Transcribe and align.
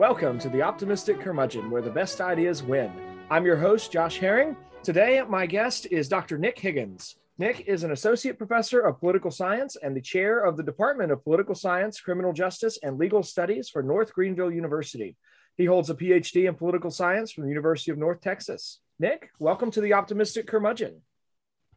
Welcome 0.00 0.40
to 0.40 0.48
the 0.48 0.60
Optimistic 0.60 1.20
Curmudgeon, 1.20 1.70
where 1.70 1.80
the 1.80 1.88
best 1.88 2.20
ideas 2.20 2.64
win. 2.64 2.92
I'm 3.30 3.46
your 3.46 3.56
host, 3.56 3.92
Josh 3.92 4.18
Herring. 4.18 4.56
Today, 4.82 5.22
my 5.28 5.46
guest 5.46 5.86
is 5.88 6.08
Dr. 6.08 6.36
Nick 6.36 6.58
Higgins. 6.58 7.14
Nick 7.38 7.68
is 7.68 7.84
an 7.84 7.92
associate 7.92 8.36
professor 8.36 8.80
of 8.80 8.98
political 8.98 9.30
science 9.30 9.76
and 9.76 9.94
the 9.94 10.00
chair 10.00 10.40
of 10.40 10.56
the 10.56 10.64
Department 10.64 11.12
of 11.12 11.22
Political 11.22 11.54
Science, 11.54 12.00
Criminal 12.00 12.32
Justice, 12.32 12.76
and 12.82 12.98
Legal 12.98 13.22
Studies 13.22 13.68
for 13.68 13.84
North 13.84 14.12
Greenville 14.12 14.50
University. 14.50 15.14
He 15.56 15.64
holds 15.64 15.90
a 15.90 15.94
PhD 15.94 16.48
in 16.48 16.56
political 16.56 16.90
science 16.90 17.30
from 17.30 17.44
the 17.44 17.50
University 17.50 17.92
of 17.92 17.98
North 17.98 18.20
Texas. 18.20 18.80
Nick, 18.98 19.30
welcome 19.38 19.70
to 19.70 19.80
the 19.80 19.92
Optimistic 19.92 20.48
Curmudgeon. 20.48 21.02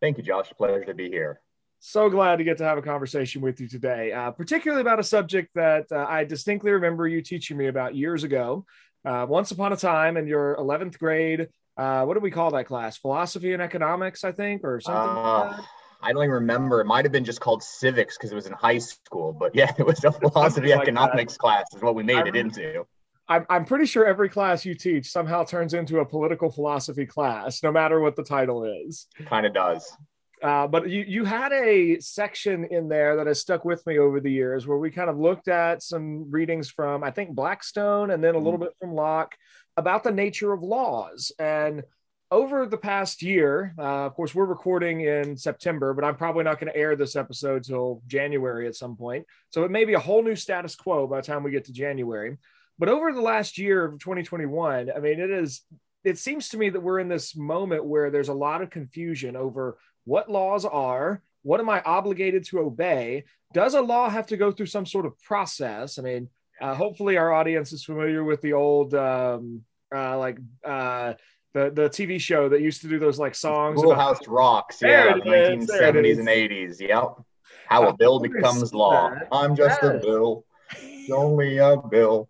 Thank 0.02 0.18
you, 0.18 0.24
Josh. 0.24 0.52
Pleasure 0.58 0.86
to 0.86 0.96
be 0.96 1.08
here. 1.12 1.40
So 1.80 2.10
glad 2.10 2.38
to 2.38 2.44
get 2.44 2.58
to 2.58 2.64
have 2.64 2.78
a 2.78 2.82
conversation 2.82 3.42
with 3.42 3.62
you 3.62 3.68
today, 3.68 4.12
uh, 4.12 4.32
particularly 4.32 4.82
about 4.82 5.00
a 5.00 5.04
subject 5.04 5.52
that 5.56 5.86
uh, 5.92 6.06
I 6.08 6.24
distinctly 6.24 6.72
remember 6.72 7.08
you 7.08 7.22
teaching 7.22 7.58
me 7.58 7.68
about 7.68 7.96
years 7.96 8.24
ago. 8.24 8.66
Uh, 9.06 9.26
once 9.30 9.52
upon 9.52 9.74
a 9.74 9.78
time 9.78 10.18
in 10.18 10.28
your 10.28 10.58
11th 10.58 10.98
grade, 10.98 11.48
uh, 11.78 12.04
what 12.04 12.16
do 12.16 12.20
we 12.20 12.32
call 12.32 12.52
that 12.52 12.66
class? 12.66 12.98
Philosophy 12.98 13.54
and 13.54 13.62
economics, 13.62 14.24
I 14.24 14.32
think, 14.32 14.64
or 14.64 14.82
something 14.82 15.16
like 15.16 15.60
uh, 15.60 15.62
I 16.02 16.14
don't 16.14 16.24
even 16.24 16.34
remember. 16.34 16.82
It 16.82 16.86
might 16.86 17.06
have 17.06 17.12
been 17.12 17.26
just 17.26 17.40
called 17.40 17.64
civics 17.64 18.18
because 18.18 18.32
it 18.32 18.36
was 18.36 18.48
in 18.48 18.54
high 18.54 18.80
school, 18.80 19.34
but 19.34 19.56
yeah, 19.56 19.72
it 19.78 19.86
was 19.86 20.04
a 20.04 20.12
philosophy 20.12 20.70
like 20.70 20.82
economics 20.82 21.34
that. 21.34 21.40
class, 21.40 21.66
is 21.76 21.82
what 21.82 21.96
we 21.96 22.04
made 22.04 22.18
I 22.18 22.28
it 22.28 22.36
into. 22.36 22.86
I'm, 23.30 23.46
I'm 23.50 23.66
pretty 23.66 23.86
sure 23.86 24.06
every 24.06 24.30
class 24.30 24.66
you 24.66 24.74
teach 24.74 25.12
somehow 25.12 25.44
turns 25.44 25.74
into 25.74 26.00
a 26.00 26.06
political 26.06 26.50
philosophy 26.50 27.06
class, 27.06 27.62
no 27.62 27.72
matter 27.72 28.00
what 28.00 28.16
the 28.16 28.24
title 28.24 28.64
is. 28.64 29.08
Kind 29.26 29.46
of 29.46 29.54
does. 29.54 29.96
Uh, 30.42 30.68
but 30.68 30.90
you, 30.90 31.04
you 31.08 31.26
had 31.26 31.52
a 31.52 32.00
section 32.00 32.66
in 32.66 32.88
there 32.88 33.16
that 33.16 33.28
has 33.28 33.40
stuck 33.40 33.66
with 33.66 33.86
me 33.88 33.98
over 33.98 34.20
the 34.20 34.32
years 34.32 34.68
where 34.68 34.78
we 34.78 34.92
kind 34.92 35.10
of 35.10 35.18
looked 35.18 35.48
at 35.48 35.82
some 35.82 36.30
readings 36.30 36.70
from, 36.70 37.04
I 37.04 37.12
think, 37.12 37.32
Blackstone 37.32 38.12
and 38.12 38.24
then 38.24 38.36
a 38.36 38.38
little 38.38 38.54
mm-hmm. 38.54 38.64
bit 38.64 38.76
from 38.80 38.94
Locke 38.94 39.36
about 39.78 40.04
the 40.04 40.12
nature 40.12 40.54
of 40.54 40.62
laws. 40.62 41.32
And 41.40 41.84
over 42.30 42.66
the 42.66 42.78
past 42.78 43.22
year, 43.22 43.74
uh, 43.80 44.06
of 44.06 44.14
course, 44.14 44.36
we're 44.36 44.46
recording 44.46 45.02
in 45.02 45.38
September, 45.38 45.94
but 45.94 46.04
I'm 46.04 46.18
probably 46.18 46.44
not 46.44 46.60
going 46.60 46.72
to 46.72 46.78
air 46.78 46.96
this 46.96 47.16
episode 47.16 47.64
till 47.64 48.02
January 48.06 48.68
at 48.68 48.76
some 48.76 48.96
point. 48.96 49.26
So 49.50 49.64
it 49.64 49.72
may 49.72 49.86
be 49.86 49.94
a 49.94 50.00
whole 50.00 50.22
new 50.22 50.36
status 50.36 50.76
quo 50.76 51.08
by 51.08 51.22
the 51.22 51.28
time 51.28 51.44
we 51.44 51.52
get 51.52 51.66
to 51.66 51.74
January. 51.74 52.38
But 52.78 52.90
over 52.90 53.12
the 53.12 53.22
last 53.22 53.58
year 53.58 53.86
of 53.86 54.00
2021, 54.00 54.92
I 54.96 55.00
mean, 55.00 55.20
it 55.20 55.32
is. 55.32 55.62
It 56.04 56.18
seems 56.18 56.50
to 56.50 56.58
me 56.58 56.70
that 56.70 56.80
we're 56.80 57.00
in 57.00 57.10
this 57.10 57.36
moment 57.36 57.84
where 57.84 58.10
there's 58.12 58.30
a 58.30 58.34
lot 58.34 58.62
of 58.62 58.70
confusion 58.70 59.36
over 59.36 59.78
what 60.08 60.32
laws 60.32 60.64
are, 60.64 61.22
what 61.44 61.60
am 61.60 61.70
I 61.70 61.82
obligated 61.82 62.46
to 62.46 62.60
obey? 62.60 63.26
Does 63.54 63.74
a 63.74 63.82
law 63.82 64.10
have 64.10 64.26
to 64.28 64.38
go 64.38 64.52
through 64.52 64.68
some 64.68 64.86
sort 64.86 65.06
of 65.06 65.22
process? 65.22 66.00
I 66.00 66.02
mean, 66.02 66.30
uh, 66.62 66.74
hopefully 66.74 67.18
our 67.18 67.34
audience 67.34 67.74
is 67.74 67.84
familiar 67.84 68.24
with 68.24 68.42
the 68.42 68.54
old 68.54 68.94
um, 68.96 69.64
uh, 69.94 70.18
like 70.18 70.40
uh, 70.66 71.14
the 71.54 71.72
the 71.72 71.90
TV 71.90 72.20
show 72.20 72.50
that 72.50 72.62
used 72.62 72.82
to 72.82 72.88
do 72.88 73.00
those 73.00 73.20
like 73.20 73.36
songs. 73.36 73.80
Schoolhouse 73.80 74.22
about, 74.22 74.34
Rocks, 74.34 74.82
yeah, 74.82 75.14
nineteen 75.24 75.68
seventies 75.68 76.20
and 76.20 76.30
eighties. 76.30 76.80
Yep. 76.80 77.22
How 77.68 77.88
a 77.90 77.94
bill 77.94 78.20
becomes 78.20 78.74
law. 78.74 79.14
I'm 79.32 79.56
just 79.56 79.80
yes. 79.84 79.96
a 79.96 80.00
bill. 80.00 80.46
Only 81.12 81.58
a 81.58 81.78
bill. 81.78 82.28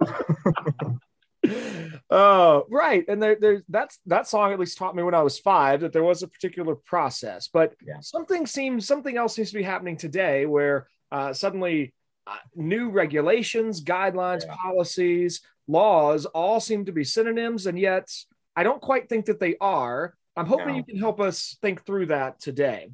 Oh, 2.09 2.65
right. 2.69 3.03
And 3.07 3.21
there, 3.21 3.37
there's 3.39 3.63
that's 3.67 3.99
that 4.05 4.27
song 4.27 4.53
at 4.53 4.59
least 4.59 4.77
taught 4.77 4.95
me 4.95 5.03
when 5.03 5.13
I 5.13 5.21
was 5.21 5.39
five 5.39 5.81
that 5.81 5.91
there 5.91 6.03
was 6.03 6.23
a 6.23 6.27
particular 6.27 6.75
process. 6.75 7.49
But 7.49 7.73
yeah. 7.85 7.99
something 7.99 8.45
seems 8.45 8.87
something 8.87 9.17
else 9.17 9.35
seems 9.35 9.49
to 9.49 9.57
be 9.57 9.63
happening 9.63 9.97
today 9.97 10.45
where 10.45 10.87
uh, 11.11 11.33
suddenly 11.33 11.93
uh, 12.25 12.37
new 12.55 12.89
regulations, 12.89 13.83
guidelines, 13.83 14.45
yeah. 14.45 14.55
policies, 14.55 15.41
laws 15.67 16.25
all 16.25 16.59
seem 16.59 16.85
to 16.85 16.93
be 16.93 17.03
synonyms, 17.03 17.67
and 17.67 17.77
yet 17.77 18.09
I 18.55 18.63
don't 18.63 18.81
quite 18.81 19.09
think 19.09 19.25
that 19.25 19.39
they 19.39 19.55
are. 19.59 20.15
I'm 20.35 20.45
hoping 20.45 20.69
no. 20.69 20.75
you 20.75 20.83
can 20.83 20.99
help 20.99 21.19
us 21.19 21.57
think 21.61 21.85
through 21.85 22.07
that 22.07 22.39
today. 22.39 22.89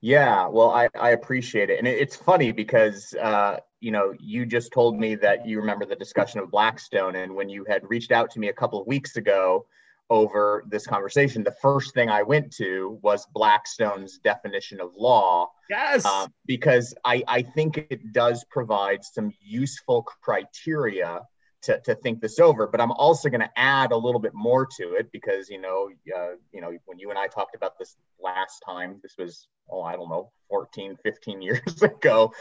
Yeah, 0.00 0.46
well, 0.46 0.70
I, 0.70 0.88
I 0.98 1.10
appreciate 1.10 1.70
it. 1.70 1.78
And 1.78 1.88
it, 1.88 1.98
it's 1.98 2.16
funny 2.16 2.52
because, 2.52 3.14
uh, 3.14 3.58
you 3.80 3.90
know, 3.90 4.14
you 4.20 4.46
just 4.46 4.72
told 4.72 4.98
me 4.98 5.14
that 5.16 5.46
you 5.46 5.58
remember 5.58 5.84
the 5.84 5.96
discussion 5.96 6.40
of 6.40 6.50
Blackstone. 6.50 7.16
And 7.16 7.34
when 7.34 7.48
you 7.48 7.64
had 7.68 7.88
reached 7.88 8.12
out 8.12 8.30
to 8.32 8.38
me 8.38 8.48
a 8.48 8.52
couple 8.52 8.80
of 8.80 8.86
weeks 8.86 9.16
ago 9.16 9.66
over 10.08 10.64
this 10.68 10.86
conversation, 10.86 11.42
the 11.42 11.56
first 11.62 11.94
thing 11.94 12.08
I 12.10 12.22
went 12.22 12.52
to 12.56 12.98
was 13.02 13.26
Blackstone's 13.34 14.18
definition 14.18 14.80
of 14.80 14.94
law. 14.96 15.50
Yes. 15.68 16.04
Uh, 16.04 16.28
because 16.46 16.94
I, 17.04 17.24
I 17.26 17.42
think 17.42 17.78
it 17.78 18.12
does 18.12 18.44
provide 18.50 19.04
some 19.04 19.32
useful 19.42 20.02
criteria 20.02 21.22
to, 21.66 21.80
to 21.80 21.94
think 21.96 22.20
this 22.20 22.38
over 22.38 22.66
but 22.66 22.80
i'm 22.80 22.92
also 22.92 23.28
going 23.28 23.40
to 23.40 23.50
add 23.56 23.92
a 23.92 23.96
little 23.96 24.20
bit 24.20 24.32
more 24.34 24.66
to 24.66 24.94
it 24.94 25.10
because 25.12 25.50
you 25.50 25.60
know 25.60 25.90
uh, 26.16 26.30
you 26.52 26.60
know 26.60 26.70
when 26.86 26.98
you 26.98 27.10
and 27.10 27.18
i 27.18 27.26
talked 27.26 27.54
about 27.54 27.78
this 27.78 27.96
last 28.22 28.62
time 28.64 28.98
this 29.02 29.14
was 29.18 29.48
oh 29.70 29.82
i 29.82 29.94
don't 29.94 30.08
know 30.08 30.30
14 30.48 30.96
15 31.02 31.42
years 31.46 31.82
ago. 31.82 32.32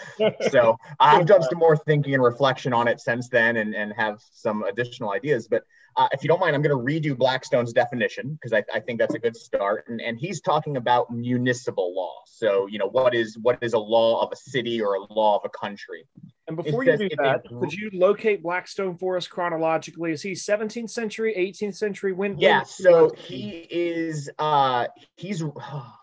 So 0.51 0.77
i've 0.99 1.25
done 1.25 1.41
some 1.41 1.57
more 1.57 1.75
thinking 1.75 2.13
and 2.13 2.23
reflection 2.23 2.71
on 2.71 2.87
it 2.87 2.99
since 2.99 3.29
then 3.29 3.57
and, 3.57 3.73
and 3.73 3.93
have 3.93 4.21
some 4.31 4.63
additional 4.63 5.11
ideas 5.11 5.47
but 5.47 5.63
uh, 5.97 6.09
if 6.11 6.23
you 6.23 6.27
don't 6.27 6.39
mind, 6.39 6.55
I'm 6.55 6.61
going 6.61 6.75
to 6.75 7.11
redo 7.11 7.17
Blackstone's 7.17 7.71
definition 7.71 8.33
because 8.33 8.51
I, 8.51 8.63
I, 8.73 8.81
think 8.81 8.99
that's 8.99 9.15
a 9.15 9.19
good 9.19 9.35
start. 9.35 9.85
And, 9.87 10.01
and 10.01 10.19
he's 10.19 10.41
talking 10.41 10.75
about 10.75 11.09
municipal 11.09 11.95
law. 11.95 12.15
So, 12.25 12.67
you 12.67 12.79
know, 12.79 12.89
what 12.89 13.15
is 13.15 13.37
what 13.37 13.57
is 13.61 13.73
a 13.73 13.79
law 13.79 14.21
of 14.21 14.29
a 14.33 14.35
city 14.35 14.81
or 14.81 14.95
a 14.95 15.13
law 15.13 15.37
of 15.37 15.43
a 15.45 15.49
country? 15.49 16.05
And 16.47 16.57
before 16.57 16.83
it 16.83 16.99
you 16.99 17.09
do 17.09 17.15
that, 17.17 17.47
could 17.47 17.71
you 17.71 17.89
locate 17.93 18.43
Blackstone 18.43 18.97
for 18.97 19.15
us 19.15 19.25
chronologically? 19.25 20.11
Is 20.11 20.21
he 20.21 20.33
17th 20.33 20.89
century, 20.89 21.33
18th 21.37 21.75
century? 21.75 22.11
When? 22.11 22.37
Yeah. 22.37 22.59
When 22.59 22.65
so 22.65 23.11
he 23.17 23.65
is. 23.69 24.29
uh 24.37 24.87
He's. 25.15 25.43
Oh, 25.57 25.93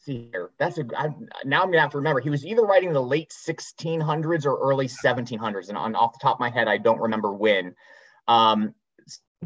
see 0.00 0.28
here. 0.32 0.50
That's 0.58 0.78
a. 0.78 0.84
I, 0.96 1.08
now 1.44 1.62
I'm 1.62 1.68
gonna 1.70 1.80
have 1.80 1.90
to 1.92 1.98
remember. 1.98 2.20
He 2.20 2.30
was 2.30 2.44
either 2.44 2.62
writing 2.62 2.92
the 2.92 3.02
late 3.02 3.30
1600s 3.30 4.46
or 4.46 4.58
early 4.58 4.88
1700s, 4.88 5.68
and 5.68 5.78
on 5.78 5.94
off 5.94 6.14
the 6.14 6.18
top 6.20 6.36
of 6.36 6.40
my 6.40 6.50
head, 6.50 6.66
I 6.66 6.78
don't 6.78 7.00
remember 7.00 7.32
when. 7.32 7.74
Um, 8.26 8.74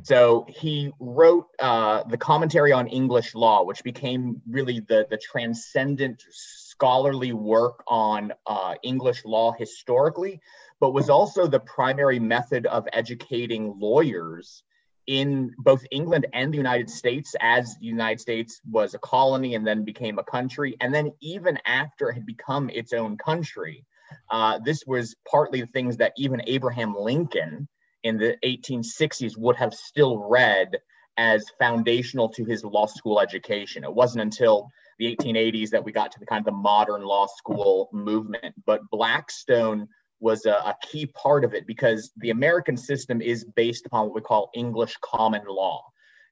so 0.02 0.46
he 0.48 0.90
wrote 0.98 1.46
uh, 1.58 2.04
the 2.04 2.16
commentary 2.16 2.72
on 2.72 2.88
English 2.88 3.34
law, 3.34 3.62
which 3.62 3.84
became 3.84 4.40
really 4.48 4.80
the, 4.80 5.06
the 5.10 5.18
transcendent 5.18 6.24
scholarly 6.30 7.32
work 7.32 7.84
on 7.86 8.32
uh, 8.46 8.74
English 8.82 9.24
law 9.24 9.52
historically, 9.52 10.40
but 10.80 10.94
was 10.94 11.10
also 11.10 11.46
the 11.46 11.60
primary 11.60 12.18
method 12.18 12.66
of 12.66 12.88
educating 12.92 13.78
lawyers 13.78 14.64
in 15.06 15.52
both 15.58 15.84
England 15.90 16.26
and 16.32 16.52
the 16.52 16.56
United 16.56 16.88
States 16.88 17.34
as 17.40 17.76
the 17.76 17.86
United 17.86 18.20
States 18.20 18.60
was 18.70 18.94
a 18.94 18.98
colony 18.98 19.54
and 19.54 19.66
then 19.66 19.84
became 19.84 20.18
a 20.18 20.24
country. 20.24 20.76
And 20.80 20.94
then 20.94 21.12
even 21.20 21.58
after 21.66 22.08
it 22.08 22.14
had 22.14 22.26
become 22.26 22.70
its 22.70 22.92
own 22.92 23.18
country, 23.18 23.84
uh, 24.30 24.58
this 24.64 24.84
was 24.86 25.14
partly 25.30 25.60
the 25.60 25.66
things 25.66 25.98
that 25.98 26.12
even 26.16 26.42
Abraham 26.46 26.94
Lincoln 26.96 27.68
in 28.04 28.18
the 28.18 28.36
1860s 28.44 29.36
would 29.36 29.56
have 29.56 29.74
still 29.74 30.18
read 30.18 30.78
as 31.16 31.44
foundational 31.58 32.28
to 32.30 32.44
his 32.44 32.64
law 32.64 32.86
school 32.86 33.20
education. 33.20 33.84
It 33.84 33.94
wasn't 33.94 34.22
until 34.22 34.70
the 34.98 35.14
1880s 35.16 35.70
that 35.70 35.84
we 35.84 35.92
got 35.92 36.10
to 36.12 36.20
the 36.20 36.26
kind 36.26 36.40
of 36.40 36.46
the 36.46 36.58
modern 36.58 37.02
law 37.02 37.26
school 37.26 37.88
movement. 37.92 38.54
But 38.66 38.80
Blackstone 38.90 39.88
was 40.20 40.46
a, 40.46 40.52
a, 40.52 40.76
key 40.82 41.06
part 41.06 41.44
of 41.44 41.52
it 41.52 41.66
because 41.66 42.12
the 42.18 42.30
American 42.30 42.76
system 42.76 43.20
is 43.20 43.44
based 43.44 43.86
upon 43.86 44.06
what 44.06 44.14
we 44.14 44.20
call 44.20 44.50
English 44.54 44.96
common 45.02 45.42
law. 45.46 45.82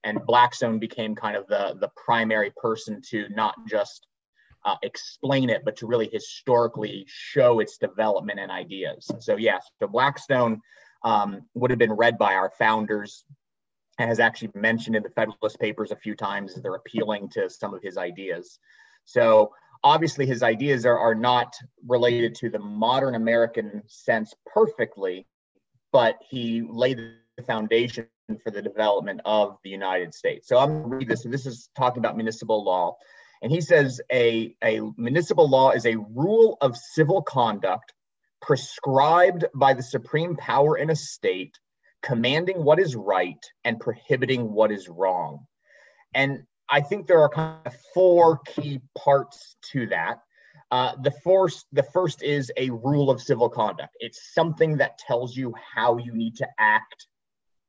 And 0.03 0.25
Blackstone 0.25 0.79
became 0.79 1.13
kind 1.13 1.35
of 1.35 1.45
the, 1.47 1.75
the 1.79 1.91
primary 1.95 2.51
person 2.55 3.01
to 3.09 3.27
not 3.29 3.53
just 3.67 4.07
uh, 4.65 4.75
explain 4.81 5.49
it, 5.49 5.63
but 5.65 5.75
to 5.75 5.87
really 5.87 6.09
historically 6.11 7.05
show 7.07 7.59
its 7.59 7.77
development 7.77 8.39
and 8.39 8.49
ideas. 8.49 9.11
So, 9.19 9.35
yes, 9.35 9.67
so 9.79 9.87
Blackstone 9.87 10.61
um, 11.03 11.43
would 11.53 11.71
have 11.71 11.79
been 11.79 11.93
read 11.93 12.17
by 12.17 12.35
our 12.35 12.51
founders 12.57 13.25
and 13.99 14.09
has 14.09 14.19
actually 14.19 14.51
mentioned 14.55 14.95
in 14.95 15.03
the 15.03 15.09
Federalist 15.09 15.59
Papers 15.59 15.91
a 15.91 15.95
few 15.95 16.15
times 16.15 16.55
they're 16.55 16.75
appealing 16.75 17.29
to 17.29 17.49
some 17.49 17.73
of 17.73 17.81
his 17.81 17.97
ideas. 17.97 18.59
So 19.05 19.51
obviously 19.83 20.25
his 20.25 20.43
ideas 20.43 20.85
are, 20.85 20.97
are 20.97 21.15
not 21.15 21.53
related 21.87 22.35
to 22.35 22.49
the 22.49 22.59
modern 22.59 23.15
American 23.15 23.83
sense 23.87 24.33
perfectly, 24.45 25.27
but 25.91 26.15
he 26.29 26.63
laid 26.67 26.97
the 27.37 27.43
foundation 27.43 28.07
for 28.43 28.51
the 28.51 28.61
development 28.61 29.21
of 29.25 29.57
the 29.63 29.69
United 29.69 30.13
States. 30.13 30.47
So 30.47 30.57
I'm 30.57 30.69
going 30.69 30.89
to 30.89 30.97
read 30.97 31.07
this. 31.09 31.23
So 31.23 31.29
this 31.29 31.45
is 31.45 31.69
talking 31.75 31.99
about 31.99 32.15
municipal 32.15 32.63
law. 32.63 32.95
And 33.41 33.51
he 33.51 33.59
says 33.59 33.99
a, 34.11 34.55
a 34.63 34.81
municipal 34.97 35.49
law 35.49 35.71
is 35.71 35.85
a 35.85 35.95
rule 35.95 36.57
of 36.61 36.77
civil 36.77 37.21
conduct 37.21 37.93
prescribed 38.41 39.45
by 39.53 39.73
the 39.73 39.83
supreme 39.83 40.35
power 40.35 40.77
in 40.77 40.89
a 40.89 40.95
state, 40.95 41.57
commanding 42.01 42.63
what 42.63 42.79
is 42.79 42.95
right 42.95 43.43
and 43.63 43.79
prohibiting 43.79 44.51
what 44.51 44.71
is 44.71 44.89
wrong. 44.89 45.45
And 46.13 46.43
I 46.69 46.81
think 46.81 47.07
there 47.07 47.21
are 47.21 47.29
kind 47.29 47.57
of 47.65 47.75
four 47.93 48.39
key 48.39 48.79
parts 48.97 49.55
to 49.71 49.87
that. 49.87 50.19
Uh, 50.71 50.93
the 51.01 51.11
first, 51.23 51.65
the 51.73 51.83
first 51.83 52.23
is 52.23 52.49
a 52.55 52.69
rule 52.69 53.09
of 53.09 53.21
civil 53.21 53.49
conduct. 53.49 53.95
It's 53.99 54.33
something 54.33 54.77
that 54.77 54.97
tells 54.97 55.35
you 55.35 55.53
how 55.75 55.97
you 55.97 56.13
need 56.13 56.37
to 56.37 56.47
act 56.57 57.07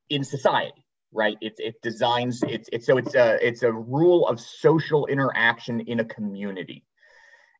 in 0.09 0.23
society, 0.23 0.85
right? 1.11 1.37
It, 1.41 1.53
it 1.57 1.75
designs 1.81 2.41
it's 2.47 2.69
it's 2.71 2.85
so 2.85 2.97
it's 2.97 3.13
a 3.15 3.45
it's 3.45 3.63
a 3.63 3.71
rule 3.71 4.25
of 4.27 4.39
social 4.39 5.05
interaction 5.07 5.81
in 5.81 5.99
a 5.99 6.05
community. 6.05 6.85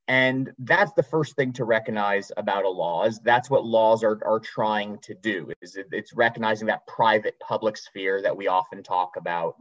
And 0.08 0.52
that's 0.60 0.92
the 0.94 1.04
first 1.04 1.36
thing 1.36 1.54
to 1.54 1.64
recognize 1.64 2.32
about 2.36 2.66
a 2.66 2.70
law 2.70 3.06
is 3.06 3.20
that's 3.20 3.50
what 3.50 3.66
laws 3.66 4.04
are, 4.04 4.20
are 4.26 4.40
trying 4.40 4.98
to 5.04 5.14
do 5.14 5.50
is 5.62 5.78
it, 5.78 5.88
it's 5.92 6.14
recognizing 6.14 6.68
that 6.68 6.86
private 6.88 7.40
public 7.40 7.78
sphere 7.78 8.22
that 8.22 8.36
we 8.36 8.48
often 8.48 8.84
talk 8.84 9.14
about. 9.18 9.56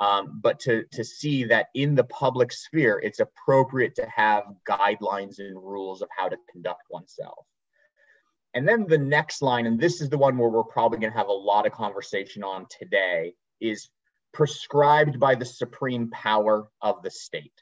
Um, 0.00 0.38
but 0.40 0.60
to, 0.60 0.84
to 0.92 1.04
see 1.04 1.42
that 1.44 1.70
in 1.74 1.96
the 1.96 2.04
public 2.04 2.52
sphere, 2.52 3.00
it's 3.02 3.18
appropriate 3.18 3.96
to 3.96 4.06
have 4.08 4.44
guidelines 4.68 5.40
and 5.40 5.56
rules 5.56 6.00
of 6.00 6.08
how 6.16 6.28
to 6.28 6.36
conduct 6.52 6.84
oneself. 6.90 7.44
And 8.54 8.66
then 8.66 8.86
the 8.86 8.98
next 8.98 9.42
line, 9.42 9.66
and 9.66 9.80
this 9.80 10.00
is 10.00 10.08
the 10.08 10.18
one 10.18 10.38
where 10.38 10.48
we're 10.48 10.62
probably 10.62 10.98
going 10.98 11.12
to 11.12 11.18
have 11.18 11.28
a 11.28 11.32
lot 11.32 11.66
of 11.66 11.72
conversation 11.72 12.44
on 12.44 12.66
today, 12.70 13.34
is 13.60 13.90
prescribed 14.32 15.18
by 15.18 15.34
the 15.34 15.44
supreme 15.44 16.10
power 16.10 16.68
of 16.80 17.02
the 17.02 17.10
state. 17.10 17.52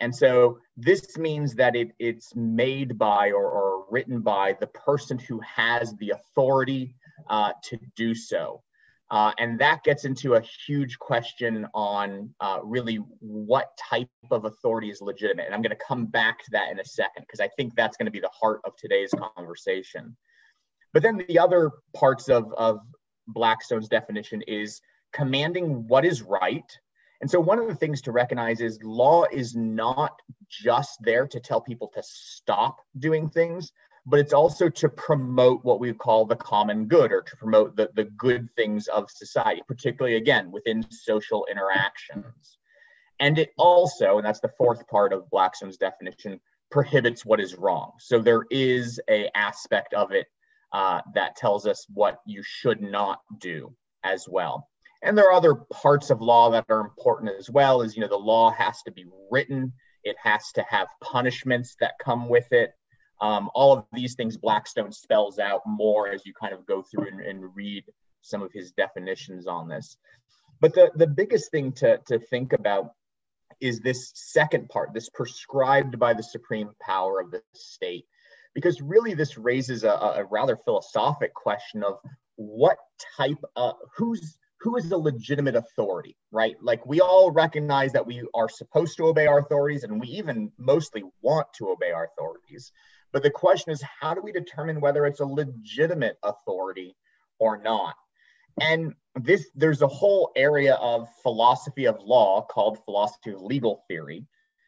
And 0.00 0.14
so 0.14 0.58
this 0.76 1.18
means 1.18 1.54
that 1.54 1.76
it, 1.76 1.92
it's 1.98 2.34
made 2.34 2.98
by 2.98 3.30
or, 3.30 3.44
or 3.44 3.84
written 3.90 4.20
by 4.20 4.56
the 4.58 4.66
person 4.68 5.18
who 5.18 5.40
has 5.40 5.94
the 5.96 6.10
authority 6.10 6.94
uh, 7.28 7.52
to 7.64 7.78
do 7.96 8.14
so. 8.14 8.62
Uh, 9.10 9.32
and 9.38 9.58
that 9.58 9.82
gets 9.82 10.04
into 10.04 10.34
a 10.34 10.42
huge 10.66 10.96
question 10.98 11.66
on 11.74 12.32
uh, 12.40 12.60
really 12.62 13.00
what 13.18 13.76
type 13.76 14.08
of 14.30 14.44
authority 14.44 14.88
is 14.88 15.00
legitimate. 15.00 15.46
And 15.46 15.54
I'm 15.54 15.62
going 15.62 15.76
to 15.76 15.84
come 15.84 16.06
back 16.06 16.44
to 16.44 16.50
that 16.52 16.70
in 16.70 16.78
a 16.78 16.84
second 16.84 17.22
because 17.22 17.40
I 17.40 17.48
think 17.56 17.74
that's 17.74 17.96
going 17.96 18.06
to 18.06 18.12
be 18.12 18.20
the 18.20 18.30
heart 18.32 18.60
of 18.64 18.76
today's 18.76 19.12
conversation. 19.36 20.16
But 20.92 21.02
then 21.02 21.24
the 21.28 21.40
other 21.40 21.72
parts 21.94 22.28
of, 22.28 22.52
of 22.56 22.78
Blackstone's 23.26 23.88
definition 23.88 24.42
is 24.42 24.80
commanding 25.12 25.88
what 25.88 26.04
is 26.04 26.22
right 26.22 26.78
and 27.20 27.30
so, 27.30 27.38
one 27.38 27.58
of 27.58 27.68
the 27.68 27.74
things 27.74 28.00
to 28.02 28.12
recognize 28.12 28.60
is 28.60 28.82
law 28.82 29.24
is 29.30 29.54
not 29.54 30.12
just 30.48 30.98
there 31.02 31.26
to 31.26 31.40
tell 31.40 31.60
people 31.60 31.88
to 31.94 32.02
stop 32.02 32.78
doing 32.98 33.28
things, 33.28 33.72
but 34.06 34.18
it's 34.18 34.32
also 34.32 34.68
to 34.70 34.88
promote 34.88 35.62
what 35.64 35.80
we 35.80 35.92
call 35.92 36.24
the 36.24 36.36
common 36.36 36.86
good 36.86 37.12
or 37.12 37.20
to 37.20 37.36
promote 37.36 37.76
the, 37.76 37.90
the 37.94 38.04
good 38.04 38.48
things 38.56 38.88
of 38.88 39.10
society, 39.10 39.62
particularly 39.68 40.16
again 40.16 40.50
within 40.50 40.84
social 40.90 41.46
interactions. 41.50 42.58
And 43.18 43.38
it 43.38 43.50
also, 43.58 44.16
and 44.16 44.26
that's 44.26 44.40
the 44.40 44.52
fourth 44.56 44.88
part 44.88 45.12
of 45.12 45.28
Blackstone's 45.28 45.76
definition, 45.76 46.40
prohibits 46.70 47.26
what 47.26 47.38
is 47.38 47.54
wrong. 47.54 47.92
So 47.98 48.18
there 48.18 48.44
is 48.50 48.98
a 49.10 49.28
aspect 49.36 49.92
of 49.92 50.12
it 50.12 50.26
uh, 50.72 51.02
that 51.14 51.36
tells 51.36 51.66
us 51.66 51.86
what 51.92 52.20
you 52.24 52.42
should 52.42 52.80
not 52.80 53.20
do 53.38 53.74
as 54.02 54.26
well. 54.26 54.70
And 55.02 55.16
there 55.16 55.28
are 55.28 55.32
other 55.32 55.54
parts 55.54 56.10
of 56.10 56.20
law 56.20 56.50
that 56.50 56.66
are 56.68 56.80
important 56.80 57.32
as 57.38 57.48
well 57.48 57.82
as, 57.82 57.96
you 57.96 58.02
know, 58.02 58.08
the 58.08 58.16
law 58.16 58.50
has 58.52 58.82
to 58.82 58.92
be 58.92 59.06
written. 59.30 59.72
It 60.04 60.16
has 60.22 60.52
to 60.52 60.64
have 60.68 60.88
punishments 61.02 61.76
that 61.80 61.94
come 62.02 62.28
with 62.28 62.52
it. 62.52 62.72
Um, 63.20 63.50
all 63.54 63.72
of 63.72 63.84
these 63.92 64.14
things 64.14 64.36
Blackstone 64.36 64.92
spells 64.92 65.38
out 65.38 65.62
more 65.66 66.08
as 66.08 66.24
you 66.24 66.32
kind 66.38 66.54
of 66.54 66.66
go 66.66 66.82
through 66.82 67.08
and, 67.08 67.20
and 67.20 67.54
read 67.54 67.84
some 68.22 68.42
of 68.42 68.52
his 68.52 68.72
definitions 68.72 69.46
on 69.46 69.68
this. 69.68 69.96
But 70.60 70.74
the, 70.74 70.90
the 70.94 71.06
biggest 71.06 71.50
thing 71.50 71.72
to, 71.72 71.98
to 72.06 72.18
think 72.18 72.52
about 72.52 72.92
is 73.60 73.80
this 73.80 74.12
second 74.14 74.68
part, 74.68 74.92
this 74.94 75.08
prescribed 75.08 75.98
by 75.98 76.14
the 76.14 76.22
supreme 76.22 76.70
power 76.80 77.20
of 77.20 77.30
the 77.30 77.42
state. 77.54 78.06
Because 78.54 78.80
really, 78.82 79.14
this 79.14 79.38
raises 79.38 79.84
a, 79.84 79.90
a 79.90 80.24
rather 80.24 80.56
philosophic 80.56 81.32
question 81.34 81.84
of 81.84 81.98
what 82.36 82.78
type 83.16 83.38
of 83.54 83.76
who's 83.96 84.36
who 84.60 84.76
is 84.76 84.88
the 84.88 84.98
legitimate 84.98 85.56
authority, 85.56 86.16
right? 86.30 86.54
Like 86.60 86.84
we 86.84 87.00
all 87.00 87.30
recognize 87.30 87.92
that 87.92 88.06
we 88.06 88.22
are 88.34 88.48
supposed 88.48 88.96
to 88.98 89.06
obey 89.06 89.26
our 89.26 89.38
authorities 89.38 89.84
and 89.84 89.98
we 89.98 90.08
even 90.08 90.52
mostly 90.58 91.02
want 91.22 91.46
to 91.54 91.70
obey 91.70 91.92
our 91.92 92.10
authorities. 92.12 92.70
But 93.12 93.22
the 93.22 93.30
question 93.30 93.72
is, 93.72 93.82
how 94.00 94.14
do 94.14 94.20
we 94.20 94.32
determine 94.32 94.80
whether 94.80 95.06
it's 95.06 95.20
a 95.20 95.24
legitimate 95.24 96.18
authority 96.22 96.94
or 97.38 97.60
not? 97.60 97.94
And 98.60 98.94
this, 99.14 99.48
there's 99.54 99.80
a 99.80 99.88
whole 99.88 100.30
area 100.36 100.74
of 100.74 101.08
philosophy 101.22 101.86
of 101.86 101.98
law 102.00 102.42
called 102.42 102.84
philosophy 102.84 103.30
of 103.30 103.40
legal 103.40 103.84
theory. 103.88 104.26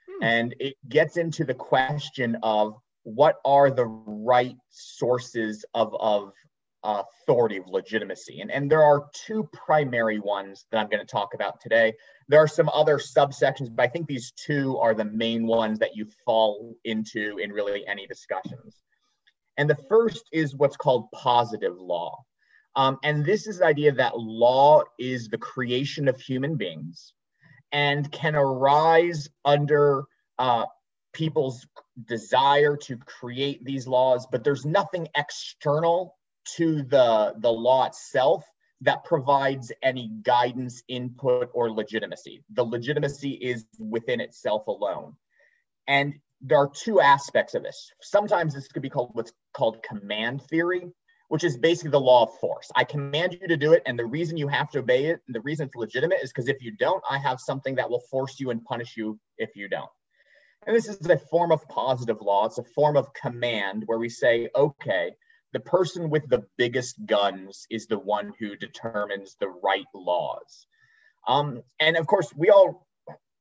Hmm. 0.08 0.24
And 0.24 0.54
it 0.58 0.74
gets 0.88 1.18
into 1.18 1.44
the 1.44 1.54
question 1.54 2.38
of 2.42 2.74
what 3.02 3.36
are 3.44 3.70
the 3.70 3.86
right 3.86 4.56
sources 4.70 5.66
of, 5.74 5.94
of 6.00 6.32
authority 6.84 7.58
of 7.58 7.68
legitimacy. 7.68 8.40
And, 8.40 8.50
and 8.50 8.70
there 8.70 8.82
are 8.82 9.08
two 9.12 9.48
primary 9.52 10.18
ones 10.18 10.66
that 10.70 10.78
I'm 10.78 10.88
going 10.88 11.04
to 11.04 11.10
talk 11.10 11.34
about 11.34 11.60
today. 11.60 11.94
There 12.28 12.40
are 12.40 12.48
some 12.48 12.68
other 12.70 12.98
subsections, 12.98 13.74
but 13.74 13.82
I 13.84 13.88
think 13.88 14.06
these 14.06 14.32
two 14.32 14.78
are 14.78 14.94
the 14.94 15.04
main 15.04 15.46
ones 15.46 15.78
that 15.78 15.96
you 15.96 16.06
fall 16.24 16.74
into 16.84 17.38
in 17.38 17.52
really 17.52 17.86
any 17.86 18.06
discussions. 18.06 18.82
And 19.56 19.68
the 19.68 19.78
first 19.88 20.24
is 20.32 20.56
what's 20.56 20.76
called 20.76 21.10
positive 21.12 21.76
law. 21.78 22.18
Um, 22.74 22.98
and 23.04 23.24
this 23.24 23.46
is 23.46 23.58
the 23.58 23.66
idea 23.66 23.92
that 23.92 24.18
law 24.18 24.82
is 24.98 25.28
the 25.28 25.38
creation 25.38 26.08
of 26.08 26.20
human 26.20 26.56
beings 26.56 27.12
and 27.70 28.10
can 28.10 28.34
arise 28.34 29.28
under 29.44 30.04
uh, 30.38 30.64
people's 31.12 31.66
desire 32.06 32.76
to 32.76 32.96
create 32.96 33.64
these 33.64 33.86
laws, 33.86 34.26
but 34.30 34.42
there's 34.42 34.64
nothing 34.64 35.08
external 35.16 36.16
to 36.56 36.82
the, 36.82 37.34
the 37.38 37.50
law 37.50 37.86
itself 37.86 38.44
that 38.82 39.04
provides 39.04 39.70
any 39.82 40.10
guidance, 40.22 40.82
input, 40.88 41.50
or 41.54 41.70
legitimacy. 41.70 42.42
The 42.52 42.64
legitimacy 42.64 43.30
is 43.30 43.64
within 43.78 44.20
itself 44.20 44.66
alone. 44.66 45.14
And 45.86 46.14
there 46.40 46.58
are 46.58 46.68
two 46.68 47.00
aspects 47.00 47.54
of 47.54 47.62
this. 47.62 47.92
Sometimes 48.00 48.54
this 48.54 48.68
could 48.68 48.82
be 48.82 48.90
called 48.90 49.10
what's 49.12 49.32
called 49.54 49.82
command 49.84 50.42
theory, 50.42 50.88
which 51.28 51.44
is 51.44 51.56
basically 51.56 51.92
the 51.92 52.00
law 52.00 52.24
of 52.24 52.38
force. 52.40 52.70
I 52.74 52.82
command 52.82 53.38
you 53.40 53.46
to 53.46 53.56
do 53.56 53.72
it, 53.72 53.82
and 53.86 53.96
the 53.96 54.04
reason 54.04 54.36
you 54.36 54.48
have 54.48 54.68
to 54.70 54.80
obey 54.80 55.06
it, 55.06 55.20
the 55.28 55.40
reason 55.40 55.66
it's 55.66 55.76
legitimate 55.76 56.18
is 56.22 56.30
because 56.30 56.48
if 56.48 56.60
you 56.60 56.72
don't, 56.72 57.02
I 57.08 57.18
have 57.18 57.38
something 57.38 57.76
that 57.76 57.88
will 57.88 58.02
force 58.10 58.40
you 58.40 58.50
and 58.50 58.64
punish 58.64 58.96
you 58.96 59.18
if 59.38 59.54
you 59.54 59.68
don't. 59.68 59.90
And 60.66 60.74
this 60.74 60.88
is 60.88 61.06
a 61.06 61.16
form 61.16 61.52
of 61.52 61.66
positive 61.68 62.20
law. 62.20 62.46
It's 62.46 62.58
a 62.58 62.64
form 62.64 62.96
of 62.96 63.12
command 63.14 63.84
where 63.86 63.98
we 63.98 64.08
say, 64.08 64.48
okay, 64.54 65.12
the 65.52 65.60
person 65.60 66.10
with 66.10 66.28
the 66.28 66.44
biggest 66.56 66.96
guns 67.06 67.66
is 67.70 67.86
the 67.86 67.98
one 67.98 68.32
who 68.38 68.56
determines 68.56 69.36
the 69.38 69.48
right 69.48 69.86
laws. 69.94 70.66
Um, 71.28 71.62
and 71.78 71.96
of 71.96 72.06
course, 72.06 72.32
we 72.36 72.50
all 72.50 72.86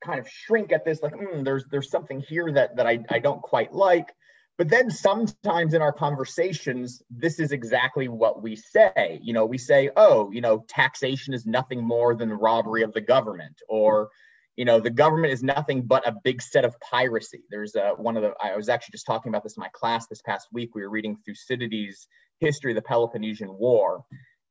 kind 0.04 0.20
of 0.20 0.28
shrink 0.28 0.72
at 0.72 0.84
this, 0.84 1.02
like, 1.02 1.14
mm, 1.14 1.44
there's 1.44 1.66
there's 1.72 1.90
something 1.90 2.20
here 2.20 2.52
that 2.52 2.76
that 2.76 2.88
I, 2.88 3.00
I 3.10 3.20
don't 3.20 3.42
quite 3.42 3.74
like. 3.74 4.10
But 4.58 4.70
then 4.70 4.92
sometimes 4.92 5.74
in 5.74 5.82
our 5.82 5.94
conversations, 5.94 7.02
this 7.10 7.40
is 7.40 7.52
exactly 7.52 8.08
what 8.08 8.44
we 8.44 8.56
say. 8.56 9.20
You 9.24 9.34
know, 9.34 9.46
we 9.46 9.58
say, 9.58 9.90
oh, 9.96 10.30
you 10.32 10.42
know, 10.42 10.66
taxation 10.68 11.34
is 11.34 11.46
nothing 11.46 11.84
more 11.84 12.14
than 12.16 12.30
robbery 12.32 12.84
of 12.84 12.94
the 12.94 13.02
government, 13.02 13.56
or 13.68 14.10
you 14.56 14.66
know 14.66 14.80
the 14.80 14.90
government 14.90 15.34
is 15.34 15.44
nothing 15.44 15.82
but 15.82 16.08
a 16.08 16.16
big 16.24 16.42
set 16.42 16.66
of 16.66 16.80
piracy. 16.80 17.44
There's 17.50 17.76
one 17.98 18.18
of 18.18 18.24
the 18.24 18.34
i 18.42 18.56
was 18.56 18.70
actually 18.70 18.94
just 18.94 19.06
talking 19.06 19.30
about 19.30 19.44
this 19.44 19.58
in 19.58 19.62
my 19.62 19.70
class 19.70 20.08
this 20.08 20.22
past 20.22 20.48
week. 20.52 20.76
We 20.76 20.82
were 20.82 20.90
reading 20.90 21.18
thucydides 21.26 22.08
history 22.40 22.72
of 22.72 22.76
the 22.76 22.82
peloponnesian 22.82 23.58
war. 23.58 24.04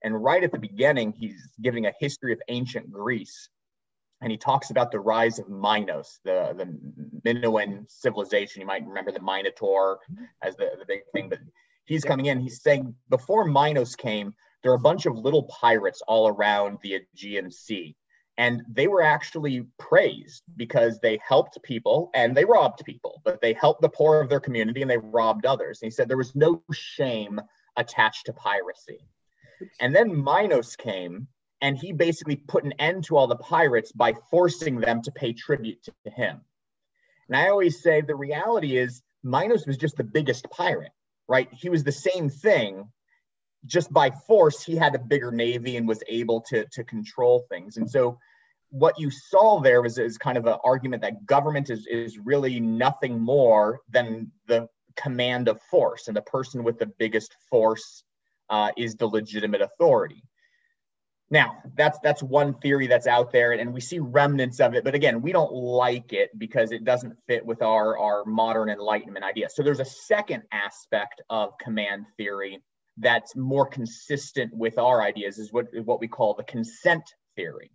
And 0.03 0.23
right 0.23 0.43
at 0.43 0.53
the 0.53 0.59
beginning 0.59 1.13
he's 1.13 1.51
giving 1.61 1.87
a 1.87 1.93
history 1.99 2.33
of 2.33 2.41
ancient 2.49 2.91
greece. 2.91 3.49
And 4.23 4.31
he 4.31 4.37
talks 4.37 4.71
about 4.71 4.91
the 4.91 5.01
rise 5.01 5.39
of 5.39 5.49
minos 5.49 6.21
the, 6.25 6.55
the 6.57 6.79
minoan 7.25 7.87
civilization. 7.89 8.61
You 8.61 8.67
might 8.67 8.87
remember 8.87 9.13
the 9.13 9.23
minotaur 9.23 9.99
as 10.43 10.57
the, 10.57 10.71
the 10.79 10.87
big 10.87 11.01
thing 11.13 11.29
but 11.29 11.41
he's 11.85 12.05
coming 12.05 12.27
in. 12.27 12.41
He's 12.41 12.63
saying 12.63 12.95
before 13.11 13.45
minos 13.45 13.97
came 13.97 14.35
there 14.63 14.73
are 14.73 14.77
a 14.77 14.81
bunch 14.81 15.07
of 15.07 15.17
little 15.17 15.45
pirates 15.45 16.03
all 16.07 16.29
around 16.29 16.79
the 16.83 16.95
aegean 16.95 17.51
sea 17.51 17.97
and 18.41 18.63
they 18.73 18.89
were 18.89 19.03
actually 19.03 19.67
praised 19.79 20.43
because 20.57 20.99
they 20.99 21.21
helped 21.23 21.63
people 21.63 22.11
and 22.15 22.35
they 22.35 22.47
robbed 22.47 22.83
people 22.87 23.21
but 23.23 23.41
they 23.43 23.53
helped 23.53 23.83
the 23.83 23.89
poor 23.89 24.23
of 24.23 24.31
their 24.31 24.41
community 24.41 24.81
and 24.81 24.91
they 24.91 24.97
robbed 24.97 25.45
others. 25.45 25.81
And 25.81 25.89
he 25.89 25.91
said 25.95 26.09
there 26.09 26.17
was 26.17 26.35
no 26.35 26.63
shame 26.73 27.39
attached 27.77 28.27
to 28.27 28.33
piracy. 28.33 29.01
And 29.79 29.95
then 29.95 30.25
minos 30.25 30.75
came 30.75 31.29
and 31.61 31.77
he 31.77 31.93
basically 31.93 32.37
put 32.37 32.65
an 32.65 32.73
end 32.79 33.05
to 33.05 33.17
all 33.19 33.27
the 33.27 33.37
pirates 33.37 33.93
by 33.93 34.15
forcing 34.31 34.81
them 34.81 35.03
to 35.03 35.13
pay 35.13 35.35
tribute 35.35 35.83
to 35.85 36.11
him. 36.11 36.41
And 37.29 37.37
i 37.37 37.51
always 37.51 37.83
say 37.83 38.01
the 38.01 38.17
reality 38.17 38.79
is 38.79 39.03
minos 39.23 39.67
was 39.67 39.77
just 39.77 39.99
the 39.99 40.05
biggest 40.19 40.51
pirate 40.51 40.93
right? 41.31 41.49
He 41.53 41.69
was 41.69 41.85
the 41.85 41.93
same 41.93 42.29
thing. 42.29 42.89
Just 43.65 43.93
by 43.93 44.11
force 44.11 44.65
he 44.65 44.75
had 44.75 44.97
a 44.97 44.99
bigger 44.99 45.31
navy 45.31 45.77
and 45.77 45.87
was 45.87 46.03
able 46.09 46.41
to 46.49 46.67
to 46.73 46.83
control 46.83 47.47
things. 47.49 47.77
And 47.77 47.89
so 47.89 48.19
what 48.71 48.99
you 48.99 49.11
saw 49.11 49.61
there 49.61 49.83
was 49.83 49.99
is 49.99 50.17
kind 50.17 50.39
of 50.39 50.47
an 50.47 50.57
argument 50.65 51.03
that 51.03 51.27
government 51.27 51.71
is 51.71 51.87
is 51.87 52.19
really 52.19 52.61
nothing 52.61 53.21
more 53.21 53.81
than 53.91 54.31
the 54.47 54.69
command 54.97 55.49
of 55.49 55.61
force, 55.71 56.09
and 56.09 56.17
the 56.17 56.23
person 56.23 56.65
with 56.65 56.79
the 56.79 56.87
biggest 56.99 57.35
force 57.49 58.05
uh, 58.49 58.71
is 58.77 58.95
the 58.95 59.07
legitimate 59.07 59.61
authority. 59.61 60.23
Now, 61.33 61.59
that's 61.77 61.99
that's 62.03 62.23
one 62.23 62.55
theory 62.55 62.89
that's 62.89 63.07
out 63.07 63.31
there, 63.31 63.53
and 63.53 63.73
we 63.73 63.81
see 63.81 64.01
remnants 64.01 64.59
of 64.59 64.75
it. 64.75 64.83
But 64.83 64.95
again, 64.95 65.23
we 65.23 65.31
don't 65.31 65.53
like 65.53 66.13
it 66.13 66.37
because 66.39 66.73
it 66.73 66.85
doesn't 66.85 67.17
fit 67.27 67.45
with 67.47 67.63
our 67.63 67.97
our 67.99 68.25
modern 68.25 68.69
Enlightenment 68.69 69.25
idea. 69.25 69.49
So 69.49 69.63
there's 69.63 69.81
a 69.81 69.85
second 69.85 70.43
aspect 70.53 71.23
of 71.31 71.57
command 71.59 72.07
theory 72.17 72.63
that's 72.99 73.37
more 73.37 73.67
consistent 73.67 74.53
with 74.53 74.77
our 74.79 75.03
ideas, 75.03 75.39
is 75.39 75.53
what 75.53 75.67
what 75.85 76.01
we 76.01 76.09
call 76.09 76.35
the 76.35 76.45
consent 76.45 77.05
theory. 77.37 77.71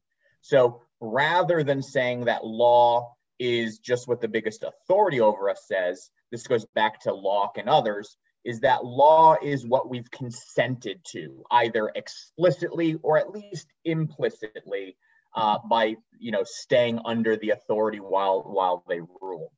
So 0.45 0.81
rather 1.01 1.63
than 1.63 1.81
saying 1.81 2.25
that 2.25 2.45
law 2.45 3.15
is 3.39 3.79
just 3.79 4.07
what 4.07 4.21
the 4.21 4.27
biggest 4.27 4.63
authority 4.63 5.19
over 5.19 5.49
us 5.49 5.63
says, 5.67 6.11
this 6.31 6.45
goes 6.45 6.65
back 6.75 6.99
to 7.01 7.13
Locke 7.15 7.57
and 7.57 7.67
others, 7.67 8.15
is 8.43 8.59
that 8.59 8.85
law 8.85 9.35
is 9.41 9.65
what 9.65 9.89
we've 9.89 10.11
consented 10.11 10.99
to, 11.13 11.43
either 11.49 11.91
explicitly 11.95 12.95
or 13.01 13.17
at 13.17 13.31
least 13.31 13.65
implicitly, 13.85 14.95
uh, 15.35 15.57
by 15.67 15.95
you 16.19 16.31
know 16.31 16.43
staying 16.45 16.99
under 17.05 17.35
the 17.37 17.49
authority 17.49 17.99
while 17.99 18.43
while 18.43 18.83
they 18.87 18.99
rule. 18.99 19.51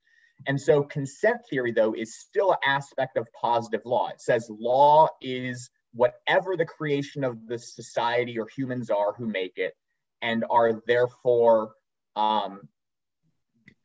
And 0.47 0.59
so 0.59 0.83
consent 0.83 1.41
theory, 1.49 1.73
though, 1.73 1.93
is 1.95 2.17
still 2.17 2.51
an 2.51 2.59
aspect 2.65 3.17
of 3.17 3.27
positive 3.33 3.81
law. 3.83 4.07
It 4.07 4.21
says 4.21 4.49
law 4.49 5.09
is 5.21 5.69
whatever 5.93 6.55
the 6.55 6.65
creation 6.65 7.25
of 7.25 7.45
the 7.45 7.59
society 7.59 8.39
or 8.39 8.47
humans 8.47 8.89
are 8.89 9.13
who 9.13 9.27
make 9.27 9.57
it, 9.57 9.73
and 10.21 10.45
are 10.49 10.81
therefore 10.87 11.73
um, 12.15 12.67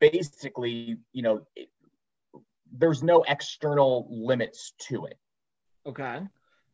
basically, 0.01 0.99
you 1.13 1.23
know, 1.23 1.47
it, 1.55 1.69
there's 2.73 3.03
no 3.03 3.25
external 3.29 4.09
limits 4.11 4.73
to 4.89 5.07
it. 5.07 5.19
Okay. 5.87 6.21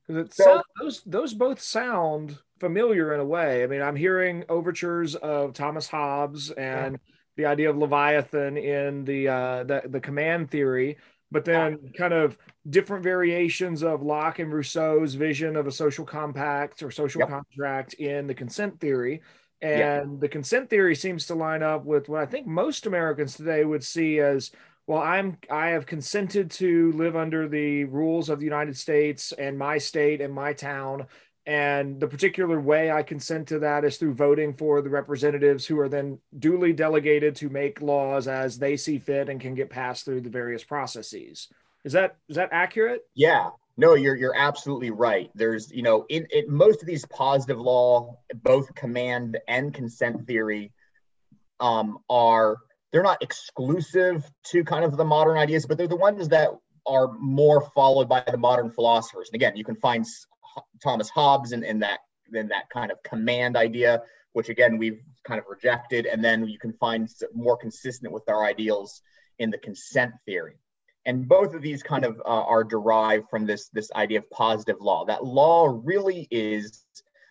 Because 0.07 0.25
it 0.25 0.35
so, 0.35 0.45
sound, 0.45 0.63
those 0.81 1.03
those 1.05 1.35
both 1.35 1.61
sound 1.61 2.39
familiar 2.61 3.15
in 3.15 3.21
a 3.21 3.25
way. 3.25 3.63
I 3.63 3.67
mean, 3.67 3.83
I'm 3.83 3.97
hearing 3.97 4.45
overtures 4.49 5.15
of 5.17 5.53
Thomas 5.53 5.87
Hobbes 5.87 6.51
and 6.51 6.93
yeah. 6.93 7.15
the 7.37 7.47
idea 7.47 7.71
of 7.71 7.77
Leviathan 7.77 8.57
in 8.57 9.05
the 9.05 9.29
uh, 9.29 9.65
the 9.65 9.83
the 9.87 10.01
command 10.01 10.51
theory, 10.51 10.97
but 11.31 11.45
then 11.45 11.93
kind 11.97 12.15
of 12.15 12.39
different 12.71 13.03
variations 13.03 13.83
of 13.83 14.03
Locke 14.03 14.39
and 14.39 14.53
Rousseau's 14.53 15.15
vision 15.15 15.57
of 15.57 15.67
a 15.67 15.73
social 15.73 16.07
compact 16.07 16.83
or 16.83 16.91
social 16.91 17.21
yep. 17.21 17.29
contract 17.29 17.95
in 17.95 18.27
the 18.27 18.35
consent 18.35 18.81
theory. 18.81 19.21
And 19.61 20.13
yep. 20.13 20.21
the 20.21 20.29
consent 20.29 20.71
theory 20.71 20.95
seems 20.95 21.27
to 21.27 21.35
line 21.35 21.63
up 21.63 21.85
with 21.85 22.09
what 22.09 22.21
I 22.21 22.27
think 22.27 22.47
most 22.47 22.87
Americans 22.87 23.37
today 23.37 23.65
would 23.65 23.85
see 23.85 24.21
as 24.21 24.51
well 24.87 25.03
i'm 25.03 25.37
i 25.51 25.69
have 25.69 25.87
consented 25.87 26.51
to 26.51 26.91
live 26.93 27.15
under 27.15 27.47
the 27.47 27.85
rules 27.85 28.31
of 28.31 28.41
the 28.41 28.45
united 28.45 28.77
states 28.77 29.33
and 29.33 29.57
my 29.57 29.79
state 29.79 30.21
and 30.21 30.35
my 30.35 30.53
town. 30.53 31.07
And 31.47 31.99
the 31.99 32.09
particular 32.09 32.61
way 32.61 32.91
i 32.91 33.03
consent 33.03 33.49
to 33.49 33.61
that 33.61 33.85
is 33.85 33.97
through 33.97 34.15
voting 34.15 34.55
for 34.55 34.83
the 34.83 34.91
representatives 34.91 35.65
who 35.65 35.79
are 35.79 35.89
then 35.89 36.19
duly 36.39 36.73
delegated 36.73 37.37
to 37.37 37.49
make 37.49 37.81
laws 37.81 38.29
as 38.29 38.59
they 38.59 38.77
see 38.77 38.99
fit 38.99 39.29
and 39.29 39.41
can 39.41 39.55
get 39.55 39.71
passed 39.71 40.05
through 40.05 40.21
the 40.23 40.31
various 40.31 40.65
processes. 40.65 41.49
Is 41.85 41.93
that 41.93 42.17
is 42.29 42.37
that 42.37 42.51
accurate? 42.53 43.03
Yeah 43.15 43.51
no 43.79 43.95
you're 43.95 44.15
you're 44.15 44.37
absolutely 44.37 44.91
right 44.91 45.31
there's 45.35 45.71
you 45.73 45.83
know 45.83 46.05
in, 46.11 46.27
most 46.49 46.83
of 46.83 46.87
these 46.87 47.07
positive 47.07 47.59
law 47.59 48.19
both 48.43 48.75
command 48.75 49.39
and 49.49 49.73
consent 49.73 50.27
theory 50.27 50.73
um, 51.61 51.99
are 52.09 52.59
they're 52.93 53.03
not 53.03 53.23
exclusive 53.23 54.29
to 54.45 54.65
kind 54.65 54.85
of 54.85 54.97
the 54.97 55.05
modern 55.05 55.37
ideas, 55.37 55.67
but 55.67 55.77
they're 55.77 55.89
the 55.89 55.97
ones 55.97 56.29
that 56.29 56.51
are 56.87 57.13
more 57.19 57.69
followed 57.75 58.09
by 58.09 58.25
the 58.27 58.39
modern 58.39 58.71
philosophers. 58.71 59.29
And 59.31 59.37
again, 59.37 59.57
you 59.57 59.65
can 59.65 59.77
find 59.77 60.07
Thomas 60.83 61.11
Hobbes 61.11 61.53
in, 61.53 61.63
in 61.65 61.81
that 61.81 62.01
in 62.33 62.49
that 62.49 62.69
kind 62.71 62.91
of 62.91 63.03
command 63.03 63.57
idea, 63.57 64.03
which 64.33 64.49
again 64.49 64.79
we've 64.79 65.01
kind 65.27 65.39
of 65.39 65.47
rejected, 65.49 66.07
and 66.07 66.25
then 66.25 66.47
you 66.47 66.59
can 66.59 66.73
find 66.75 67.09
more 67.35 67.57
consistent 67.57 68.13
with 68.13 68.29
our 68.29 68.45
ideals 68.45 69.03
in 69.39 69.51
the 69.51 69.59
consent 69.59 70.13
theory. 70.25 70.57
And 71.09 71.27
both 71.27 71.55
of 71.55 71.63
these 71.63 71.83
kind 71.83 72.05
of 72.05 72.21
uh, 72.21 72.45
are 72.45 72.63
derived 72.63 73.31
from 73.31 73.47
this 73.47 73.71
this 73.71 73.91
idea 73.97 74.19
of 74.19 74.31
positive 74.31 74.77
law. 74.79 75.07
That 75.07 75.25
law 75.25 75.81
really 75.83 76.29
is 76.31 76.85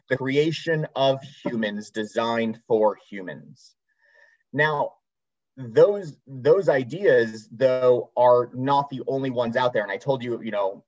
the 0.10 0.18
creation 0.18 0.88
of 0.96 1.22
humans 1.46 1.92
designed 1.92 2.60
for 2.68 2.98
humans. 3.08 3.76
Now, 4.52 4.94
those 5.58 6.18
those 6.26 6.70
ideas 6.70 7.48
though 7.52 8.10
are 8.18 8.50
not 8.54 8.90
the 8.90 9.04
only 9.08 9.32
ones 9.32 9.56
out 9.56 9.74
there 9.74 9.82
and 9.82 9.92
i 9.92 9.98
told 9.98 10.24
you 10.24 10.40
you 10.44 10.52
know 10.52 10.84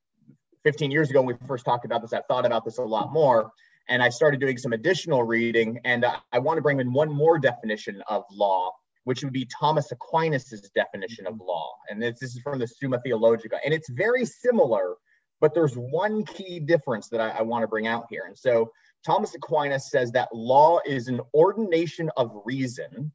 15 0.62 0.92
years 0.92 1.10
ago 1.10 1.20
when 1.20 1.36
we 1.40 1.46
first 1.48 1.64
talked 1.64 1.84
about 1.84 2.00
this 2.00 2.12
i 2.12 2.20
thought 2.28 2.46
about 2.46 2.64
this 2.64 2.78
a 2.78 2.82
lot 2.82 3.12
more 3.12 3.50
and 3.88 4.00
i 4.00 4.08
started 4.08 4.38
doing 4.38 4.56
some 4.56 4.72
additional 4.72 5.24
reading 5.24 5.80
and 5.84 6.04
uh, 6.04 6.18
i 6.32 6.38
want 6.38 6.56
to 6.56 6.62
bring 6.62 6.78
in 6.78 6.92
one 6.92 7.12
more 7.12 7.36
definition 7.36 8.00
of 8.08 8.22
law 8.30 8.70
which 9.04 9.22
would 9.22 9.32
be 9.32 9.46
thomas 9.46 9.92
aquinas's 9.92 10.70
definition 10.74 11.26
of 11.26 11.38
law 11.40 11.72
and 11.88 12.02
this, 12.02 12.18
this 12.20 12.34
is 12.34 12.42
from 12.42 12.58
the 12.58 12.66
summa 12.66 13.00
theologica 13.04 13.58
and 13.64 13.74
it's 13.74 13.90
very 13.90 14.24
similar 14.24 14.94
but 15.40 15.54
there's 15.54 15.74
one 15.74 16.22
key 16.24 16.60
difference 16.60 17.08
that 17.08 17.20
I, 17.20 17.30
I 17.30 17.42
want 17.42 17.62
to 17.62 17.68
bring 17.68 17.86
out 17.86 18.06
here 18.10 18.24
and 18.26 18.36
so 18.36 18.70
thomas 19.04 19.34
aquinas 19.34 19.90
says 19.90 20.12
that 20.12 20.28
law 20.34 20.80
is 20.86 21.08
an 21.08 21.20
ordination 21.34 22.10
of 22.16 22.30
reason 22.44 23.12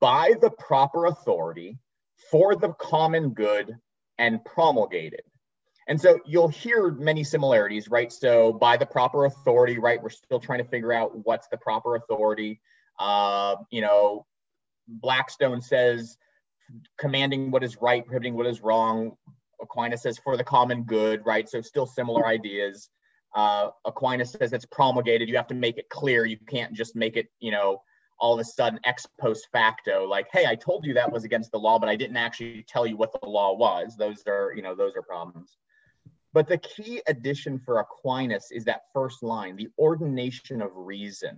by 0.00 0.34
the 0.40 0.50
proper 0.50 1.06
authority 1.06 1.78
for 2.30 2.56
the 2.56 2.72
common 2.74 3.30
good 3.30 3.76
and 4.18 4.44
promulgated. 4.44 5.22
And 5.88 6.00
so 6.00 6.18
you'll 6.26 6.48
hear 6.48 6.90
many 6.90 7.24
similarities, 7.24 7.88
right? 7.88 8.12
So 8.12 8.52
by 8.52 8.76
the 8.76 8.86
proper 8.86 9.24
authority, 9.26 9.78
right? 9.78 10.02
We're 10.02 10.10
still 10.10 10.40
trying 10.40 10.58
to 10.58 10.64
figure 10.64 10.92
out 10.92 11.12
what's 11.24 11.48
the 11.48 11.56
proper 11.56 11.96
authority. 11.96 12.60
Uh, 12.98 13.56
you 13.70 13.80
know, 13.80 14.26
Blackstone 14.88 15.60
says 15.60 16.16
commanding 16.98 17.50
what 17.50 17.62
is 17.62 17.80
right, 17.80 18.04
prohibiting 18.04 18.34
what 18.34 18.46
is 18.46 18.60
wrong. 18.62 19.12
Aquinas 19.60 20.02
says 20.02 20.18
for 20.18 20.36
the 20.36 20.44
common 20.44 20.82
good, 20.82 21.24
right? 21.24 21.48
So 21.48 21.60
still 21.60 21.86
similar 21.86 22.26
ideas. 22.26 22.88
Uh, 23.34 23.70
Aquinas 23.84 24.32
says 24.32 24.52
it's 24.52 24.66
promulgated. 24.66 25.28
You 25.28 25.36
have 25.36 25.46
to 25.48 25.54
make 25.54 25.78
it 25.78 25.88
clear. 25.88 26.26
You 26.26 26.38
can't 26.48 26.72
just 26.74 26.96
make 26.96 27.16
it, 27.16 27.28
you 27.40 27.50
know, 27.50 27.82
all 28.22 28.34
of 28.34 28.40
a 28.40 28.44
sudden 28.44 28.78
ex 28.84 29.04
post 29.20 29.48
facto 29.50 30.06
like 30.06 30.28
hey 30.32 30.46
i 30.46 30.54
told 30.54 30.86
you 30.86 30.94
that 30.94 31.12
was 31.12 31.24
against 31.24 31.50
the 31.50 31.58
law 31.58 31.78
but 31.78 31.88
i 31.88 31.96
didn't 31.96 32.16
actually 32.16 32.64
tell 32.68 32.86
you 32.86 32.96
what 32.96 33.12
the 33.20 33.28
law 33.28 33.52
was 33.52 33.96
those 33.96 34.22
are 34.28 34.52
you 34.54 34.62
know 34.62 34.76
those 34.76 34.94
are 34.94 35.02
problems 35.02 35.58
but 36.32 36.46
the 36.46 36.58
key 36.58 37.02
addition 37.08 37.58
for 37.58 37.80
aquinas 37.80 38.46
is 38.52 38.64
that 38.64 38.82
first 38.94 39.24
line 39.24 39.56
the 39.56 39.68
ordination 39.76 40.62
of 40.62 40.70
reason 40.74 41.36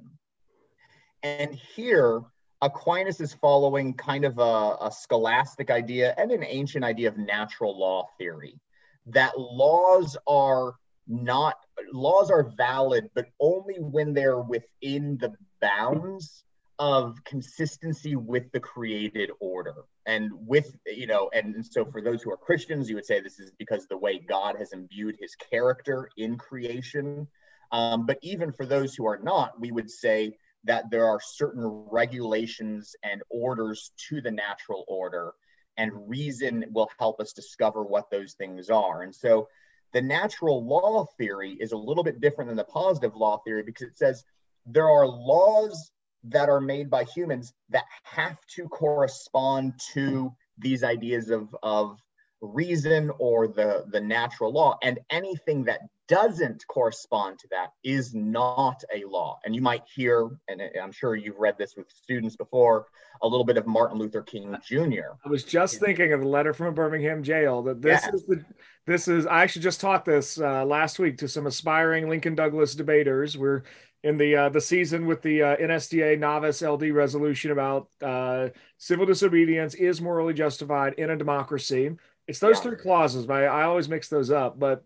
and 1.22 1.54
here 1.54 2.20
aquinas 2.64 3.20
is 3.20 3.34
following 3.34 3.92
kind 3.94 4.24
of 4.24 4.38
a, 4.38 4.76
a 4.80 4.90
scholastic 4.90 5.70
idea 5.70 6.14
and 6.16 6.30
an 6.30 6.42
ancient 6.42 6.84
idea 6.84 7.08
of 7.08 7.18
natural 7.18 7.78
law 7.78 8.06
theory 8.18 8.58
that 9.06 9.38
laws 9.38 10.16
are 10.26 10.74
not 11.06 11.56
laws 11.92 12.30
are 12.30 12.50
valid 12.56 13.10
but 13.14 13.26
only 13.38 13.74
when 13.74 14.14
they're 14.14 14.40
within 14.40 15.18
the 15.18 15.30
bounds 15.60 16.44
of 16.78 17.22
consistency 17.24 18.16
with 18.16 18.50
the 18.50 18.58
created 18.58 19.30
order. 19.38 19.74
And 20.06 20.30
with 20.34 20.74
you 20.86 21.06
know 21.06 21.30
and 21.32 21.64
so 21.64 21.84
for 21.84 22.00
those 22.00 22.22
who 22.22 22.32
are 22.32 22.36
christians 22.36 22.88
you 22.88 22.94
would 22.96 23.06
say 23.06 23.20
this 23.20 23.38
is 23.38 23.50
because 23.58 23.86
the 23.86 23.96
way 23.96 24.18
god 24.18 24.56
has 24.58 24.72
imbued 24.72 25.16
his 25.20 25.34
character 25.34 26.08
in 26.16 26.36
creation. 26.38 27.28
Um, 27.72 28.06
but 28.06 28.18
even 28.22 28.52
for 28.52 28.66
those 28.66 28.94
who 28.94 29.06
are 29.06 29.18
not 29.22 29.60
we 29.60 29.70
would 29.70 29.90
say 29.90 30.36
that 30.64 30.90
there 30.90 31.06
are 31.06 31.20
certain 31.20 31.64
regulations 31.90 32.96
and 33.02 33.22
orders 33.30 33.92
to 34.08 34.20
the 34.20 34.30
natural 34.30 34.84
order 34.88 35.32
and 35.76 36.08
reason 36.08 36.64
will 36.70 36.88
help 36.98 37.20
us 37.20 37.32
discover 37.32 37.82
what 37.82 38.10
those 38.10 38.34
things 38.34 38.70
are. 38.70 39.02
And 39.02 39.14
so 39.14 39.48
the 39.92 40.02
natural 40.02 40.64
law 40.64 41.06
theory 41.18 41.56
is 41.60 41.72
a 41.72 41.76
little 41.76 42.04
bit 42.04 42.20
different 42.20 42.48
than 42.48 42.56
the 42.56 42.64
positive 42.64 43.14
law 43.14 43.38
theory 43.44 43.62
because 43.62 43.88
it 43.88 43.98
says 43.98 44.24
there 44.66 44.88
are 44.88 45.06
laws 45.06 45.90
that 46.24 46.48
are 46.48 46.60
made 46.60 46.90
by 46.90 47.04
humans 47.04 47.52
that 47.70 47.84
have 48.02 48.38
to 48.46 48.68
correspond 48.68 49.74
to 49.92 50.32
these 50.58 50.82
ideas 50.82 51.30
of, 51.30 51.54
of 51.62 51.98
reason 52.44 53.10
or 53.18 53.48
the, 53.48 53.84
the 53.90 54.00
natural 54.00 54.52
law. 54.52 54.78
And 54.82 54.98
anything 55.10 55.64
that 55.64 55.80
doesn't 56.06 56.66
correspond 56.68 57.38
to 57.38 57.48
that 57.50 57.72
is 57.82 58.14
not 58.14 58.82
a 58.94 59.04
law. 59.04 59.38
And 59.44 59.54
you 59.54 59.62
might 59.62 59.82
hear, 59.92 60.28
and 60.48 60.62
I'm 60.80 60.92
sure 60.92 61.16
you've 61.16 61.38
read 61.38 61.56
this 61.58 61.76
with 61.76 61.90
students 61.90 62.36
before, 62.36 62.86
a 63.22 63.28
little 63.28 63.44
bit 63.44 63.56
of 63.56 63.66
Martin 63.66 63.98
Luther 63.98 64.22
King 64.22 64.56
Jr. 64.66 65.16
I 65.24 65.28
was 65.28 65.44
just 65.44 65.80
thinking 65.80 66.12
of 66.12 66.20
the 66.20 66.28
letter 66.28 66.52
from 66.52 66.66
a 66.66 66.72
Birmingham 66.72 67.22
jail 67.22 67.62
that 67.62 67.80
this 67.80 68.02
yeah. 68.04 68.10
is 68.12 68.26
the 68.26 68.44
this 68.86 69.08
is 69.08 69.26
I 69.26 69.42
actually 69.42 69.62
just 69.62 69.80
taught 69.80 70.04
this 70.04 70.38
uh, 70.38 70.64
last 70.66 70.98
week 70.98 71.16
to 71.18 71.28
some 71.28 71.46
aspiring 71.46 72.08
Lincoln 72.08 72.34
Douglas 72.34 72.74
debaters. 72.74 73.38
We're 73.38 73.62
in 74.02 74.18
the 74.18 74.36
uh, 74.36 74.48
the 74.50 74.60
season 74.60 75.06
with 75.06 75.22
the 75.22 75.42
uh, 75.42 75.56
NSDA 75.56 76.18
novice 76.18 76.60
LD 76.60 76.90
resolution 76.90 77.50
about 77.50 77.88
uh, 78.02 78.48
civil 78.76 79.06
disobedience 79.06 79.74
is 79.74 80.02
morally 80.02 80.34
justified 80.34 80.94
in 80.94 81.08
a 81.08 81.16
democracy. 81.16 81.90
It's 82.26 82.38
those 82.38 82.56
yeah. 82.56 82.62
three 82.62 82.76
clauses. 82.76 83.28
I, 83.28 83.44
I 83.44 83.64
always 83.64 83.88
mix 83.88 84.08
those 84.08 84.30
up, 84.30 84.58
but 84.58 84.84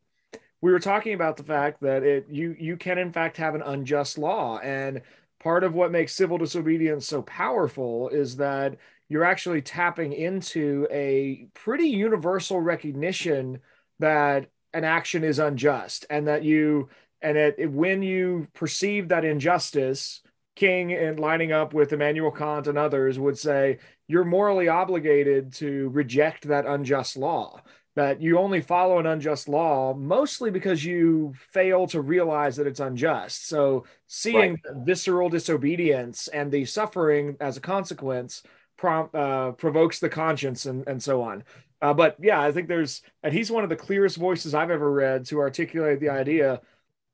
we 0.61 0.73
were 0.73 0.81
talking 0.81 1.15
about 1.15 1.37
the 1.37 1.45
fact 1.45 1.81
that 1.83 2.03
it 2.03 2.27
you 2.29 2.57
you 2.59 2.77
can 2.77 2.99
in 2.99 3.13
fact 3.13 3.37
have 3.37 3.55
an 3.55 3.63
unjust 3.63 4.19
law, 4.19 4.59
and 4.59 5.03
part 5.41 5.65
of 5.65 5.75
what 5.75 5.93
makes 5.93 6.15
civil 6.15 6.39
disobedience 6.39 7.07
so 7.07 7.23
powerful 7.23 8.09
is 8.09 8.37
that 8.37 8.77
you're 9.09 9.25
actually 9.25 9.63
tapping 9.63 10.13
into 10.13 10.87
a 10.91 11.47
pretty 11.55 11.89
universal 11.89 12.61
recognition 12.61 13.61
that 14.01 14.51
an 14.75 14.85
action 14.85 15.25
is 15.25 15.39
unjust 15.39 16.07
and 16.11 16.27
that 16.27 16.45
you 16.45 16.89
and 17.23 17.37
it, 17.37 17.71
when 17.71 18.03
you 18.03 18.47
perceive 18.53 19.09
that 19.09 19.25
injustice 19.25 20.23
king 20.55 20.93
and 20.93 21.21
lining 21.21 21.53
up 21.53 21.73
with 21.73 21.93
immanuel 21.93 22.31
kant 22.31 22.67
and 22.67 22.77
others 22.77 23.19
would 23.19 23.39
say 23.39 23.79
you're 24.09 24.25
morally 24.25 24.69
obligated 24.69 25.53
to 25.53 25.89
reject 25.91 26.49
that 26.49 26.67
unjust 26.67 27.17
law 27.17 27.63
that 27.99 28.23
you 28.23 28.39
only 28.39 28.61
follow 28.61 29.01
an 29.01 29.07
unjust 29.07 29.49
law 29.49 29.93
mostly 29.93 30.53
because 30.53 30.85
you 30.85 31.35
fail 31.51 31.85
to 31.85 32.01
realize 32.01 32.55
that 32.55 32.67
it's 32.69 32.79
unjust. 32.79 33.49
So 33.49 33.87
seeing 34.07 34.53
right. 34.53 34.87
visceral 34.87 35.29
disobedience 35.29 36.29
and 36.29 36.53
the 36.53 36.65
suffering 36.65 37.37
as 37.41 37.57
a 37.57 37.61
consequence 37.61 38.45
prompt 38.77 39.17
uh, 39.17 39.51
provokes 39.51 39.99
the 39.99 40.09
conscience 40.09 40.65
and, 40.65 40.87
and 40.87 41.03
so 41.03 41.23
on. 41.23 41.43
Uh, 41.83 41.95
but 41.95 42.17
yeah 42.21 42.41
i 42.41 42.51
think 42.51 42.67
there's 42.67 43.03
and 43.23 43.33
he's 43.33 43.53
one 43.53 43.63
of 43.63 43.71
the 43.71 43.77
clearest 43.77 44.17
voices 44.17 44.53
i've 44.53 44.71
ever 44.71 44.91
read 44.91 45.25
to 45.25 45.39
articulate 45.39 46.01
the 46.01 46.09
idea 46.09 46.61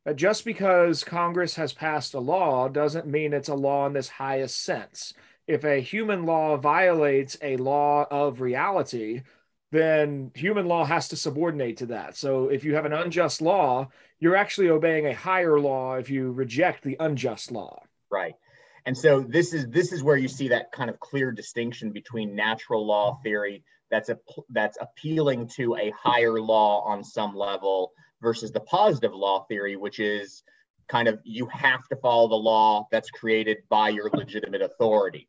that 0.07 0.17
just 0.17 0.43
because 0.43 1.05
congress 1.05 1.55
has 1.55 1.75
passed 1.75 2.15
a 2.15 2.19
law 2.19 2.67
doesn't 2.67 3.07
mean 3.07 3.35
it's 3.35 3.51
a 3.51 3.55
law 3.55 3.87
in 3.87 3.93
this 3.93 4.09
highest 4.09 4.65
sense 4.65 5.13
if 5.47 5.65
a 5.65 5.81
human 5.81 6.25
law 6.25 6.57
violates 6.57 7.37
a 7.43 7.57
law 7.57 8.07
of 8.11 8.41
reality 8.41 9.23
then 9.75 10.31
human 10.37 10.67
law 10.67 10.85
has 10.85 11.09
to 11.09 11.17
subordinate 11.17 11.79
to 11.79 11.87
that. 11.87 12.17
So 12.17 12.49
if 12.49 12.63
you 12.63 12.77
have 12.77 12.85
an 12.85 12.93
unjust 12.93 13.43
law, 13.43 13.89
you're 14.21 14.37
actually 14.37 14.69
obeying 14.69 15.07
a 15.07 15.15
higher 15.15 15.59
law 15.59 15.97
if 15.97 16.09
you 16.09 16.31
reject 16.31 16.85
the 16.85 16.97
unjust 17.01 17.51
law. 17.51 17.83
Right. 18.09 18.35
And 18.87 18.97
so 18.97 19.21
this 19.21 19.53
is 19.53 19.67
this 19.69 19.93
is 19.93 20.05
where 20.05 20.17
you 20.17 20.29
see 20.29 20.47
that 20.49 20.71
kind 20.71 20.89
of 20.89 21.01
clear 21.01 21.33
distinction 21.33 21.91
between 21.91 22.37
natural 22.37 22.87
law 22.87 23.19
theory 23.25 23.65
that's 23.91 24.11
a 24.11 24.19
that's 24.51 24.79
appealing 24.81 25.49
to 25.57 25.75
a 25.77 25.93
higher 26.01 26.41
law 26.41 26.83
on 26.83 27.03
some 27.03 27.35
level 27.35 27.93
versus 28.23 28.53
the 28.53 28.61
positive 28.61 29.13
law 29.13 29.45
theory 29.49 29.77
which 29.77 29.99
is 29.99 30.43
kind 30.89 31.09
of 31.09 31.19
you 31.25 31.47
have 31.47 31.87
to 31.89 31.97
follow 31.97 32.29
the 32.29 32.35
law 32.35 32.87
that's 32.93 33.11
created 33.11 33.59
by 33.69 33.89
your 33.89 34.09
legitimate 34.13 34.63
authority. 34.63 35.29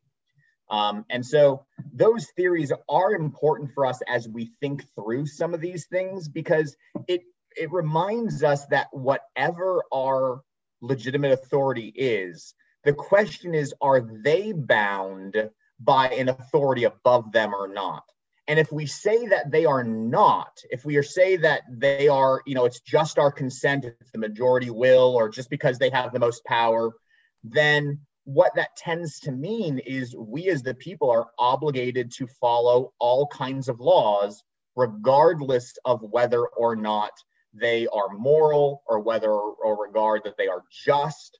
Um, 0.68 1.04
and 1.10 1.24
so 1.24 1.64
those 1.92 2.26
theories 2.36 2.72
are 2.88 3.12
important 3.12 3.72
for 3.72 3.86
us 3.86 4.00
as 4.08 4.28
we 4.28 4.50
think 4.60 4.84
through 4.94 5.26
some 5.26 5.54
of 5.54 5.60
these 5.60 5.86
things 5.86 6.28
because 6.28 6.76
it 7.06 7.22
it 7.56 7.72
reminds 7.72 8.42
us 8.42 8.66
that 8.66 8.88
whatever 8.92 9.82
our 9.94 10.42
legitimate 10.82 11.32
authority 11.32 11.90
is, 11.94 12.54
the 12.84 12.92
question 12.92 13.54
is, 13.54 13.74
are 13.80 14.00
they 14.00 14.52
bound 14.52 15.50
by 15.80 16.08
an 16.10 16.28
authority 16.28 16.84
above 16.84 17.32
them 17.32 17.54
or 17.54 17.66
not? 17.66 18.04
And 18.48 18.58
if 18.58 18.70
we 18.70 18.86
say 18.86 19.26
that 19.26 19.50
they 19.50 19.64
are 19.64 19.82
not, 19.82 20.62
if 20.70 20.84
we 20.84 20.96
are 20.96 21.02
say 21.02 21.36
that 21.38 21.62
they 21.68 22.08
are, 22.08 22.42
you 22.46 22.54
know, 22.54 22.64
it's 22.64 22.80
just 22.80 23.18
our 23.18 23.32
consent, 23.32 23.84
it's 23.84 24.12
the 24.12 24.18
majority 24.18 24.70
will, 24.70 25.16
or 25.16 25.28
just 25.28 25.50
because 25.50 25.78
they 25.78 25.90
have 25.90 26.12
the 26.12 26.20
most 26.20 26.44
power, 26.44 26.92
then 27.42 28.00
what 28.26 28.56
that 28.56 28.74
tends 28.76 29.20
to 29.20 29.30
mean 29.30 29.78
is 29.78 30.16
we 30.16 30.48
as 30.48 30.60
the 30.60 30.74
people 30.74 31.10
are 31.12 31.28
obligated 31.38 32.10
to 32.10 32.26
follow 32.26 32.92
all 32.98 33.28
kinds 33.28 33.68
of 33.68 33.78
laws, 33.78 34.42
regardless 34.74 35.78
of 35.84 36.02
whether 36.02 36.44
or 36.44 36.74
not 36.74 37.12
they 37.54 37.86
are 37.86 38.08
moral 38.08 38.82
or 38.84 38.98
whether 38.98 39.30
or 39.30 39.80
regard 39.80 40.22
that 40.24 40.36
they 40.36 40.48
are 40.48 40.64
just. 40.84 41.38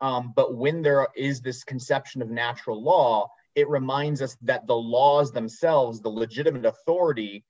Um, 0.00 0.32
but 0.36 0.54
when 0.54 0.82
there 0.82 1.08
is 1.16 1.40
this 1.40 1.64
conception 1.64 2.22
of 2.22 2.30
natural 2.30 2.80
law, 2.80 3.28
it 3.56 3.68
reminds 3.68 4.22
us 4.22 4.36
that 4.42 4.68
the 4.68 4.76
laws 4.76 5.32
themselves, 5.32 6.00
the 6.00 6.10
legitimate 6.10 6.64
authority, 6.64 7.44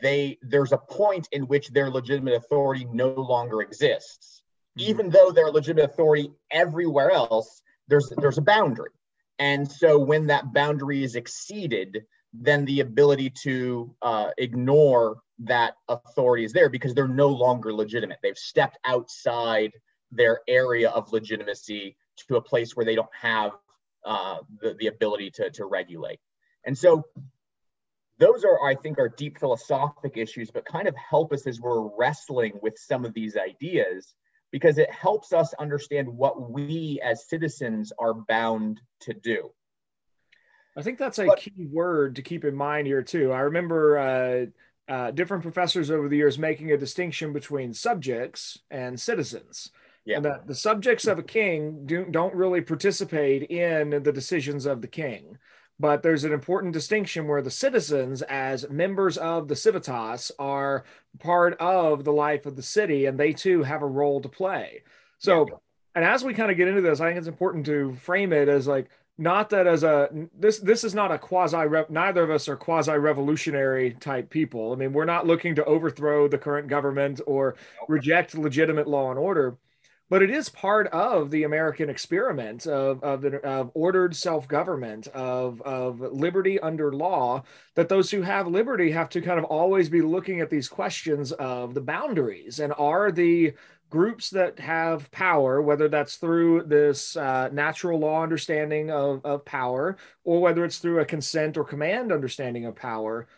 they 0.00 0.38
there's 0.42 0.70
a 0.70 0.78
point 0.78 1.28
in 1.32 1.48
which 1.48 1.70
their 1.70 1.90
legitimate 1.90 2.34
authority 2.34 2.86
no 2.92 3.08
longer 3.08 3.60
exists. 3.60 4.44
Mm-hmm. 4.78 4.88
Even 4.88 5.10
though 5.10 5.32
their 5.32 5.50
legitimate 5.50 5.90
authority 5.90 6.30
everywhere 6.52 7.10
else 7.10 7.60
there's 7.90 8.10
there's 8.16 8.38
a 8.38 8.42
boundary. 8.42 8.90
And 9.38 9.70
so 9.70 9.98
when 9.98 10.26
that 10.28 10.52
boundary 10.52 11.02
is 11.02 11.16
exceeded 11.16 12.04
then 12.32 12.64
the 12.64 12.80
ability 12.80 13.30
to 13.42 13.94
uh, 14.02 14.30
ignore 14.38 15.18
that 15.40 15.74
authority 15.88 16.44
is 16.44 16.52
there 16.52 16.68
because 16.68 16.94
they're 16.94 17.08
no 17.08 17.28
longer 17.28 17.72
legitimate. 17.72 18.18
They've 18.22 18.36
stepped 18.38 18.78
outside 18.84 19.72
their 20.12 20.40
area 20.46 20.90
of 20.90 21.12
legitimacy 21.12 21.96
to 22.28 22.36
a 22.36 22.40
place 22.40 22.76
where 22.76 22.84
they 22.84 22.94
don't 22.94 23.08
have 23.20 23.52
uh, 24.04 24.38
the, 24.60 24.74
the 24.78 24.86
ability 24.86 25.30
to, 25.32 25.50
to 25.50 25.64
regulate. 25.64 26.20
And 26.64 26.76
so 26.76 27.04
those 28.18 28.44
are 28.44 28.62
i 28.62 28.74
think 28.74 28.98
are 28.98 29.08
deep 29.08 29.38
philosophic 29.38 30.18
issues 30.18 30.50
but 30.50 30.62
kind 30.66 30.86
of 30.86 30.94
help 30.94 31.32
us 31.32 31.46
as 31.46 31.58
we're 31.58 31.88
wrestling 31.96 32.52
with 32.60 32.74
some 32.76 33.06
of 33.06 33.14
these 33.14 33.34
ideas 33.34 34.14
because 34.50 34.78
it 34.78 34.90
helps 34.90 35.32
us 35.32 35.54
understand 35.54 36.08
what 36.08 36.50
we 36.50 37.00
as 37.04 37.28
citizens 37.28 37.92
are 37.98 38.14
bound 38.14 38.80
to 39.00 39.14
do. 39.14 39.50
I 40.76 40.82
think 40.82 40.98
that's 40.98 41.18
a 41.18 41.26
but, 41.26 41.38
key 41.38 41.66
word 41.70 42.16
to 42.16 42.22
keep 42.22 42.44
in 42.44 42.54
mind 42.54 42.86
here 42.86 43.02
too. 43.02 43.32
I 43.32 43.40
remember 43.40 43.98
uh, 43.98 44.46
uh, 44.92 45.10
different 45.12 45.42
professors 45.42 45.90
over 45.90 46.08
the 46.08 46.16
years 46.16 46.38
making 46.38 46.72
a 46.72 46.76
distinction 46.76 47.32
between 47.32 47.72
subjects 47.74 48.58
and 48.70 48.98
citizens. 48.98 49.70
Yeah. 50.04 50.16
And 50.16 50.24
that 50.24 50.46
the 50.46 50.54
subjects 50.54 51.06
of 51.06 51.18
a 51.18 51.22
king 51.22 51.86
do, 51.86 52.06
don't 52.10 52.34
really 52.34 52.62
participate 52.62 53.50
in 53.50 54.02
the 54.02 54.12
decisions 54.12 54.66
of 54.66 54.80
the 54.80 54.88
king. 54.88 55.36
But 55.80 56.02
there's 56.02 56.24
an 56.24 56.32
important 56.34 56.74
distinction 56.74 57.26
where 57.26 57.40
the 57.40 57.50
citizens, 57.50 58.20
as 58.20 58.68
members 58.68 59.16
of 59.16 59.48
the 59.48 59.56
civitas, 59.56 60.30
are 60.38 60.84
part 61.18 61.56
of 61.58 62.04
the 62.04 62.12
life 62.12 62.44
of 62.44 62.54
the 62.54 62.62
city 62.62 63.06
and 63.06 63.18
they 63.18 63.32
too 63.32 63.62
have 63.62 63.80
a 63.80 63.86
role 63.86 64.20
to 64.20 64.28
play. 64.28 64.82
So, 65.18 65.46
yeah. 65.48 65.54
and 65.94 66.04
as 66.04 66.22
we 66.22 66.34
kind 66.34 66.50
of 66.50 66.58
get 66.58 66.68
into 66.68 66.82
this, 66.82 67.00
I 67.00 67.08
think 67.08 67.18
it's 67.18 67.28
important 67.28 67.64
to 67.66 67.94
frame 67.94 68.34
it 68.34 68.46
as 68.46 68.66
like, 68.66 68.90
not 69.16 69.50
that 69.50 69.66
as 69.66 69.82
a 69.82 70.08
this 70.38 70.58
this 70.60 70.82
is 70.82 70.94
not 70.94 71.12
a 71.12 71.18
quasi 71.18 71.58
neither 71.90 72.22
of 72.22 72.30
us 72.30 72.48
are 72.48 72.56
quasi 72.56 72.92
revolutionary 72.92 73.92
type 74.00 74.30
people 74.30 74.72
i 74.72 74.76
mean 74.76 74.94
we're 74.94 75.04
not 75.04 75.26
looking 75.26 75.54
to 75.54 75.64
overthrow 75.66 76.26
the 76.26 76.38
current 76.38 76.68
government 76.68 77.20
or 77.26 77.54
reject 77.86 78.34
legitimate 78.34 78.88
law 78.88 79.10
and 79.10 79.18
order 79.18 79.58
but 80.10 80.22
it 80.22 80.30
is 80.30 80.48
part 80.48 80.88
of 80.88 81.30
the 81.30 81.44
American 81.44 81.88
experiment 81.88 82.66
of, 82.66 83.02
of, 83.02 83.24
of 83.24 83.70
ordered 83.74 84.14
self 84.14 84.46
government, 84.48 85.06
of, 85.08 85.62
of 85.62 86.00
liberty 86.00 86.58
under 86.58 86.92
law, 86.92 87.42
that 87.76 87.88
those 87.88 88.10
who 88.10 88.20
have 88.22 88.48
liberty 88.48 88.90
have 88.90 89.08
to 89.08 89.22
kind 89.22 89.38
of 89.38 89.44
always 89.44 89.88
be 89.88 90.02
looking 90.02 90.40
at 90.40 90.50
these 90.50 90.68
questions 90.68 91.30
of 91.32 91.74
the 91.74 91.80
boundaries. 91.80 92.58
And 92.58 92.74
are 92.76 93.12
the 93.12 93.54
groups 93.88 94.30
that 94.30 94.58
have 94.58 95.10
power, 95.12 95.62
whether 95.62 95.88
that's 95.88 96.16
through 96.16 96.64
this 96.64 97.16
uh, 97.16 97.48
natural 97.52 98.00
law 98.00 98.22
understanding 98.22 98.90
of, 98.90 99.24
of 99.24 99.44
power 99.44 99.96
or 100.24 100.40
whether 100.40 100.64
it's 100.64 100.78
through 100.78 101.00
a 101.00 101.04
consent 101.04 101.56
or 101.56 101.64
command 101.64 102.12
understanding 102.12 102.66
of 102.66 102.74
power, 102.74 103.28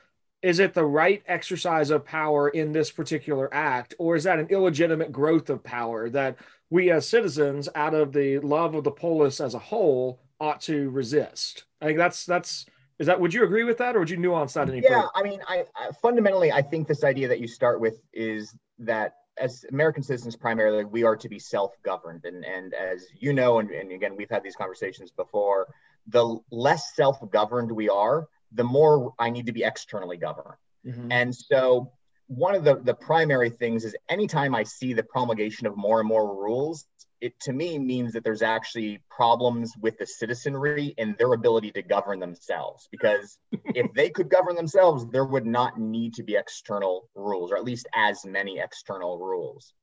is 0.42 0.58
it 0.58 0.74
the 0.74 0.84
right 0.84 1.22
exercise 1.26 1.90
of 1.90 2.04
power 2.04 2.48
in 2.48 2.72
this 2.72 2.90
particular 2.90 3.52
act 3.54 3.94
or 3.98 4.16
is 4.16 4.24
that 4.24 4.40
an 4.40 4.48
illegitimate 4.50 5.12
growth 5.12 5.48
of 5.48 5.62
power 5.62 6.10
that 6.10 6.36
we 6.72 6.90
as 6.90 7.06
citizens, 7.06 7.68
out 7.74 7.92
of 7.92 8.14
the 8.14 8.38
love 8.38 8.74
of 8.74 8.82
the 8.82 8.90
polis 8.90 9.40
as 9.40 9.52
a 9.52 9.58
whole, 9.58 10.18
ought 10.40 10.58
to 10.62 10.88
resist. 10.88 11.64
I 11.82 11.84
think 11.84 11.98
that's 11.98 12.24
that's 12.24 12.64
is 12.98 13.06
that 13.06 13.20
would 13.20 13.34
you 13.34 13.44
agree 13.44 13.64
with 13.64 13.76
that 13.76 13.94
or 13.94 13.98
would 13.98 14.08
you 14.08 14.16
nuance 14.16 14.54
that 14.54 14.68
any 14.68 14.80
yeah 14.80 15.02
further? 15.02 15.08
i 15.14 15.22
mean 15.22 15.40
I, 15.48 15.64
I, 15.74 15.90
fundamentally 16.00 16.52
i 16.52 16.62
think 16.62 16.86
this 16.86 17.02
idea 17.02 17.26
that 17.28 17.40
you 17.40 17.48
start 17.48 17.80
with 17.80 18.00
is 18.12 18.54
that 18.78 19.14
as 19.38 19.64
american 19.70 20.04
citizens 20.04 20.36
primarily 20.36 20.84
we 20.84 21.02
are 21.02 21.16
to 21.16 21.28
be 21.28 21.38
self-governed 21.38 22.24
and 22.24 22.44
and 22.44 22.74
as 22.74 23.06
you 23.18 23.32
know 23.32 23.58
and, 23.58 23.70
and 23.70 23.90
again 23.90 24.14
we've 24.14 24.30
had 24.30 24.44
these 24.44 24.54
conversations 24.54 25.10
before 25.10 25.66
the 26.06 26.38
less 26.52 26.94
self-governed 26.94 27.72
we 27.72 27.88
are 27.88 28.28
the 28.52 28.64
more 28.64 29.12
i 29.18 29.30
need 29.30 29.46
to 29.46 29.52
be 29.52 29.64
externally 29.64 30.16
governed 30.16 30.54
mm-hmm. 30.86 31.10
and 31.10 31.34
so 31.34 31.90
one 32.36 32.54
of 32.54 32.64
the, 32.64 32.76
the 32.76 32.94
primary 32.94 33.50
things 33.50 33.84
is 33.84 33.94
anytime 34.08 34.54
I 34.54 34.62
see 34.62 34.94
the 34.94 35.02
promulgation 35.02 35.66
of 35.66 35.76
more 35.76 36.00
and 36.00 36.08
more 36.08 36.34
rules, 36.34 36.86
it 37.20 37.38
to 37.40 37.52
me 37.52 37.78
means 37.78 38.12
that 38.14 38.24
there's 38.24 38.42
actually 38.42 39.00
problems 39.10 39.72
with 39.80 39.98
the 39.98 40.06
citizenry 40.06 40.94
and 40.98 41.16
their 41.18 41.32
ability 41.34 41.70
to 41.72 41.82
govern 41.82 42.20
themselves. 42.20 42.88
Because 42.90 43.38
if 43.74 43.92
they 43.94 44.08
could 44.08 44.30
govern 44.30 44.56
themselves, 44.56 45.06
there 45.10 45.24
would 45.24 45.46
not 45.46 45.78
need 45.78 46.14
to 46.14 46.22
be 46.22 46.36
external 46.36 47.08
rules, 47.14 47.52
or 47.52 47.56
at 47.56 47.64
least 47.64 47.86
as 47.94 48.24
many 48.24 48.58
external 48.60 49.18
rules. 49.18 49.74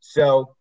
So 0.00 0.54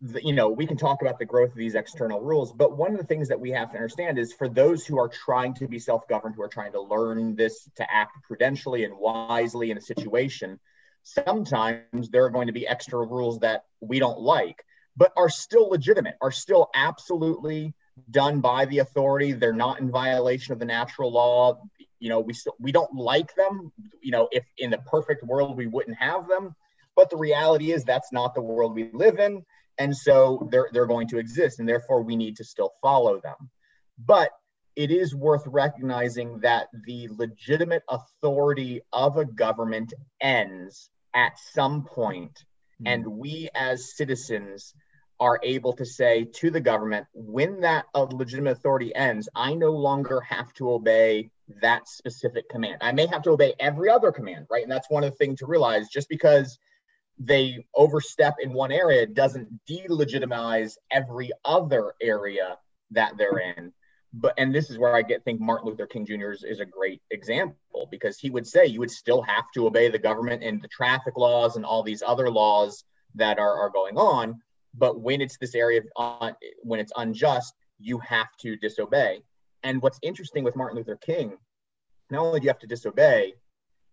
the, 0.00 0.24
you 0.24 0.32
know, 0.32 0.48
we 0.48 0.66
can 0.66 0.78
talk 0.78 1.02
about 1.02 1.18
the 1.18 1.26
growth 1.26 1.50
of 1.50 1.56
these 1.56 1.74
external 1.74 2.20
rules, 2.20 2.52
but 2.52 2.76
one 2.76 2.92
of 2.92 2.98
the 2.98 3.06
things 3.06 3.28
that 3.28 3.40
we 3.40 3.50
have 3.50 3.70
to 3.72 3.76
understand 3.76 4.18
is 4.18 4.32
for 4.32 4.48
those 4.48 4.86
who 4.86 4.98
are 4.98 5.08
trying 5.08 5.54
to 5.54 5.68
be 5.68 5.78
self-governed, 5.78 6.34
who 6.34 6.42
are 6.42 6.48
trying 6.48 6.72
to 6.72 6.80
learn 6.80 7.36
this 7.36 7.68
to 7.76 7.86
act 7.92 8.12
prudentially 8.26 8.84
and 8.84 8.94
wisely 8.96 9.70
in 9.70 9.76
a 9.76 9.82
situation, 9.82 10.58
sometimes 11.02 12.10
there 12.10 12.24
are 12.24 12.30
going 12.30 12.46
to 12.46 12.52
be 12.52 12.66
extra 12.66 12.98
rules 12.98 13.38
that 13.40 13.64
we 13.80 13.98
don't 13.98 14.20
like, 14.20 14.64
but 14.96 15.12
are 15.16 15.28
still 15.28 15.68
legitimate, 15.68 16.16
are 16.20 16.32
still 16.32 16.68
absolutely 16.74 17.74
done 18.10 18.40
by 18.40 18.64
the 18.66 18.78
authority. 18.78 19.32
They're 19.32 19.52
not 19.52 19.80
in 19.80 19.90
violation 19.90 20.52
of 20.52 20.58
the 20.58 20.64
natural 20.64 21.12
law. 21.12 21.60
You 21.98 22.08
know, 22.10 22.20
we 22.20 22.32
still 22.32 22.54
we 22.60 22.72
don't 22.72 22.94
like 22.94 23.34
them. 23.34 23.72
You 24.00 24.12
know, 24.12 24.28
if 24.30 24.44
in 24.58 24.70
the 24.70 24.78
perfect 24.78 25.24
world 25.24 25.56
we 25.56 25.66
wouldn't 25.66 25.98
have 25.98 26.28
them, 26.28 26.54
but 26.94 27.10
the 27.10 27.16
reality 27.16 27.72
is 27.72 27.84
that's 27.84 28.12
not 28.12 28.34
the 28.34 28.42
world 28.42 28.74
we 28.74 28.90
live 28.92 29.18
in 29.18 29.44
and 29.78 29.96
so 29.96 30.48
they're, 30.50 30.68
they're 30.72 30.86
going 30.86 31.08
to 31.08 31.18
exist, 31.18 31.60
and 31.60 31.68
therefore 31.68 32.02
we 32.02 32.16
need 32.16 32.36
to 32.36 32.44
still 32.44 32.72
follow 32.82 33.20
them. 33.20 33.36
But 33.98 34.30
it 34.78 34.92
is 34.92 35.12
worth 35.12 35.42
recognizing 35.44 36.38
that 36.38 36.68
the 36.86 37.08
legitimate 37.10 37.82
authority 37.88 38.80
of 38.92 39.16
a 39.16 39.24
government 39.24 39.92
ends 40.20 40.88
at 41.12 41.32
some 41.52 41.84
point, 41.84 42.30
mm-hmm. 42.80 42.86
and 42.86 43.04
we 43.04 43.48
as 43.56 43.96
citizens 43.96 44.72
are 45.18 45.40
able 45.42 45.72
to 45.72 45.84
say 45.84 46.26
to 46.32 46.52
the 46.52 46.60
government, 46.60 47.08
when 47.12 47.62
that 47.62 47.86
uh, 47.92 48.02
legitimate 48.02 48.52
authority 48.52 48.94
ends, 48.94 49.28
I 49.34 49.54
no 49.54 49.72
longer 49.72 50.20
have 50.20 50.52
to 50.54 50.70
obey 50.70 51.32
that 51.60 51.88
specific 51.88 52.48
command. 52.48 52.76
I 52.80 52.92
may 52.92 53.06
have 53.06 53.22
to 53.22 53.30
obey 53.30 53.54
every 53.58 53.90
other 53.90 54.12
command, 54.12 54.46
right? 54.48 54.62
And 54.62 54.70
that's 54.70 54.88
one 54.88 55.02
of 55.02 55.10
the 55.10 55.16
things 55.16 55.40
to 55.40 55.46
realize 55.46 55.88
just 55.88 56.08
because 56.08 56.56
they 57.18 57.66
overstep 57.74 58.36
in 58.40 58.52
one 58.52 58.70
area 58.70 59.08
doesn't 59.08 59.48
delegitimize 59.68 60.74
every 60.92 61.32
other 61.44 61.94
area 62.00 62.58
that 62.92 63.14
they're 63.18 63.38
in 63.38 63.72
but 64.12 64.34
and 64.38 64.54
this 64.54 64.70
is 64.70 64.78
where 64.78 64.94
i 64.94 65.02
get 65.02 65.24
think 65.24 65.40
martin 65.40 65.68
luther 65.68 65.86
king 65.86 66.06
jr 66.06 66.30
is, 66.30 66.44
is 66.44 66.60
a 66.60 66.64
great 66.64 67.00
example 67.10 67.88
because 67.90 68.18
he 68.18 68.30
would 68.30 68.46
say 68.46 68.64
you 68.66 68.80
would 68.80 68.90
still 68.90 69.22
have 69.22 69.44
to 69.52 69.66
obey 69.66 69.88
the 69.88 69.98
government 69.98 70.42
and 70.42 70.62
the 70.62 70.68
traffic 70.68 71.16
laws 71.16 71.56
and 71.56 71.64
all 71.64 71.82
these 71.82 72.02
other 72.06 72.30
laws 72.30 72.84
that 73.14 73.38
are, 73.38 73.60
are 73.60 73.70
going 73.70 73.96
on. 73.96 74.40
But 74.74 75.00
when 75.00 75.20
it's 75.20 75.38
this 75.38 75.54
area 75.54 75.80
of, 75.96 76.22
uh, 76.22 76.32
when 76.62 76.80
it's 76.80 76.92
unjust 76.96 77.54
you 77.80 77.98
have 77.98 78.26
to 78.40 78.56
disobey. 78.56 79.22
And 79.62 79.80
what's 79.82 79.98
interesting 80.02 80.44
with 80.44 80.56
martin 80.56 80.78
luther 80.78 80.96
king 80.96 81.36
not 82.10 82.22
only 82.22 82.40
do 82.40 82.44
you 82.44 82.50
have 82.50 82.58
to 82.60 82.66
disobey 82.66 83.34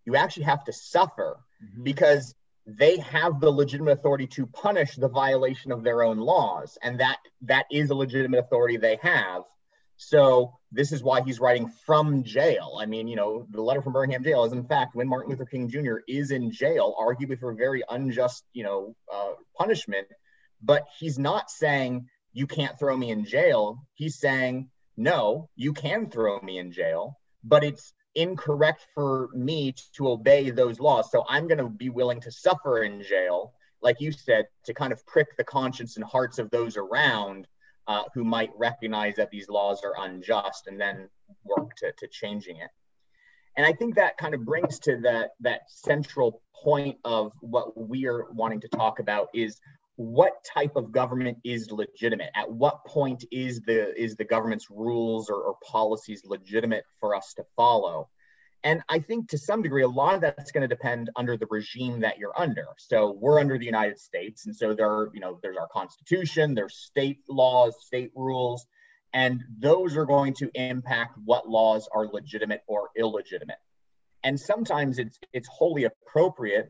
you 0.06 0.16
actually 0.16 0.44
have 0.44 0.64
to 0.64 0.74
suffer 0.74 1.40
mm-hmm. 1.64 1.84
because 1.84 2.36
they 2.68 2.98
have 2.98 3.40
the 3.40 3.50
legitimate 3.50 3.92
authority 3.92 4.26
to 4.26 4.48
punish 4.48 4.96
the 4.96 5.08
violation 5.08 5.72
of 5.72 5.84
their 5.84 6.02
own 6.04 6.18
laws. 6.18 6.78
And 6.82 7.00
that 7.00 7.18
that 7.42 7.66
is 7.72 7.90
a 7.90 7.96
legitimate 7.96 8.40
authority 8.40 8.78
they 8.78 8.98
have 9.02 9.44
so 9.98 10.54
this 10.72 10.92
is 10.92 11.02
why 11.04 11.22
he's 11.22 11.40
writing 11.40 11.72
from 11.86 12.24
jail. 12.24 12.78
I 12.80 12.86
mean 12.86 13.08
you 13.08 13.16
know 13.16 13.46
the 13.50 13.62
letter 13.62 13.82
from 13.82 13.94
birmingham 13.94 14.24
jail 14.24 14.44
is 14.46 14.54
in 14.54 14.66
fact 14.66 14.96
when 14.96 15.08
martin 15.08 15.30
luther 15.30 15.46
king 15.46 15.70
jr 15.70 15.98
is 16.08 16.32
in 16.32 16.52
jail 16.52 16.96
arguably 17.00 17.40
for 17.40 17.52
a 17.52 17.56
very 17.56 17.84
unjust 17.90 18.44
you 18.54 18.64
know 18.64 18.96
uh, 19.14 19.32
punishment. 19.58 20.08
But 20.62 20.86
he's 21.00 21.20
not 21.20 21.52
saying 21.52 22.08
you 22.34 22.48
can't 22.48 22.80
throw 22.80 22.96
me 22.98 23.12
in 23.12 23.26
jail. 23.26 23.86
He's 23.94 24.20
saying 24.20 24.70
no 24.98 25.50
you 25.56 25.74
can 25.74 26.10
throw 26.10 26.40
me 26.42 26.58
in 26.58 26.72
jail 26.72 27.18
but 27.46 27.64
it's 27.64 27.94
incorrect 28.16 28.88
for 28.94 29.30
me 29.34 29.76
to 29.94 30.10
obey 30.10 30.50
those 30.50 30.80
laws. 30.80 31.12
So 31.12 31.24
I'm 31.30 31.48
going 31.48 31.60
to 31.60 31.70
be 31.70 31.90
willing 31.90 32.22
to 32.22 32.32
suffer 32.32 32.82
in 32.82 33.04
jail, 33.04 33.54
like 33.82 34.02
you 34.02 34.12
said, 34.12 34.46
to 34.66 34.74
kind 34.74 34.92
of 34.92 35.06
prick 35.06 35.38
the 35.38 35.44
conscience 35.44 35.96
and 35.96 36.04
hearts 36.04 36.40
of 36.40 36.50
those 36.50 36.78
around 36.78 37.48
uh, 37.88 38.04
who 38.14 38.24
might 38.24 38.52
recognize 38.58 39.16
that 39.16 39.30
these 39.32 39.50
laws 39.50 39.82
are 39.84 39.94
unjust 40.06 40.68
and 40.68 40.80
then 40.80 41.10
work 41.44 41.76
to, 41.78 41.92
to 41.98 42.08
changing 42.08 42.58
it. 42.58 42.70
And 43.58 43.66
I 43.66 43.74
think 43.74 43.96
that 43.96 44.18
kind 44.18 44.34
of 44.34 44.44
brings 44.44 44.80
to 44.80 44.98
that 45.04 45.32
that 45.42 45.62
central 45.68 46.42
point 46.64 46.98
of 47.06 47.32
what 47.42 47.78
we 47.78 48.06
are 48.06 48.26
wanting 48.32 48.60
to 48.62 48.68
talk 48.68 49.00
about 49.00 49.30
is 49.34 49.60
what 49.98 50.34
type 50.44 50.76
of 50.76 50.92
government 50.92 51.38
is 51.46 51.72
legitimate 51.72 52.30
at 52.36 52.52
what 52.52 52.84
point 52.86 53.24
is 53.32 53.62
the 53.62 53.96
is 53.96 54.16
the 54.18 54.26
government's 54.26 54.70
rules 54.70 55.30
or, 55.30 55.42
or, 55.42 55.56
policies 55.66 56.22
legitimate 56.26 56.84
for 57.00 57.16
us 57.16 57.34
to 57.34 57.46
follow 57.56 58.10
and 58.66 58.82
i 58.90 59.00
think 59.00 59.30
to 59.30 59.38
some 59.38 59.62
degree 59.62 59.84
a 59.84 59.88
lot 59.88 60.16
of 60.16 60.22
that's 60.22 60.52
going 60.52 60.62
to 60.62 60.68
depend 60.68 61.10
under 61.16 61.38
the 61.38 61.48
regime 61.50 62.02
that 62.02 62.18
you're 62.18 62.38
under. 62.38 62.66
So 62.78 63.18
we're 63.18 63.40
under 63.40 63.58
the 63.58 63.66
united 63.66 63.98
states 64.00 64.46
and 64.46 64.54
so 64.54 64.74
there 64.74 64.90
are 64.90 65.10
you 65.14 65.22
know 65.22 65.40
there's 65.42 65.58
our 65.58 65.70
constitution 65.70 66.54
there's 66.54 66.76
state 66.76 67.20
laws 67.30 67.76
state 67.86 68.12
rules 68.16 68.68
and 69.16 69.46
those 69.60 69.96
are 69.96 70.06
going 70.06 70.34
to 70.34 70.52
impact 70.54 71.18
what 71.24 71.48
laws 71.48 71.88
are 71.92 72.06
legitimate 72.06 72.62
or 72.68 72.90
illegitimate. 72.98 73.56
And 74.26 74.38
sometimes 74.38 75.00
it's 75.00 75.18
it's 75.32 75.48
wholly 75.48 75.86
appropriate 75.86 76.70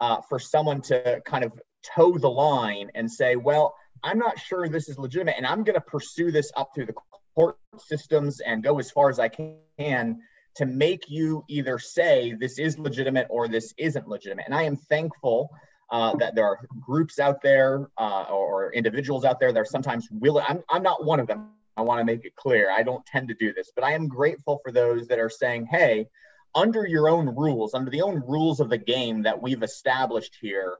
uh, 0.00 0.20
for 0.28 0.38
someone 0.38 0.82
to 0.82 1.20
kind 1.26 1.42
of 1.42 1.52
toe 1.96 2.16
the 2.16 2.30
line 2.30 2.90
and 2.94 3.10
say, 3.10 3.34
well, 3.34 3.74
I'm 4.04 4.18
not 4.18 4.38
sure 4.38 4.68
this 4.68 4.88
is 4.88 4.98
legitimate, 4.98 5.34
and 5.36 5.44
I'm 5.44 5.64
going 5.64 5.74
to 5.74 5.80
pursue 5.80 6.30
this 6.30 6.52
up 6.56 6.70
through 6.74 6.86
the 6.86 6.94
court 7.34 7.58
systems 7.78 8.40
and 8.40 8.62
go 8.62 8.78
as 8.78 8.92
far 8.92 9.10
as 9.10 9.18
I 9.18 9.28
can 9.28 10.20
to 10.56 10.66
make 10.66 11.08
you 11.08 11.44
either 11.48 11.78
say 11.78 12.34
this 12.38 12.58
is 12.58 12.78
legitimate 12.78 13.26
or 13.30 13.48
this 13.48 13.72
isn't 13.78 14.08
legitimate. 14.08 14.46
And 14.46 14.54
I 14.54 14.64
am 14.64 14.76
thankful 14.76 15.50
uh, 15.90 16.14
that 16.16 16.34
there 16.34 16.44
are 16.44 16.60
groups 16.80 17.18
out 17.18 17.42
there 17.42 17.88
uh, 17.98 18.24
or 18.30 18.72
individuals 18.72 19.24
out 19.24 19.40
there 19.40 19.52
that 19.52 19.58
are 19.58 19.64
sometimes 19.64 20.08
willing. 20.10 20.44
I'm, 20.48 20.62
I'm 20.68 20.82
not 20.82 21.04
one 21.04 21.20
of 21.20 21.26
them. 21.26 21.50
I 21.76 21.82
want 21.82 22.00
to 22.00 22.04
make 22.04 22.24
it 22.24 22.36
clear. 22.36 22.70
I 22.70 22.82
don't 22.82 23.04
tend 23.06 23.28
to 23.28 23.34
do 23.34 23.52
this, 23.52 23.72
but 23.74 23.84
I 23.84 23.92
am 23.92 24.08
grateful 24.08 24.60
for 24.62 24.70
those 24.70 25.08
that 25.08 25.18
are 25.18 25.30
saying, 25.30 25.66
hey, 25.70 26.08
under 26.54 26.86
your 26.86 27.08
own 27.08 27.34
rules, 27.34 27.74
under 27.74 27.90
the 27.90 28.02
own 28.02 28.22
rules 28.26 28.60
of 28.60 28.68
the 28.68 28.78
game 28.78 29.22
that 29.22 29.40
we've 29.40 29.62
established 29.62 30.36
here, 30.40 30.76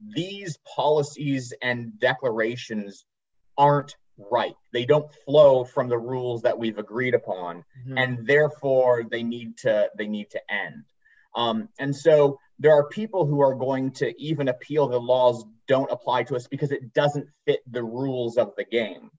these 0.00 0.58
policies 0.76 1.52
and 1.62 1.98
declarations 1.98 3.04
aren't 3.56 3.96
right. 4.18 4.54
They 4.72 4.84
don't 4.84 5.12
flow 5.24 5.64
from 5.64 5.88
the 5.88 5.98
rules 5.98 6.42
that 6.42 6.58
we've 6.58 6.78
agreed 6.78 7.14
upon, 7.14 7.64
mm-hmm. 7.86 7.98
and 7.98 8.26
therefore 8.26 9.04
they 9.10 9.22
need 9.22 9.58
to 9.58 9.90
they 9.96 10.06
need 10.06 10.30
to 10.30 10.40
end. 10.50 10.84
Um, 11.34 11.68
and 11.78 11.94
so 11.94 12.38
there 12.58 12.72
are 12.72 12.88
people 12.88 13.26
who 13.26 13.40
are 13.40 13.54
going 13.54 13.90
to 13.92 14.14
even 14.22 14.48
appeal 14.48 14.88
the 14.88 15.00
laws 15.00 15.44
don't 15.66 15.90
apply 15.90 16.24
to 16.24 16.36
us 16.36 16.46
because 16.46 16.70
it 16.70 16.92
doesn't 16.92 17.26
fit 17.46 17.60
the 17.70 17.82
rules 17.82 18.36
of 18.36 18.52
the 18.56 18.64
game. 18.64 19.10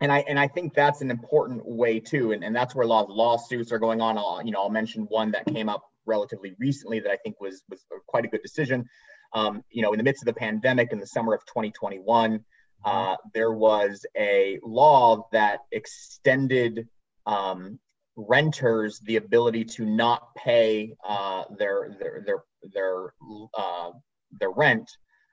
And 0.00 0.12
I 0.12 0.20
and 0.28 0.38
I 0.38 0.48
think 0.48 0.74
that's 0.74 1.00
an 1.00 1.10
important 1.10 1.62
way 1.64 2.00
too, 2.00 2.32
and, 2.32 2.44
and 2.44 2.54
that's 2.54 2.74
where 2.74 2.84
a 2.84 2.88
lot 2.88 3.04
of 3.04 3.10
lawsuits 3.10 3.72
are 3.72 3.78
going 3.78 4.00
on. 4.00 4.18
I'll, 4.18 4.42
you 4.44 4.52
know, 4.52 4.62
I'll 4.62 4.70
mention 4.70 5.04
one 5.04 5.32
that 5.32 5.46
came 5.46 5.68
up 5.68 5.82
relatively 6.04 6.54
recently 6.58 7.00
that 7.00 7.10
I 7.10 7.16
think 7.16 7.40
was 7.40 7.62
was 7.68 7.84
quite 8.06 8.24
a 8.24 8.28
good 8.28 8.42
decision 8.42 8.88
um, 9.32 9.62
you 9.70 9.82
know, 9.82 9.92
in 9.92 9.98
the 9.98 10.04
midst 10.04 10.22
of 10.22 10.26
the 10.26 10.38
pandemic 10.38 10.92
in 10.92 11.00
the 11.00 11.06
summer 11.06 11.34
of 11.34 11.44
2021, 11.46 12.44
uh, 12.84 13.16
there 13.34 13.52
was 13.52 14.04
a 14.16 14.58
law 14.62 15.28
that 15.32 15.60
extended 15.72 16.88
um, 17.26 17.78
renters 18.16 19.00
the 19.00 19.16
ability 19.16 19.64
to 19.64 19.84
not 19.84 20.34
pay 20.34 20.94
uh, 21.06 21.44
their 21.58 21.96
their 21.98 22.22
their 22.24 22.44
their 22.72 23.14
uh, 23.56 23.90
their 24.38 24.50
rent 24.50 24.90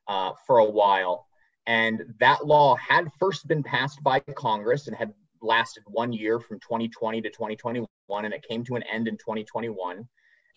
uh, 0.07 0.31
for 0.45 0.59
a 0.59 0.69
while, 0.69 1.27
and 1.65 2.01
that 2.19 2.45
law 2.45 2.75
had 2.75 3.11
first 3.19 3.47
been 3.47 3.63
passed 3.63 4.01
by 4.03 4.19
Congress 4.19 4.87
and 4.87 4.95
had 4.95 5.13
lasted 5.41 5.83
one 5.87 6.13
year 6.13 6.39
from 6.39 6.59
2020 6.59 7.21
to 7.21 7.29
2021, 7.29 8.25
and 8.25 8.33
it 8.33 8.45
came 8.47 8.63
to 8.63 8.75
an 8.75 8.83
end 8.83 9.07
in 9.07 9.15
2021. 9.17 10.07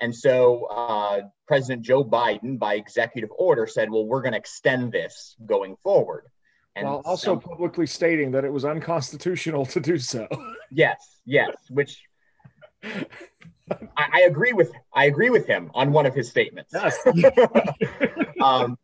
And 0.00 0.14
so 0.14 0.66
uh, 0.66 1.22
President 1.46 1.84
Joe 1.84 2.04
Biden, 2.04 2.58
by 2.58 2.74
executive 2.74 3.30
order, 3.36 3.66
said, 3.66 3.90
well, 3.90 4.06
we're 4.06 4.22
going 4.22 4.32
to 4.32 4.38
extend 4.38 4.92
this 4.92 5.36
going 5.44 5.76
forward. 5.82 6.24
And 6.76 6.86
While 6.86 7.02
also 7.04 7.32
some, 7.32 7.40
publicly 7.40 7.86
stating 7.86 8.30
that 8.32 8.44
it 8.44 8.52
was 8.52 8.64
unconstitutional 8.64 9.64
to 9.66 9.80
do 9.80 9.98
so. 9.98 10.28
Yes, 10.70 11.20
yes, 11.24 11.54
which 11.70 12.02
I, 12.84 13.06
I, 13.96 14.20
agree 14.26 14.52
with. 14.52 14.72
I 14.92 15.06
agree 15.06 15.30
with 15.30 15.46
him 15.46 15.70
on 15.74 15.90
one 15.92 16.06
of 16.06 16.14
his 16.14 16.28
statements. 16.28 16.74
Yes. 16.74 16.98
um, 18.42 18.76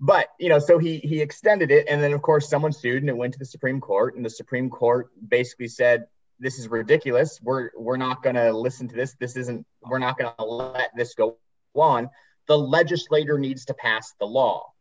but 0.00 0.28
you 0.40 0.48
know, 0.48 0.58
so 0.58 0.78
he 0.78 0.98
he 0.98 1.20
extended 1.20 1.70
it, 1.70 1.86
and 1.88 2.02
then 2.02 2.12
of 2.12 2.22
course 2.22 2.48
someone 2.48 2.72
sued, 2.72 3.02
and 3.02 3.08
it 3.08 3.16
went 3.16 3.32
to 3.34 3.38
the 3.38 3.46
Supreme 3.46 3.80
Court, 3.80 4.16
and 4.16 4.24
the 4.24 4.30
Supreme 4.30 4.68
Court 4.68 5.10
basically 5.28 5.68
said, 5.68 6.06
this 6.38 6.58
is 6.58 6.68
ridiculous. 6.68 7.40
We're 7.42 7.70
we're 7.76 7.96
not 7.96 8.22
going 8.22 8.36
to 8.36 8.52
listen 8.52 8.88
to 8.88 8.94
this. 8.94 9.14
This 9.18 9.36
isn't. 9.36 9.66
We're 9.82 9.98
not 9.98 10.18
going 10.18 10.32
to 10.38 10.44
let 10.44 10.90
this 10.96 11.14
go 11.14 11.38
on. 11.74 12.10
The 12.46 12.58
legislator 12.58 13.38
needs 13.38 13.66
to 13.66 13.74
pass 13.74 14.14
the 14.18 14.26
law. 14.26 14.72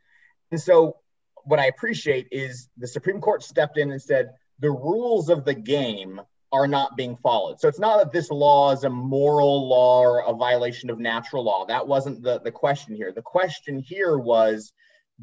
And 0.51 0.61
so, 0.61 0.97
what 1.45 1.59
I 1.59 1.67
appreciate 1.67 2.27
is 2.31 2.69
the 2.77 2.87
Supreme 2.87 3.21
Court 3.21 3.43
stepped 3.43 3.77
in 3.77 3.91
and 3.91 4.01
said 4.01 4.31
the 4.59 4.71
rules 4.71 5.29
of 5.29 5.45
the 5.45 5.53
game 5.53 6.21
are 6.51 6.67
not 6.67 6.95
being 6.95 7.17
followed. 7.17 7.59
So 7.59 7.67
it's 7.67 7.79
not 7.79 7.97
that 7.97 8.11
this 8.11 8.31
law 8.31 8.71
is 8.71 8.83
a 8.83 8.89
moral 8.89 9.67
law 9.67 10.01
or 10.01 10.19
a 10.21 10.33
violation 10.33 10.89
of 10.89 10.99
natural 10.99 11.43
law. 11.43 11.65
That 11.65 11.87
wasn't 11.87 12.23
the, 12.23 12.39
the 12.39 12.51
question 12.51 12.95
here. 12.95 13.11
The 13.11 13.21
question 13.21 13.79
here 13.79 14.17
was 14.17 14.71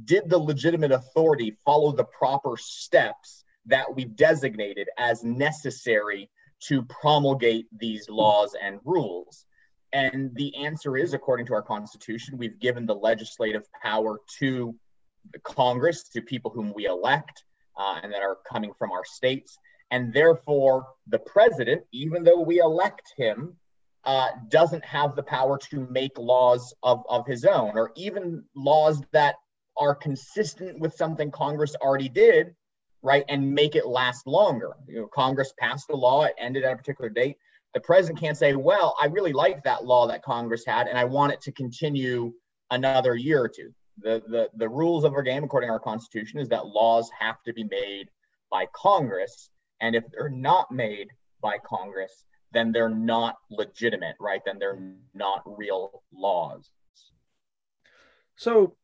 did 0.05 0.29
the 0.29 0.39
legitimate 0.39 0.93
authority 0.93 1.57
follow 1.65 1.93
the 1.93 2.05
proper 2.05 2.57
steps 2.57 3.45
that 3.67 3.95
we've 3.95 4.17
designated 4.17 4.89
as 4.99 5.23
necessary 5.23 6.31
to 6.65 6.83
promulgate 6.83 7.67
these 7.79 8.09
laws 8.09 8.55
and 8.61 8.81
rules? 8.85 9.45
And 9.93 10.35
the 10.35 10.57
answer 10.57 10.97
is, 10.97 11.13
according 11.13 11.47
to 11.47 11.55
our 11.55 11.63
Constitution, 11.63 12.39
we've 12.39 12.59
given 12.59 12.87
the 12.87 12.95
legislative 12.95 13.65
power 13.83 14.21
to 14.39 14.75
Congress, 15.43 16.09
to 16.11 16.21
people 16.21 16.51
whom 16.51 16.73
we 16.75 16.87
elect 16.87 17.45
uh, 17.77 18.01
and 18.03 18.13
that 18.13 18.23
are 18.23 18.39
coming 18.51 18.73
from 18.79 18.93
our 18.93 19.05
states. 19.05 19.59
And 19.91 20.13
therefore, 20.13 20.87
the 21.07 21.19
president, 21.19 21.83
even 21.93 22.25
though 22.25 22.41
we 22.41 22.61
elect 22.61 23.13
him, 23.17 23.57
uh, 24.05 24.29
doesn't 24.49 24.85
have 24.85 25.15
the 25.15 25.23
power 25.23 25.59
to 25.71 25.87
make 25.91 26.19
laws 26.19 26.75
of, 26.83 27.05
of 27.09 27.27
his 27.27 27.45
own 27.45 27.77
or 27.77 27.93
even 27.95 28.43
laws 28.57 29.01
that 29.13 29.37
are 29.77 29.95
consistent 29.95 30.79
with 30.79 30.95
something 30.95 31.31
Congress 31.31 31.75
already 31.77 32.09
did, 32.09 32.55
right, 33.03 33.25
and 33.29 33.55
make 33.55 33.75
it 33.75 33.87
last 33.87 34.27
longer. 34.27 34.73
You 34.89 35.03
know, 35.03 35.09
Congress 35.15 35.53
passed 35.59 35.91
a 35.91 35.97
law, 35.97 36.25
it 36.25 36.35
ended 36.39 36.65
at 36.65 36.73
a 36.73 36.77
particular 36.77 37.11
date. 37.11 37.37
The 37.75 37.81
president 37.81 38.21
can't 38.21 38.37
say, 38.37 38.55
well, 38.55 38.97
I 39.01 39.07
really 39.07 39.33
like 39.33 39.63
that 39.65 39.85
law 39.85 40.07
that 40.09 40.23
Congress 40.23 40.65
had, 40.67 40.89
and 40.89 40.99
I 40.99 41.05
want 41.05 41.33
it 41.33 41.41
to 41.43 41.53
continue 41.53 42.33
another 42.71 43.15
year 43.15 43.43
or 43.43 43.49
two. 43.49 43.73
The, 43.99 44.23
the, 44.27 44.51
the 44.57 44.69
rules 44.69 45.05
of 45.05 45.13
our 45.15 45.23
game, 45.23 45.45
according 45.45 45.69
to 45.69 45.73
our 45.73 45.81
Constitution, 45.81 46.41
is 46.41 46.49
that 46.49 46.67
laws 46.67 47.11
have 47.19 47.43
to 47.45 47.53
be 47.53 47.65
made 47.65 48.09
by 48.51 48.67
Congress. 48.75 49.51
And 49.81 49.95
if 49.95 50.05
they're 50.11 50.29
not 50.29 50.71
made 50.73 51.09
by 51.43 51.59
Congress, 51.59 52.25
then 52.53 52.73
they're 52.73 52.89
not 52.89 53.37
legitimate, 53.51 54.17
right? 54.21 54.41
Then 54.45 54.59
they're 54.59 54.81
not 55.15 55.43
real 55.45 56.03
laws. 56.13 56.71
So 58.37 58.77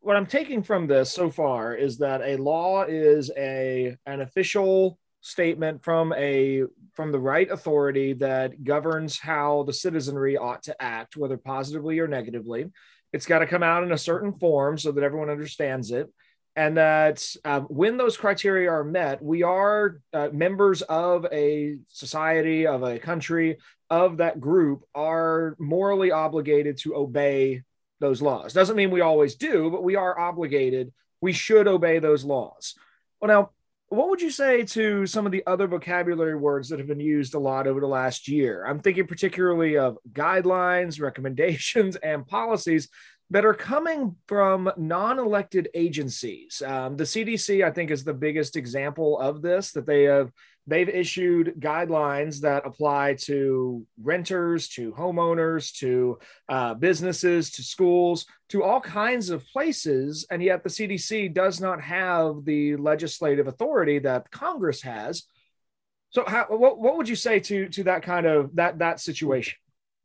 what 0.00 0.16
I'm 0.16 0.26
taking 0.26 0.62
from 0.62 0.86
this 0.86 1.10
so 1.10 1.30
far 1.30 1.74
is 1.74 1.98
that 1.98 2.20
a 2.22 2.36
law 2.36 2.84
is 2.84 3.30
a 3.36 3.96
an 4.06 4.20
official 4.20 4.98
statement 5.20 5.82
from 5.82 6.12
a 6.12 6.64
from 6.92 7.10
the 7.10 7.18
right 7.18 7.50
authority 7.50 8.12
that 8.12 8.62
governs 8.62 9.18
how 9.18 9.62
the 9.62 9.72
citizenry 9.72 10.36
ought 10.36 10.62
to 10.64 10.82
act, 10.82 11.16
whether 11.16 11.38
positively 11.38 11.98
or 11.98 12.06
negatively. 12.06 12.70
It's 13.14 13.26
got 13.26 13.38
to 13.38 13.46
come 13.46 13.62
out 13.62 13.84
in 13.84 13.92
a 13.92 13.96
certain 13.96 14.32
form 14.32 14.76
so 14.76 14.90
that 14.90 15.04
everyone 15.04 15.30
understands 15.30 15.92
it. 15.92 16.12
And 16.56 16.76
that 16.76 17.24
um, 17.44 17.62
when 17.64 17.96
those 17.96 18.16
criteria 18.16 18.68
are 18.68 18.82
met, 18.82 19.22
we 19.22 19.44
are 19.44 20.00
uh, 20.12 20.30
members 20.32 20.82
of 20.82 21.24
a 21.30 21.76
society, 21.88 22.66
of 22.66 22.82
a 22.82 22.98
country, 22.98 23.58
of 23.88 24.16
that 24.16 24.40
group, 24.40 24.82
are 24.96 25.54
morally 25.60 26.10
obligated 26.10 26.78
to 26.78 26.96
obey 26.96 27.62
those 28.00 28.20
laws. 28.20 28.52
Doesn't 28.52 28.74
mean 28.74 28.90
we 28.90 29.00
always 29.00 29.36
do, 29.36 29.70
but 29.70 29.84
we 29.84 29.94
are 29.94 30.18
obligated. 30.18 30.92
We 31.20 31.32
should 31.32 31.68
obey 31.68 32.00
those 32.00 32.24
laws. 32.24 32.74
Well, 33.20 33.28
now, 33.28 33.50
what 33.88 34.08
would 34.08 34.20
you 34.20 34.30
say 34.30 34.64
to 34.64 35.06
some 35.06 35.26
of 35.26 35.32
the 35.32 35.44
other 35.46 35.66
vocabulary 35.66 36.36
words 36.36 36.68
that 36.68 36.78
have 36.78 36.88
been 36.88 37.00
used 37.00 37.34
a 37.34 37.38
lot 37.38 37.66
over 37.66 37.80
the 37.80 37.86
last 37.86 38.28
year? 38.28 38.64
I'm 38.66 38.80
thinking 38.80 39.06
particularly 39.06 39.76
of 39.76 39.98
guidelines, 40.12 41.00
recommendations, 41.00 41.96
and 41.96 42.26
policies 42.26 42.88
that 43.30 43.44
are 43.44 43.54
coming 43.54 44.16
from 44.28 44.70
non-elected 44.76 45.68
agencies. 45.74 46.62
Um, 46.64 46.96
the 46.96 47.04
CDC, 47.04 47.64
I 47.64 47.70
think, 47.70 47.90
is 47.90 48.04
the 48.04 48.14
biggest 48.14 48.56
example 48.56 49.18
of 49.18 49.42
this. 49.42 49.72
That 49.72 49.86
they 49.86 50.04
have 50.04 50.30
they've 50.66 50.88
issued 50.88 51.54
guidelines 51.58 52.40
that 52.40 52.66
apply 52.66 53.14
to 53.14 53.86
renters, 54.02 54.68
to 54.68 54.92
homeowners, 54.92 55.72
to 55.78 56.18
uh, 56.48 56.74
businesses, 56.74 57.50
to 57.52 57.62
schools, 57.62 58.26
to 58.48 58.62
all 58.62 58.80
kinds 58.80 59.30
of 59.30 59.46
places, 59.48 60.26
and 60.30 60.42
yet 60.42 60.62
the 60.62 60.70
CDC 60.70 61.32
does 61.34 61.60
not 61.60 61.80
have 61.80 62.44
the 62.44 62.76
legislative 62.76 63.46
authority 63.46 63.98
that 63.98 64.30
Congress 64.30 64.82
has. 64.82 65.24
So, 66.10 66.24
how, 66.26 66.46
what, 66.48 66.78
what 66.78 66.96
would 66.96 67.08
you 67.08 67.16
say 67.16 67.40
to 67.40 67.68
to 67.70 67.84
that 67.84 68.02
kind 68.02 68.26
of 68.26 68.54
that 68.56 68.78
that 68.78 69.00
situation? 69.00 69.58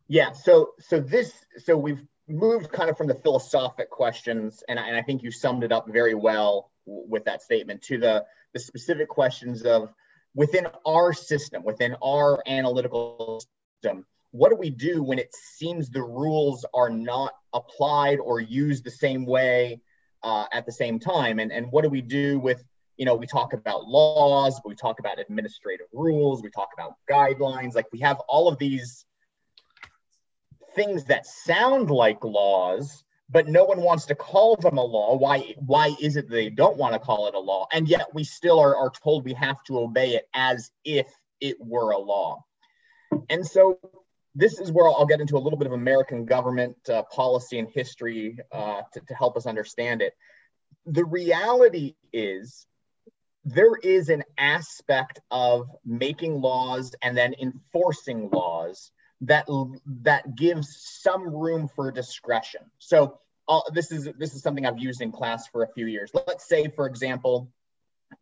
Yeah. 0.07 0.31
So 0.31 0.71
so 0.79 0.99
this 0.99 1.31
so 1.57 1.77
we've 1.77 2.03
moved 2.27 2.71
kind 2.71 2.89
of 2.89 2.97
from 2.97 3.07
the 3.07 3.15
philosophic 3.15 3.89
questions, 3.89 4.63
and 4.67 4.79
I, 4.79 4.87
and 4.87 4.97
I 4.97 5.03
think 5.03 5.23
you 5.23 5.31
summed 5.31 5.63
it 5.63 5.71
up 5.71 5.87
very 5.87 6.15
well 6.15 6.71
with 6.85 7.25
that 7.25 7.41
statement 7.41 7.83
to 7.83 7.97
the 7.99 8.25
the 8.53 8.59
specific 8.59 9.07
questions 9.07 9.61
of 9.63 9.93
within 10.35 10.67
our 10.85 11.13
system, 11.13 11.63
within 11.63 11.95
our 12.03 12.41
analytical 12.47 13.41
system, 13.81 14.05
what 14.31 14.49
do 14.49 14.55
we 14.55 14.69
do 14.69 15.01
when 15.01 15.17
it 15.17 15.33
seems 15.33 15.89
the 15.89 16.03
rules 16.03 16.65
are 16.73 16.89
not 16.89 17.33
applied 17.53 18.19
or 18.19 18.39
used 18.39 18.83
the 18.83 18.91
same 18.91 19.25
way 19.25 19.81
uh, 20.23 20.45
at 20.53 20.65
the 20.65 20.71
same 20.71 20.99
time? 20.99 21.39
And, 21.39 21.51
and 21.51 21.71
what 21.71 21.83
do 21.83 21.89
we 21.89 22.01
do 22.01 22.39
with, 22.39 22.63
you 22.97 23.05
know, 23.05 23.15
we 23.15 23.25
talk 23.25 23.53
about 23.53 23.87
laws, 23.87 24.61
we 24.65 24.75
talk 24.75 24.99
about 24.99 25.19
administrative 25.19 25.87
rules, 25.93 26.43
we 26.43 26.51
talk 26.51 26.69
about 26.73 26.93
guidelines, 27.09 27.73
like 27.73 27.87
we 27.91 27.99
have 27.99 28.19
all 28.27 28.47
of 28.47 28.59
these 28.59 29.05
things 30.75 31.05
that 31.05 31.25
sound 31.25 31.89
like 31.89 32.23
laws, 32.23 33.03
but 33.29 33.47
no 33.47 33.63
one 33.63 33.81
wants 33.81 34.05
to 34.07 34.15
call 34.15 34.55
them 34.55 34.77
a 34.77 34.83
law. 34.83 35.15
Why, 35.15 35.53
why 35.57 35.95
is 36.01 36.15
it 36.15 36.29
they 36.29 36.49
don't 36.49 36.77
want 36.77 36.93
to 36.93 36.99
call 36.99 37.27
it 37.27 37.35
a 37.35 37.39
law? 37.39 37.67
And 37.71 37.87
yet 37.87 38.07
we 38.13 38.23
still 38.23 38.59
are, 38.59 38.75
are 38.75 38.89
told 38.89 39.23
we 39.23 39.33
have 39.33 39.63
to 39.65 39.79
obey 39.79 40.15
it 40.15 40.27
as 40.33 40.71
if 40.83 41.07
it 41.39 41.57
were 41.59 41.91
a 41.91 41.97
law. 41.97 42.43
And 43.29 43.45
so 43.45 43.79
this 44.35 44.59
is 44.59 44.71
where 44.71 44.87
I'll 44.87 45.05
get 45.05 45.21
into 45.21 45.37
a 45.37 45.39
little 45.39 45.59
bit 45.59 45.67
of 45.67 45.73
American 45.73 46.25
government 46.25 46.77
uh, 46.89 47.03
policy 47.03 47.59
and 47.59 47.69
history 47.69 48.37
uh, 48.51 48.81
to, 48.93 49.01
to 49.01 49.13
help 49.13 49.37
us 49.37 49.45
understand 49.45 50.01
it. 50.01 50.13
The 50.85 51.05
reality 51.05 51.95
is 52.11 52.65
there 53.45 53.75
is 53.75 54.09
an 54.09 54.23
aspect 54.37 55.19
of 55.29 55.69
making 55.85 56.41
laws 56.41 56.93
and 57.01 57.17
then 57.17 57.35
enforcing 57.39 58.29
laws 58.31 58.91
that 59.21 59.47
that 60.03 60.35
gives 60.35 60.77
some 61.01 61.27
room 61.35 61.67
for 61.67 61.91
discretion. 61.91 62.61
So 62.77 63.19
uh, 63.47 63.61
this 63.73 63.91
is 63.91 64.09
this 64.17 64.33
is 64.33 64.41
something 64.41 64.65
I've 64.65 64.79
used 64.79 65.01
in 65.01 65.11
class 65.11 65.47
for 65.47 65.63
a 65.63 65.67
few 65.73 65.87
years. 65.87 66.11
Let's 66.13 66.47
say, 66.47 66.69
for 66.69 66.85
example, 66.85 67.51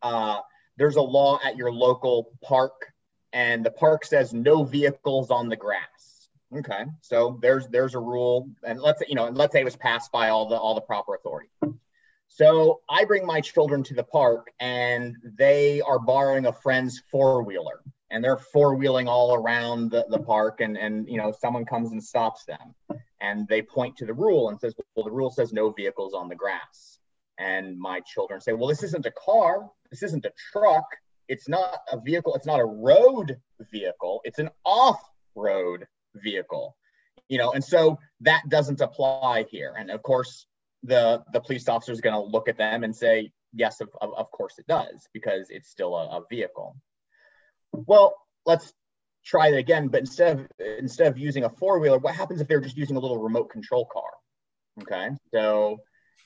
uh, 0.02 0.40
there's 0.78 0.96
a 0.96 1.02
law 1.02 1.40
at 1.44 1.58
your 1.58 1.72
local 1.72 2.32
park, 2.42 2.94
and 3.34 3.66
the 3.66 3.72
park 3.72 4.06
says 4.06 4.34
no 4.34 4.64
vehicles 4.64 5.30
on 5.30 5.50
the 5.50 5.56
grass. 5.56 6.30
Okay, 6.56 6.86
so 7.02 7.38
there's 7.42 7.68
there's 7.68 7.94
a 7.94 8.00
rule, 8.00 8.50
and 8.64 8.80
let's 8.80 9.00
say, 9.00 9.06
you 9.10 9.16
know, 9.16 9.26
and 9.26 9.38
let's 9.38 9.54
say 9.54 9.62
it 9.62 9.66
was 9.66 9.76
passed 9.76 10.12
by 10.12 10.30
all 10.30 10.48
the 10.48 10.56
all 10.56 10.76
the 10.76 10.82
proper 10.82 11.14
authority. 11.16 11.50
So 12.30 12.82
I 12.90 13.06
bring 13.06 13.26
my 13.26 13.42
children 13.42 13.84
to 13.84 13.94
the 13.94 14.04
park, 14.04 14.48
and 14.60 15.16
they 15.24 15.82
are 15.82 16.00
borrowing 16.00 16.46
a 16.46 16.54
friend's 16.54 17.02
four 17.12 17.44
wheeler 17.44 17.82
and 18.10 18.24
they're 18.24 18.38
four 18.38 18.76
wheeling 18.76 19.08
all 19.08 19.34
around 19.34 19.91
the, 19.91 20.06
the 20.10 20.20
park 20.20 20.62
and 20.62 20.78
and 20.78 21.08
you 21.08 21.17
know 21.17 21.34
someone 21.39 21.65
comes 21.65 21.91
and 21.91 22.04
stops 22.04 22.46
them 22.46 23.00
and 23.20 23.48
they 23.48 23.62
point 23.62 23.98
to 23.98 24.06
the 24.06 24.13
rule 24.13 24.50
and 24.50 24.60
says 24.60 24.74
well 24.96 25.06
the 25.06 25.12
rule 25.12 25.32
says 25.32 25.54
no 25.54 25.72
vehicles 25.72 26.13
on 26.13 26.30
the 26.30 26.36
grass. 26.36 27.00
And 27.39 27.78
my 27.78 28.00
children 28.02 28.41
say 28.41 28.54
well 28.54 28.67
this 28.67 28.84
isn't 28.84 29.06
a 29.06 29.12
car. 29.12 29.70
This 29.91 30.04
isn't 30.04 30.26
a 30.26 30.32
truck. 30.52 30.86
It's 31.28 31.50
not 31.50 31.80
a 31.91 32.00
vehicle. 32.00 32.36
It's 32.36 32.46
not 32.46 32.60
a 32.60 32.65
road 32.65 33.38
vehicle. 33.72 34.22
It's 34.24 34.39
an 34.39 34.50
off-road 34.65 35.86
vehicle. 36.15 36.76
You 37.28 37.38
know 37.38 37.52
and 37.52 37.63
so 37.63 38.00
that 38.22 38.43
doesn't 38.50 38.82
apply 38.82 39.46
here. 39.50 39.76
And 39.78 39.91
of 39.91 40.02
course 40.02 40.48
the 40.84 41.24
the 41.34 41.41
police 41.41 41.67
officer 41.67 41.91
is 41.91 42.02
going 42.02 42.15
to 42.15 42.22
look 42.22 42.48
at 42.48 42.58
them 42.58 42.84
and 42.84 42.96
say 42.96 43.32
yes 43.54 43.82
of, 43.82 43.89
of, 44.02 44.13
of 44.15 44.30
course 44.32 44.60
it 44.60 44.67
does 44.67 45.08
because 45.13 45.50
it's 45.50 45.70
still 45.70 45.96
a, 45.96 46.17
a 46.17 46.22
vehicle 46.30 46.76
well, 47.74 48.16
let's 48.46 48.74
try 49.26 49.50
it 49.50 49.58
again, 49.58 49.90
but 49.90 50.00
instead 50.00 50.40
of 50.40 50.48
instead 50.80 51.08
of 51.08 51.18
using 51.18 51.44
a 51.44 51.50
four 51.50 51.80
wheeler, 51.80 52.00
what 52.00 52.16
happens 52.16 52.42
if 52.42 52.48
they're 52.48 52.62
just 52.62 52.78
using 52.78 52.96
a 52.96 53.00
little 53.00 53.22
remote 53.22 53.50
control 53.50 53.86
car? 53.86 54.10
Okay, 54.82 55.10
so 55.34 55.78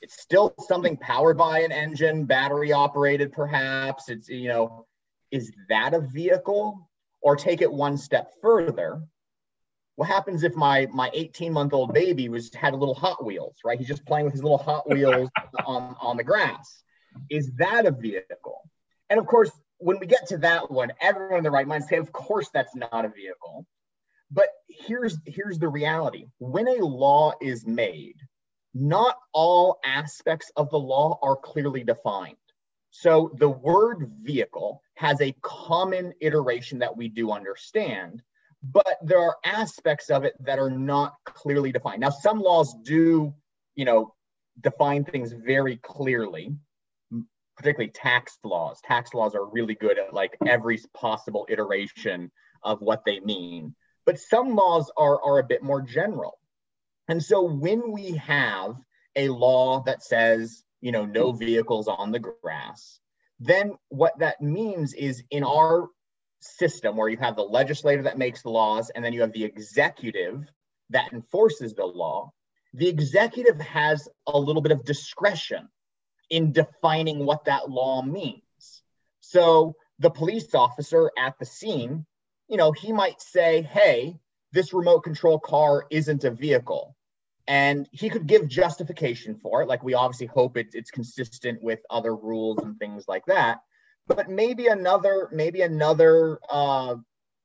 it's 0.01 0.21
still 0.21 0.53
something 0.67 0.97
powered 0.97 1.37
by 1.37 1.59
an 1.59 1.71
engine, 1.71 2.25
battery 2.25 2.71
operated, 2.71 3.31
perhaps. 3.31 4.09
It's 4.09 4.29
you 4.29 4.49
know, 4.49 4.85
is 5.31 5.51
that 5.69 5.93
a 5.93 6.01
vehicle? 6.01 6.87
Or 7.23 7.35
take 7.35 7.61
it 7.61 7.71
one 7.71 7.99
step 7.99 8.31
further. 8.41 8.99
What 9.95 10.07
happens 10.07 10.41
if 10.41 10.55
my 10.55 10.87
my 10.91 11.11
18 11.13 11.53
month 11.53 11.71
old 11.71 11.93
baby 11.93 12.29
was 12.29 12.51
had 12.55 12.73
a 12.73 12.75
little 12.75 12.95
Hot 12.95 13.23
Wheels, 13.23 13.57
right? 13.63 13.77
He's 13.77 13.87
just 13.87 14.05
playing 14.07 14.25
with 14.25 14.33
his 14.33 14.41
little 14.41 14.57
Hot 14.57 14.89
Wheels 14.89 15.29
on 15.65 15.95
on 16.01 16.17
the 16.17 16.23
grass. 16.23 16.83
Is 17.29 17.51
that 17.57 17.85
a 17.85 17.91
vehicle? 17.91 18.61
And 19.11 19.19
of 19.19 19.27
course, 19.27 19.51
when 19.81 19.99
we 19.99 20.05
get 20.05 20.27
to 20.29 20.37
that 20.37 20.71
one, 20.71 20.91
everyone 21.01 21.39
in 21.39 21.43
the 21.43 21.51
right 21.51 21.67
mind 21.67 21.83
say, 21.83 21.97
of 21.97 22.11
course, 22.11 22.49
that's 22.53 22.75
not 22.75 23.05
a 23.05 23.09
vehicle. 23.09 23.65
But 24.31 24.47
here's 24.69 25.17
here's 25.25 25.59
the 25.59 25.67
reality: 25.67 26.27
when 26.39 26.67
a 26.67 26.85
law 26.85 27.33
is 27.41 27.65
made, 27.67 28.15
not 28.73 29.17
all 29.33 29.79
aspects 29.83 30.51
of 30.55 30.69
the 30.69 30.79
law 30.79 31.19
are 31.21 31.35
clearly 31.35 31.83
defined. 31.83 32.37
So 32.91 33.31
the 33.35 33.49
word 33.49 34.09
vehicle 34.21 34.81
has 34.95 35.19
a 35.21 35.35
common 35.41 36.13
iteration 36.21 36.79
that 36.79 36.95
we 36.95 37.07
do 37.07 37.31
understand, 37.31 38.21
but 38.63 38.97
there 39.01 39.19
are 39.19 39.37
aspects 39.45 40.09
of 40.09 40.23
it 40.23 40.35
that 40.41 40.59
are 40.59 40.69
not 40.69 41.15
clearly 41.25 41.71
defined. 41.71 42.01
Now, 42.01 42.09
some 42.09 42.41
laws 42.41 42.75
do, 42.83 43.33
you 43.75 43.85
know, 43.85 44.13
define 44.59 45.05
things 45.05 45.31
very 45.31 45.77
clearly, 45.77 46.53
particularly 47.61 47.91
tax 47.91 48.39
laws. 48.43 48.81
Tax 48.83 49.13
laws 49.13 49.35
are 49.35 49.45
really 49.45 49.75
good 49.75 49.99
at 49.99 50.13
like 50.13 50.35
every 50.47 50.79
possible 50.95 51.45
iteration 51.49 52.31
of 52.63 52.81
what 52.81 53.05
they 53.05 53.19
mean. 53.19 53.75
But 54.05 54.19
some 54.19 54.55
laws 54.55 54.91
are, 54.97 55.21
are 55.23 55.39
a 55.39 55.43
bit 55.43 55.61
more 55.61 55.81
general. 55.81 56.39
And 57.07 57.21
so 57.21 57.43
when 57.43 57.91
we 57.91 58.13
have 58.13 58.75
a 59.15 59.29
law 59.29 59.83
that 59.83 60.03
says, 60.03 60.63
you 60.81 60.91
know, 60.91 61.05
no 61.05 61.31
vehicles 61.31 61.87
on 61.87 62.11
the 62.11 62.19
grass, 62.19 62.99
then 63.39 63.73
what 63.89 64.17
that 64.19 64.41
means 64.41 64.93
is 64.93 65.23
in 65.29 65.43
our 65.43 65.87
system 66.39 66.97
where 66.97 67.09
you 67.09 67.17
have 67.17 67.35
the 67.35 67.43
legislator 67.43 68.01
that 68.03 68.17
makes 68.17 68.41
the 68.41 68.49
laws 68.49 68.89
and 68.89 69.05
then 69.05 69.13
you 69.13 69.21
have 69.21 69.33
the 69.33 69.43
executive 69.43 70.43
that 70.89 71.13
enforces 71.13 71.75
the 71.75 71.85
law, 71.85 72.31
the 72.73 72.87
executive 72.87 73.59
has 73.61 74.09
a 74.25 74.37
little 74.37 74.63
bit 74.63 74.71
of 74.71 74.83
discretion 74.83 75.67
in 76.31 76.51
defining 76.53 77.25
what 77.25 77.45
that 77.45 77.69
law 77.69 78.01
means. 78.01 78.41
So 79.19 79.75
the 79.99 80.09
police 80.09 80.55
officer 80.55 81.11
at 81.17 81.37
the 81.37 81.45
scene, 81.45 82.05
you 82.47 82.57
know, 82.57 82.71
he 82.71 82.91
might 82.91 83.21
say, 83.21 83.61
hey, 83.61 84.17
this 84.51 84.73
remote 84.73 85.01
control 85.01 85.39
car 85.39 85.85
isn't 85.91 86.23
a 86.23 86.31
vehicle. 86.31 86.95
And 87.47 87.87
he 87.91 88.09
could 88.09 88.27
give 88.27 88.47
justification 88.47 89.35
for 89.35 89.61
it. 89.61 89.67
Like 89.67 89.83
we 89.83 89.93
obviously 89.93 90.27
hope 90.27 90.57
it, 90.57 90.69
it's 90.73 90.89
consistent 90.89 91.61
with 91.61 91.79
other 91.89 92.15
rules 92.15 92.59
and 92.63 92.79
things 92.79 93.05
like 93.07 93.25
that. 93.25 93.59
But 94.07 94.29
maybe 94.29 94.67
another, 94.67 95.27
maybe 95.31 95.61
another 95.61 96.39
uh, 96.49 96.95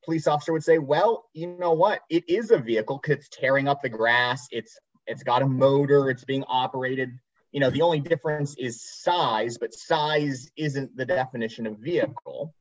police 0.04 0.26
officer 0.26 0.52
would 0.52 0.64
say, 0.64 0.78
well, 0.78 1.24
you 1.34 1.48
know 1.48 1.72
what? 1.72 2.00
It 2.08 2.24
is 2.28 2.50
a 2.50 2.58
vehicle 2.58 3.00
because 3.02 3.18
it's 3.18 3.28
tearing 3.28 3.68
up 3.68 3.82
the 3.82 3.88
grass. 3.88 4.46
It's 4.50 4.78
it's 5.06 5.22
got 5.22 5.42
a 5.42 5.46
motor. 5.46 6.10
It's 6.10 6.24
being 6.24 6.44
operated. 6.48 7.10
You 7.52 7.60
know, 7.60 7.70
the 7.70 7.82
only 7.82 8.00
difference 8.00 8.54
is 8.58 8.84
size, 9.02 9.58
but 9.58 9.72
size 9.72 10.50
isn't 10.56 10.96
the 10.96 11.06
definition 11.06 11.66
of 11.66 11.78
vehicle. 11.78 12.54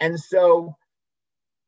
And 0.00 0.18
so 0.18 0.76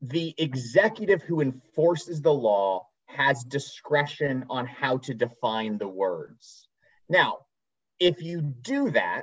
the 0.03 0.35
executive 0.39 1.23
who 1.23 1.41
enforces 1.41 2.23
the 2.23 2.33
law 2.33 2.87
has 3.07 3.43
discretion 3.45 4.45
on 4.51 4.67
how 4.67 4.99
to 4.99 5.15
define 5.15 5.79
the 5.79 5.89
words. 5.89 6.69
Now, 7.09 7.39
if 7.99 8.23
you 8.23 8.41
do 8.41 8.91
that, 8.91 9.23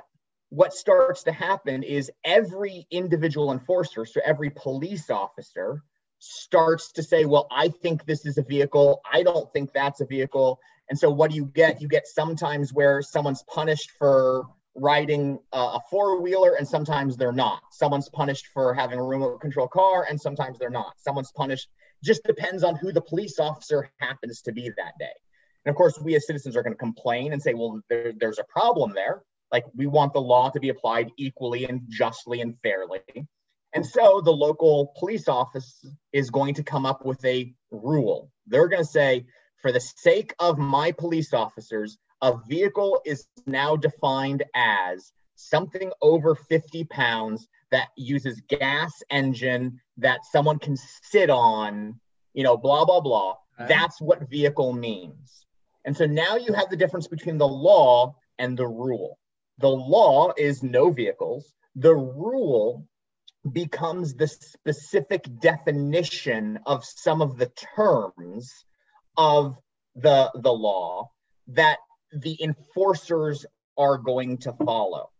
what 0.50 0.72
starts 0.72 1.24
to 1.24 1.32
happen 1.32 1.82
is 1.82 2.10
every 2.24 2.86
individual 2.90 3.52
enforcer, 3.52 4.06
so 4.06 4.20
every 4.24 4.50
police 4.50 5.10
officer, 5.10 5.82
starts 6.18 6.92
to 6.92 7.02
say, 7.02 7.24
Well, 7.24 7.46
I 7.50 7.68
think 7.68 8.04
this 8.04 8.26
is 8.26 8.38
a 8.38 8.42
vehicle. 8.42 9.00
I 9.10 9.22
don't 9.22 9.52
think 9.52 9.72
that's 9.72 10.00
a 10.00 10.06
vehicle. 10.06 10.60
And 10.90 10.98
so, 10.98 11.10
what 11.10 11.30
do 11.30 11.36
you 11.36 11.44
get? 11.44 11.80
You 11.82 11.88
get 11.88 12.06
sometimes 12.06 12.72
where 12.72 13.02
someone's 13.02 13.42
punished 13.42 13.90
for 13.98 14.46
riding 14.74 15.38
uh, 15.52 15.78
a 15.78 15.80
four 15.90 16.20
wheeler 16.20 16.54
and 16.54 16.66
sometimes 16.66 17.16
they're 17.16 17.32
not. 17.32 17.60
Someone's 17.72 18.08
punished 18.08 18.46
for 18.54 18.74
having 18.74 18.98
a 18.98 19.02
remote 19.02 19.40
control 19.40 19.68
car 19.68 20.06
and 20.08 20.20
sometimes 20.20 20.58
they're 20.58 20.70
not. 20.70 20.92
Someone's 20.98 21.32
punished, 21.32 21.68
just 22.04 22.22
depends 22.24 22.62
on 22.62 22.76
who 22.76 22.92
the 22.92 23.00
police 23.00 23.38
officer 23.38 23.90
happens 23.98 24.42
to 24.42 24.52
be 24.52 24.68
that 24.68 24.92
day. 24.98 25.06
And 25.64 25.70
of 25.70 25.76
course, 25.76 25.98
we 26.00 26.14
as 26.14 26.26
citizens 26.26 26.56
are 26.56 26.62
going 26.62 26.74
to 26.74 26.78
complain 26.78 27.32
and 27.32 27.42
say, 27.42 27.54
well, 27.54 27.80
there, 27.88 28.12
there's 28.18 28.38
a 28.38 28.44
problem 28.44 28.94
there. 28.94 29.22
Like 29.50 29.64
we 29.74 29.86
want 29.86 30.12
the 30.12 30.20
law 30.20 30.50
to 30.50 30.60
be 30.60 30.68
applied 30.68 31.10
equally 31.18 31.64
and 31.64 31.82
justly 31.88 32.40
and 32.40 32.54
fairly. 32.62 33.00
And 33.74 33.84
so 33.84 34.20
the 34.22 34.30
local 34.30 34.94
police 34.98 35.28
office 35.28 35.84
is 36.12 36.30
going 36.30 36.54
to 36.54 36.62
come 36.62 36.86
up 36.86 37.04
with 37.04 37.22
a 37.24 37.52
rule. 37.70 38.30
They're 38.46 38.68
going 38.68 38.82
to 38.82 38.88
say, 38.88 39.26
for 39.60 39.72
the 39.72 39.80
sake 39.80 40.34
of 40.38 40.58
my 40.58 40.92
police 40.92 41.32
officers, 41.32 41.98
a 42.22 42.36
vehicle 42.48 43.00
is 43.04 43.26
now 43.46 43.76
defined 43.76 44.44
as 44.54 45.12
something 45.34 45.92
over 46.02 46.34
50 46.34 46.84
pounds 46.84 47.48
that 47.70 47.88
uses 47.96 48.40
gas 48.48 48.92
engine 49.10 49.80
that 49.98 50.24
someone 50.24 50.58
can 50.58 50.76
sit 50.76 51.30
on, 51.30 52.00
you 52.34 52.42
know, 52.42 52.56
blah, 52.56 52.84
blah, 52.84 53.00
blah. 53.00 53.36
That's 53.66 54.00
what 54.00 54.28
vehicle 54.30 54.72
means. 54.72 55.44
And 55.84 55.96
so 55.96 56.06
now 56.06 56.36
you 56.36 56.52
have 56.52 56.70
the 56.70 56.76
difference 56.76 57.08
between 57.08 57.38
the 57.38 57.48
law 57.48 58.14
and 58.38 58.56
the 58.56 58.66
rule. 58.66 59.18
The 59.58 59.68
law 59.68 60.32
is 60.36 60.62
no 60.62 60.90
vehicles. 60.90 61.52
The 61.74 61.94
rule 61.94 62.86
becomes 63.52 64.14
the 64.14 64.28
specific 64.28 65.26
definition 65.40 66.60
of 66.66 66.84
some 66.84 67.22
of 67.22 67.38
the 67.38 67.50
terms 67.74 68.52
of 69.18 69.58
the, 69.96 70.30
the 70.34 70.52
law 70.52 71.10
that 71.48 71.78
the 72.12 72.42
enforcers 72.42 73.44
are 73.76 73.98
going 73.98 74.38
to 74.38 74.52
follow. 74.64 75.10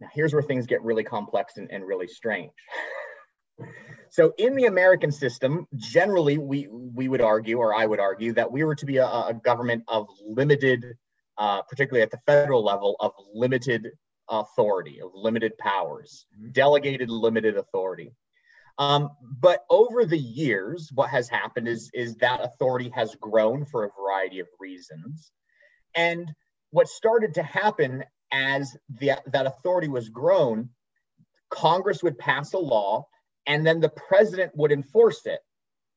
Now, 0.00 0.08
here's 0.14 0.32
where 0.32 0.42
things 0.42 0.66
get 0.66 0.82
really 0.82 1.04
complex 1.04 1.58
and, 1.58 1.70
and 1.70 1.86
really 1.86 2.06
strange. 2.06 2.52
so, 4.10 4.32
in 4.38 4.56
the 4.56 4.64
American 4.64 5.12
system, 5.12 5.66
generally, 5.76 6.38
we, 6.38 6.68
we 6.70 7.08
would 7.08 7.20
argue, 7.20 7.58
or 7.58 7.74
I 7.74 7.86
would 7.86 8.00
argue, 8.00 8.32
that 8.34 8.50
we 8.50 8.64
were 8.64 8.74
to 8.74 8.86
be 8.86 8.96
a, 8.96 9.06
a 9.06 9.40
government 9.42 9.84
of 9.88 10.08
limited 10.24 10.96
uh, 11.38 11.62
particularly 11.62 12.02
at 12.02 12.10
the 12.10 12.20
federal 12.26 12.64
level, 12.64 12.96
of 13.00 13.12
limited 13.34 13.90
authority, 14.28 15.00
of 15.00 15.10
limited 15.14 15.56
powers, 15.58 16.26
mm-hmm. 16.34 16.50
delegated 16.52 17.10
limited 17.10 17.56
authority. 17.56 18.12
Um, 18.78 19.10
but 19.20 19.64
over 19.70 20.04
the 20.04 20.18
years, 20.18 20.90
what 20.94 21.10
has 21.10 21.28
happened 21.28 21.66
is, 21.68 21.90
is 21.94 22.16
that 22.16 22.44
authority 22.44 22.90
has 22.94 23.14
grown 23.14 23.64
for 23.64 23.84
a 23.84 23.90
variety 23.98 24.40
of 24.40 24.48
reasons. 24.60 25.30
And 25.94 26.30
what 26.70 26.88
started 26.88 27.34
to 27.34 27.42
happen 27.42 28.04
as 28.32 28.76
the, 29.00 29.12
that 29.32 29.46
authority 29.46 29.88
was 29.88 30.10
grown, 30.10 30.70
Congress 31.48 32.02
would 32.02 32.18
pass 32.18 32.52
a 32.52 32.58
law 32.58 33.06
and 33.46 33.66
then 33.66 33.80
the 33.80 33.88
president 33.88 34.52
would 34.54 34.72
enforce 34.72 35.24
it. 35.24 35.40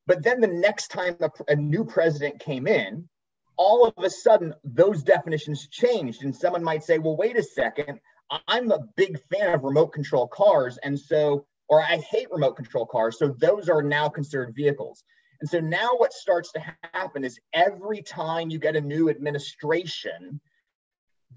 But 0.08 0.24
then 0.24 0.40
the 0.40 0.48
next 0.48 0.88
time 0.90 1.18
a, 1.20 1.30
a 1.50 1.56
new 1.56 1.84
president 1.84 2.40
came 2.40 2.66
in, 2.66 3.10
all 3.58 3.86
of 3.86 4.04
a 4.04 4.10
sudden 4.10 4.54
those 4.64 5.04
definitions 5.04 5.68
changed. 5.68 6.24
And 6.24 6.34
someone 6.34 6.64
might 6.64 6.84
say, 6.84 6.98
well, 6.98 7.18
wait 7.18 7.38
a 7.38 7.44
second, 7.44 8.00
I'm 8.48 8.72
a 8.72 8.80
big 8.96 9.20
fan 9.32 9.54
of 9.54 9.64
remote 9.64 9.88
control 9.88 10.28
cars. 10.28 10.78
And 10.82 10.98
so, 10.98 11.46
or 11.70 11.82
I 11.82 11.98
hate 11.98 12.32
remote 12.32 12.56
control 12.56 12.86
cars. 12.86 13.18
So 13.18 13.36
those 13.40 13.70
are 13.70 13.84
now 13.84 14.10
considered 14.10 14.56
vehicles. 14.56 15.04
And 15.40 15.50
so 15.50 15.60
now 15.60 15.92
what 15.98 16.12
starts 16.12 16.52
to 16.54 16.76
happen 16.94 17.24
is 17.24 17.40
every 17.54 18.02
time 18.02 18.50
you 18.50 18.60
get 18.60 18.76
a 18.76 18.82
new 18.82 19.10
administration, 19.10 20.42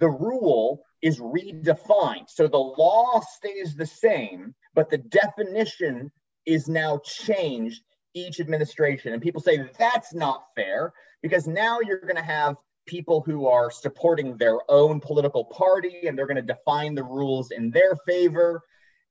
the 0.00 0.08
rule 0.08 0.82
is 1.02 1.20
redefined. 1.20 2.28
So 2.28 2.48
the 2.48 2.56
law 2.56 3.20
stays 3.20 3.76
the 3.76 3.86
same, 3.86 4.54
but 4.74 4.90
the 4.90 4.98
definition 4.98 6.10
is 6.46 6.68
now 6.68 6.98
changed 7.04 7.82
each 8.14 8.40
administration. 8.40 9.12
And 9.12 9.22
people 9.22 9.40
say 9.40 9.68
that's 9.78 10.14
not 10.14 10.44
fair 10.56 10.92
because 11.22 11.46
now 11.46 11.80
you're 11.80 12.00
going 12.00 12.16
to 12.16 12.22
have 12.22 12.56
people 12.86 13.22
who 13.24 13.46
are 13.46 13.70
supporting 13.70 14.36
their 14.36 14.58
own 14.68 15.00
political 15.00 15.44
party 15.44 16.06
and 16.06 16.18
they're 16.18 16.26
going 16.26 16.36
to 16.36 16.42
define 16.42 16.94
the 16.94 17.04
rules 17.04 17.50
in 17.50 17.70
their 17.70 17.94
favor. 18.06 18.62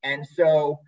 And 0.03 0.25
so, 0.25 0.79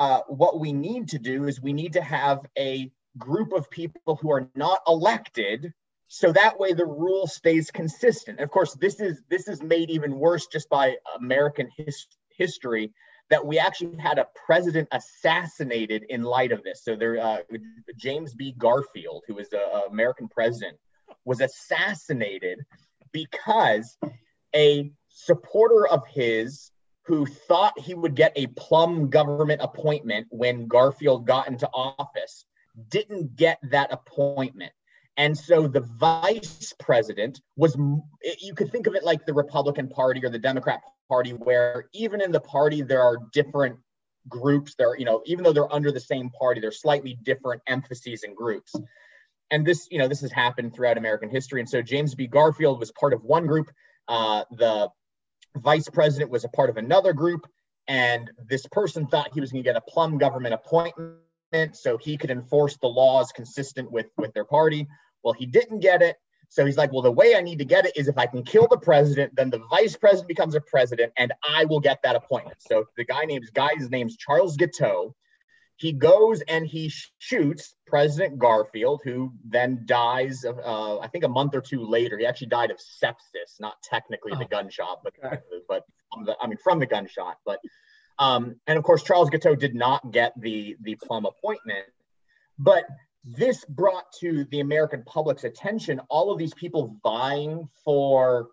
uh, 0.00 0.22
what 0.26 0.58
we 0.58 0.72
need 0.72 1.10
to 1.10 1.18
do 1.18 1.46
is 1.46 1.62
we 1.62 1.72
need 1.72 1.92
to 1.92 2.02
have 2.02 2.40
a 2.58 2.90
group 3.18 3.52
of 3.52 3.70
people 3.70 4.16
who 4.20 4.32
are 4.32 4.48
not 4.56 4.80
elected 4.88 5.72
so 6.08 6.32
that 6.32 6.58
way 6.58 6.72
the 6.72 6.84
rule 6.84 7.26
stays 7.26 7.70
consistent 7.70 8.40
of 8.40 8.50
course 8.50 8.74
this 8.74 9.00
is 9.00 9.22
this 9.28 9.46
is 9.46 9.62
made 9.62 9.90
even 9.90 10.18
worse 10.18 10.46
just 10.46 10.68
by 10.68 10.96
american 11.18 11.68
his, 11.76 12.06
history 12.40 12.92
that 13.30 13.46
we 13.46 13.58
actually 13.58 13.96
had 13.96 14.18
a 14.18 14.26
president 14.46 14.88
assassinated 14.90 16.04
in 16.08 16.22
light 16.22 16.50
of 16.50 16.64
this. 16.64 16.82
So 16.84 16.96
there, 16.96 17.18
uh, 17.18 17.38
James 17.96 18.34
B. 18.34 18.52
Garfield, 18.58 19.22
who 19.26 19.34
was 19.34 19.52
an 19.52 19.60
American 19.88 20.28
president, 20.28 20.76
was 21.24 21.40
assassinated 21.40 22.58
because 23.12 23.96
a 24.54 24.90
supporter 25.08 25.86
of 25.86 26.06
his 26.08 26.72
who 27.06 27.26
thought 27.26 27.78
he 27.78 27.94
would 27.94 28.14
get 28.14 28.32
a 28.36 28.46
plum 28.48 29.10
government 29.10 29.60
appointment 29.62 30.26
when 30.30 30.66
Garfield 30.66 31.26
got 31.26 31.48
into 31.48 31.68
office 31.72 32.44
didn't 32.88 33.36
get 33.36 33.58
that 33.70 33.92
appointment. 33.92 34.72
And 35.16 35.36
so 35.36 35.66
the 35.66 35.80
vice 35.80 36.72
president 36.78 37.40
was, 37.56 37.76
you 38.40 38.54
could 38.54 38.70
think 38.70 38.86
of 38.86 38.94
it 38.94 39.04
like 39.04 39.26
the 39.26 39.34
Republican 39.34 39.88
Party 39.88 40.24
or 40.24 40.30
the 40.30 40.38
Democrat 40.38 40.80
Party, 41.08 41.32
where 41.32 41.88
even 41.92 42.20
in 42.20 42.32
the 42.32 42.40
party, 42.40 42.82
there 42.82 43.02
are 43.02 43.18
different 43.32 43.76
groups. 44.28 44.76
There, 44.76 44.96
you 44.96 45.04
know, 45.04 45.22
even 45.26 45.44
though 45.44 45.52
they're 45.52 45.72
under 45.72 45.92
the 45.92 46.00
same 46.00 46.30
party, 46.30 46.60
there's 46.60 46.80
slightly 46.80 47.18
different 47.22 47.60
emphases 47.66 48.22
and 48.22 48.36
groups. 48.36 48.74
And 49.50 49.66
this, 49.66 49.88
you 49.90 49.98
know, 49.98 50.06
this 50.06 50.20
has 50.20 50.30
happened 50.30 50.74
throughout 50.74 50.96
American 50.96 51.28
history. 51.28 51.60
And 51.60 51.68
so 51.68 51.82
James 51.82 52.14
B. 52.14 52.26
Garfield 52.26 52.78
was 52.78 52.92
part 52.92 53.12
of 53.12 53.24
one 53.24 53.46
group. 53.46 53.70
Uh, 54.06 54.44
the 54.52 54.88
vice 55.56 55.88
president 55.88 56.30
was 56.30 56.44
a 56.44 56.48
part 56.48 56.70
of 56.70 56.76
another 56.76 57.12
group. 57.12 57.46
And 57.88 58.30
this 58.48 58.66
person 58.66 59.06
thought 59.06 59.34
he 59.34 59.40
was 59.40 59.50
going 59.52 59.64
to 59.64 59.68
get 59.68 59.76
a 59.76 59.80
plum 59.80 60.18
government 60.18 60.54
appointment 60.54 61.16
so 61.72 61.98
he 61.98 62.16
could 62.16 62.30
enforce 62.30 62.76
the 62.76 62.86
laws 62.86 63.32
consistent 63.32 63.90
with, 63.90 64.06
with 64.16 64.32
their 64.32 64.44
party. 64.44 64.86
Well, 65.24 65.34
he 65.34 65.46
didn't 65.46 65.80
get 65.80 66.02
it. 66.02 66.16
So 66.50 66.66
he's 66.66 66.76
like, 66.76 66.92
well, 66.92 67.02
the 67.02 67.12
way 67.12 67.36
I 67.36 67.40
need 67.40 67.58
to 67.58 67.64
get 67.64 67.86
it 67.86 67.96
is 67.96 68.08
if 68.08 68.18
I 68.18 68.26
can 68.26 68.42
kill 68.42 68.66
the 68.68 68.76
president, 68.76 69.34
then 69.36 69.50
the 69.50 69.60
vice 69.70 69.96
president 69.96 70.26
becomes 70.26 70.56
a 70.56 70.60
president, 70.60 71.12
and 71.16 71.32
I 71.48 71.64
will 71.64 71.78
get 71.78 72.02
that 72.02 72.16
appointment. 72.16 72.56
So 72.60 72.86
the 72.96 73.04
guy 73.04 73.24
name's 73.24 73.50
guy, 73.50 73.70
his 73.76 73.88
name's 73.88 74.16
Charles 74.16 74.56
Guiteau. 74.56 75.14
He 75.80 75.92
goes 75.92 76.42
and 76.42 76.66
he 76.66 76.92
shoots 77.16 77.74
President 77.86 78.38
Garfield, 78.38 79.00
who 79.02 79.32
then 79.48 79.84
dies. 79.86 80.44
Uh, 80.44 80.98
I 80.98 81.08
think 81.08 81.24
a 81.24 81.28
month 81.28 81.54
or 81.54 81.62
two 81.62 81.82
later. 81.82 82.18
He 82.18 82.26
actually 82.26 82.48
died 82.48 82.70
of 82.70 82.76
sepsis, 82.76 83.58
not 83.60 83.76
technically 83.82 84.32
oh. 84.34 84.38
the 84.38 84.44
gunshot, 84.44 85.00
but 85.02 85.14
okay. 85.24 85.38
but 85.66 85.86
the, 86.26 86.36
I 86.38 86.48
mean 86.48 86.58
from 86.62 86.80
the 86.80 86.86
gunshot. 86.86 87.38
But 87.46 87.60
um, 88.18 88.56
and 88.66 88.76
of 88.76 88.84
course, 88.84 89.02
Charles 89.02 89.30
Guiteau 89.30 89.54
did 89.54 89.74
not 89.74 90.12
get 90.12 90.34
the 90.38 90.76
the 90.82 90.96
plum 90.96 91.24
appointment, 91.24 91.86
but 92.58 92.84
this 93.24 93.64
brought 93.64 94.04
to 94.20 94.44
the 94.50 94.60
American 94.60 95.02
public's 95.04 95.44
attention 95.44 95.98
all 96.10 96.30
of 96.30 96.38
these 96.38 96.52
people 96.52 96.94
vying 97.02 97.66
for 97.86 98.48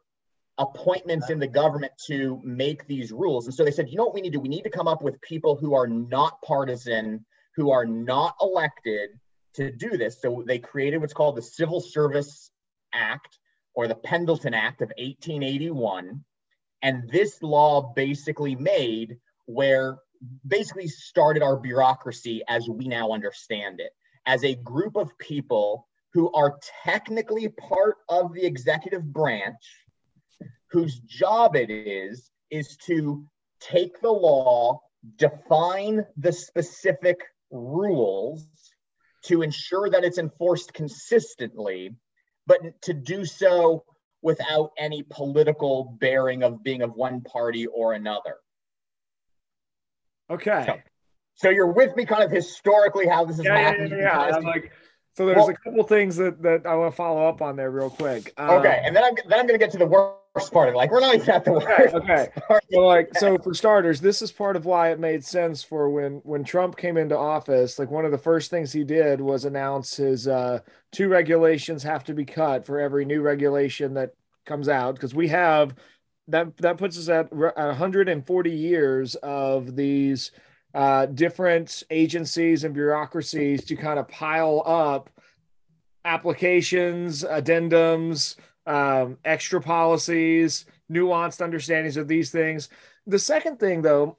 appointments 0.57 1.29
in 1.29 1.39
the 1.39 1.47
government 1.47 1.93
to 2.07 2.41
make 2.43 2.87
these 2.87 3.11
rules. 3.11 3.45
And 3.45 3.53
so 3.53 3.63
they 3.63 3.71
said, 3.71 3.89
you 3.89 3.97
know 3.97 4.05
what 4.05 4.13
we 4.13 4.21
need 4.21 4.31
to 4.31 4.37
do? 4.37 4.41
We 4.41 4.49
need 4.49 4.63
to 4.63 4.69
come 4.69 4.87
up 4.87 5.01
with 5.01 5.21
people 5.21 5.55
who 5.55 5.75
are 5.75 5.87
not 5.87 6.41
partisan, 6.41 7.25
who 7.55 7.71
are 7.71 7.85
not 7.85 8.35
elected 8.41 9.11
to 9.55 9.71
do 9.71 9.97
this. 9.97 10.21
So 10.21 10.43
they 10.45 10.59
created 10.59 10.99
what's 10.99 11.13
called 11.13 11.35
the 11.35 11.41
Civil 11.41 11.79
Service 11.79 12.51
Act 12.93 13.37
or 13.73 13.87
the 13.87 13.95
Pendleton 13.95 14.53
Act 14.53 14.81
of 14.81 14.89
1881. 14.97 16.23
And 16.81 17.09
this 17.09 17.41
law 17.41 17.93
basically 17.95 18.55
made 18.55 19.17
where 19.45 19.97
basically 20.47 20.87
started 20.87 21.43
our 21.43 21.57
bureaucracy 21.57 22.43
as 22.47 22.67
we 22.67 22.87
now 22.87 23.11
understand 23.11 23.79
it 23.79 23.91
as 24.25 24.43
a 24.43 24.55
group 24.55 24.95
of 24.95 25.17
people 25.17 25.87
who 26.13 26.31
are 26.33 26.59
technically 26.83 27.47
part 27.47 27.95
of 28.09 28.33
the 28.33 28.45
executive 28.45 29.03
branch, 29.03 29.55
whose 30.69 30.99
job 30.99 31.55
it 31.55 31.69
is, 31.69 32.29
is 32.51 32.77
to 32.85 33.25
take 33.59 33.99
the 34.01 34.11
law, 34.11 34.81
define 35.17 36.05
the 36.17 36.31
specific 36.31 37.19
rules 37.51 38.47
to 39.23 39.41
ensure 39.41 39.89
that 39.89 40.03
it's 40.03 40.17
enforced 40.17 40.73
consistently, 40.73 41.95
but 42.45 42.59
to 42.81 42.93
do 42.93 43.25
so 43.25 43.83
without 44.21 44.71
any 44.77 45.03
political 45.03 45.95
bearing 45.99 46.43
of 46.43 46.63
being 46.63 46.81
of 46.81 46.93
one 46.93 47.21
party 47.21 47.67
or 47.67 47.93
another. 47.93 48.35
Okay. 50.29 50.63
So, 50.65 50.77
so 51.35 51.49
you're 51.49 51.71
with 51.71 51.95
me 51.95 52.05
kind 52.05 52.23
of 52.23 52.31
historically 52.31 53.07
how 53.07 53.25
this 53.25 53.39
is 53.39 53.45
yeah, 53.45 53.57
happening. 53.57 53.91
Yeah, 53.91 54.27
yeah. 54.27 54.35
I'm 54.35 54.43
like, 54.43 54.71
so 55.17 55.25
there's 55.25 55.37
well, 55.37 55.49
a 55.49 55.53
couple 55.55 55.83
things 55.83 56.15
that, 56.17 56.43
that 56.43 56.67
I 56.67 56.75
want 56.75 56.91
to 56.91 56.95
follow 56.95 57.27
up 57.27 57.41
on 57.41 57.55
there 57.55 57.71
real 57.71 57.89
quick. 57.89 58.31
Um, 58.37 58.51
okay, 58.59 58.83
and 58.85 58.95
then 58.95 59.03
I'm 59.03 59.15
then 59.27 59.39
I'm 59.39 59.47
going 59.47 59.59
to 59.59 59.65
get 59.65 59.71
to 59.71 59.79
the 59.79 59.87
worst 59.87 60.53
part 60.53 60.69
of 60.69 60.75
it. 60.75 60.77
Like 60.77 60.91
we're 60.91 60.99
not 60.99 61.15
even 61.15 61.27
at 61.31 61.43
the 61.43 61.53
worst. 61.53 61.95
Okay. 61.95 62.29
okay. 62.35 62.59
So 62.71 62.81
like 62.81 63.09
so 63.15 63.35
for 63.39 63.55
starters, 63.55 63.99
this 63.99 64.21
is 64.21 64.31
part 64.31 64.55
of 64.55 64.65
why 64.65 64.91
it 64.91 64.99
made 64.99 65.25
sense 65.25 65.63
for 65.63 65.89
when 65.89 66.21
when 66.23 66.43
Trump 66.43 66.77
came 66.77 66.97
into 66.97 67.17
office. 67.17 67.79
Like 67.79 67.89
one 67.89 68.05
of 68.05 68.11
the 68.11 68.19
first 68.19 68.51
things 68.51 68.71
he 68.71 68.83
did 68.83 69.19
was 69.19 69.45
announce 69.45 69.95
his 69.95 70.27
uh, 70.27 70.59
two 70.91 71.09
regulations 71.09 71.81
have 71.81 72.03
to 72.03 72.13
be 72.13 72.23
cut 72.23 72.63
for 72.63 72.79
every 72.79 73.03
new 73.03 73.23
regulation 73.23 73.95
that 73.95 74.13
comes 74.45 74.69
out 74.69 74.93
because 74.93 75.15
we 75.15 75.29
have 75.29 75.73
that 76.27 76.55
that 76.57 76.77
puts 76.77 76.95
us 76.95 77.09
at 77.09 77.33
140 77.33 78.51
years 78.51 79.15
of 79.15 79.75
these 79.75 80.29
uh, 80.77 81.07
different 81.07 81.81
agencies 81.89 82.63
and 82.63 82.71
bureaucracies 82.71 83.65
to 83.65 83.75
kind 83.75 83.97
of 83.97 84.07
pile 84.07 84.61
up 84.63 85.09
applications, 86.05 87.23
addendums, 87.23 88.35
um, 88.67 89.17
extra 89.25 89.59
policies, 89.59 90.65
nuanced 90.91 91.41
understandings 91.41 91.97
of 91.97 92.07
these 92.07 92.29
things. 92.29 92.69
The 93.07 93.17
second 93.17 93.59
thing, 93.59 93.81
though, 93.81 94.17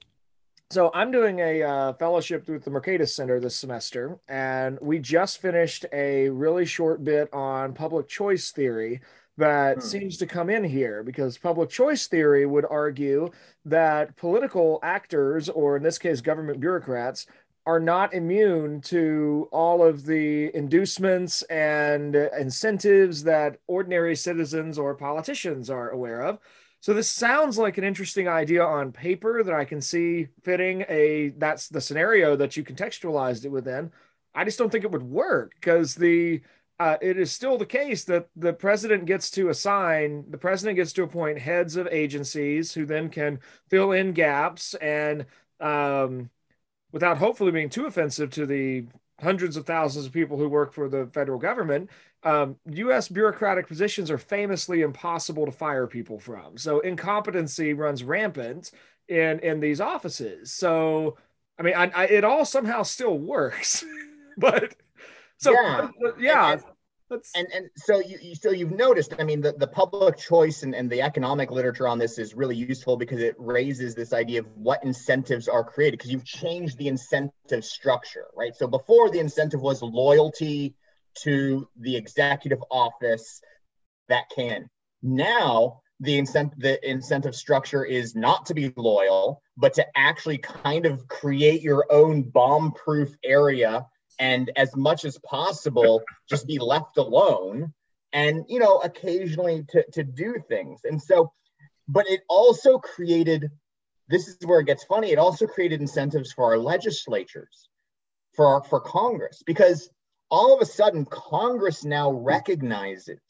so 0.68 0.90
I'm 0.92 1.12
doing 1.12 1.38
a 1.38 1.62
uh, 1.62 1.92
fellowship 1.92 2.48
with 2.48 2.64
the 2.64 2.72
Mercatus 2.72 3.11
Center 3.11 3.38
this 3.38 3.54
semester, 3.54 4.18
and 4.26 4.80
we 4.82 4.98
just 4.98 5.40
finished 5.40 5.86
a 5.92 6.28
really 6.28 6.66
short 6.66 7.04
bit 7.04 7.32
on 7.32 7.72
public 7.72 8.09
choice 8.09 8.50
theory 8.50 9.00
that 9.39 9.76
hmm. 9.76 9.80
seems 9.80 10.18
to 10.18 10.26
come 10.26 10.51
in 10.51 10.62
here 10.62 11.03
because 11.03 11.39
public 11.39 11.70
choice 11.70 12.07
theory 12.07 12.45
would 12.45 12.66
argue 12.68 13.30
that 13.64 14.16
political 14.16 14.78
actors, 14.82 15.49
or 15.49 15.76
in 15.76 15.82
this 15.82 15.99
case, 15.99 16.20
government 16.20 16.61
bureaucrats, 16.61 17.26
are 17.64 17.80
not 17.80 18.14
immune 18.14 18.80
to 18.80 19.49
all 19.53 19.84
of 19.84 20.07
the 20.07 20.55
inducements 20.57 21.43
and 21.43 22.14
incentives 22.14 23.22
that 23.24 23.59
ordinary 23.66 24.16
citizens 24.16 24.78
or 24.78 24.95
politicians 24.95 25.68
are 25.68 25.91
aware 25.91 26.22
of. 26.22 26.39
So 26.80 26.95
this 26.95 27.11
sounds 27.11 27.59
like 27.59 27.76
an 27.76 27.84
interesting 27.84 28.26
idea 28.26 28.64
on 28.64 28.93
paper 28.93 29.43
that 29.43 29.55
I 29.55 29.64
can 29.64 29.80
see 29.80 30.28
fitting 30.43 30.84
a 30.89 31.34
that's 31.36 31.68
the 31.68 31.80
scenario 31.80 32.36
that 32.36 32.57
you 32.57 32.64
contextualized 32.64 33.45
it 33.45 33.51
within. 33.51 33.93
I 34.34 34.45
just 34.45 34.59
don't 34.59 34.70
think 34.70 34.84
it 34.84 34.91
would 34.91 35.03
work 35.03 35.53
because 35.61 35.95
the 35.95 36.41
uh, 36.78 36.96
it 37.00 37.18
is 37.18 37.32
still 37.32 37.58
the 37.58 37.66
case 37.66 38.04
that 38.04 38.28
the 38.36 38.52
president 38.52 39.04
gets 39.04 39.30
to 39.32 39.48
assign, 39.48 40.24
the 40.30 40.38
president 40.38 40.76
gets 40.76 40.92
to 40.92 41.02
appoint 41.02 41.38
heads 41.38 41.76
of 41.76 41.88
agencies 41.88 42.72
who 42.72 42.86
then 42.86 43.08
can 43.08 43.40
fill 43.68 43.92
in 43.92 44.12
gaps 44.12 44.74
and 44.74 45.26
um, 45.60 46.30
without 46.92 47.18
hopefully 47.18 47.50
being 47.50 47.68
too 47.68 47.86
offensive 47.86 48.30
to 48.30 48.46
the 48.46 48.84
hundreds 49.20 49.56
of 49.56 49.66
thousands 49.66 50.06
of 50.06 50.12
people 50.12 50.38
who 50.38 50.48
work 50.48 50.72
for 50.72 50.88
the 50.88 51.06
federal 51.12 51.38
government, 51.38 51.90
um, 52.22 52.56
U.S. 52.70 53.08
bureaucratic 53.08 53.66
positions 53.66 54.10
are 54.10 54.18
famously 54.18 54.82
impossible 54.82 55.46
to 55.46 55.52
fire 55.52 55.86
people 55.86 56.18
from. 56.18 56.56
So 56.56 56.80
incompetency 56.80 57.72
runs 57.72 58.04
rampant 58.04 58.70
in 59.08 59.40
in 59.40 59.60
these 59.60 59.80
offices. 59.80 60.52
So 60.52 61.16
I 61.58 61.62
mean, 61.62 61.74
I, 61.74 61.90
I, 61.94 62.04
it 62.06 62.24
all 62.24 62.44
somehow 62.44 62.82
still 62.84 63.18
works, 63.18 63.84
but 64.36 64.74
so 65.39 65.53
yeah, 65.53 65.89
yeah. 66.18 66.53
And, 66.53 66.62
and, 67.11 67.22
and, 67.34 67.47
and 67.55 67.70
so 67.76 68.01
you, 68.01 68.18
you, 68.20 68.34
so 68.34 68.51
you've 68.51 68.72
noticed. 68.72 69.14
I 69.18 69.24
mean, 69.24 69.41
the, 69.41 69.53
the 69.53 69.66
public 69.66 70.18
choice 70.18 70.62
and, 70.62 70.74
and 70.74 70.91
the 70.91 71.01
economic 71.01 71.51
literature 71.51 71.89
on 71.89 71.99
this 71.99 72.18
is 72.18 72.34
really 72.34 72.57
useful 72.57 72.97
because 72.97 73.20
it 73.20 73.34
raises 73.39 73.95
this 73.95 74.12
idea 74.12 74.41
of 74.41 74.47
what 74.55 74.84
incentives 74.84 75.49
are 75.49 75.64
created 75.64 75.99
because 75.99 76.12
you've 76.12 76.24
changed 76.24 76.76
the 76.76 76.89
incentive 76.89 77.64
structure, 77.64 78.26
right? 78.36 78.55
So 78.55 78.66
before 78.66 79.11
the 79.11 79.20
incentive 79.20 79.62
was 79.62 79.80
loyalty 79.80 80.74
to 81.22 81.68
the 81.80 81.97
executive 81.97 82.62
office 82.70 83.41
that 84.09 84.24
can. 84.34 84.68
Now 85.03 85.80
the 86.01 86.18
incentive 86.18 86.59
the 86.59 86.89
incentive 86.89 87.34
structure 87.34 87.84
is 87.84 88.14
not 88.14 88.47
to 88.47 88.55
be 88.55 88.72
loyal, 88.76 89.43
but 89.57 89.74
to 89.74 89.86
actually 89.97 90.39
kind 90.39 90.86
of 90.86 91.09
create 91.09 91.62
your 91.62 91.86
own 91.91 92.22
bomb-proof 92.22 93.16
area 93.24 93.86
and 94.18 94.50
as 94.56 94.74
much 94.76 95.04
as 95.04 95.18
possible 95.18 96.02
just 96.28 96.46
be 96.46 96.58
left 96.58 96.96
alone 96.96 97.72
and 98.12 98.44
you 98.48 98.58
know 98.58 98.78
occasionally 98.78 99.64
to, 99.68 99.84
to 99.92 100.02
do 100.02 100.36
things. 100.48 100.80
And 100.84 101.00
so 101.00 101.32
but 101.86 102.08
it 102.08 102.20
also 102.28 102.78
created 102.78 103.50
this 104.08 104.28
is 104.28 104.38
where 104.44 104.60
it 104.60 104.66
gets 104.66 104.84
funny 104.84 105.10
it 105.10 105.18
also 105.18 105.46
created 105.46 105.80
incentives 105.80 106.32
for 106.32 106.44
our 106.44 106.58
legislatures 106.58 107.68
for 108.34 108.46
our, 108.46 108.64
for 108.64 108.80
congress 108.80 109.42
because 109.44 109.90
all 110.30 110.54
of 110.54 110.60
a 110.60 110.66
sudden 110.66 111.06
congress 111.06 111.84
now 111.84 112.12
recognizes 112.12 113.20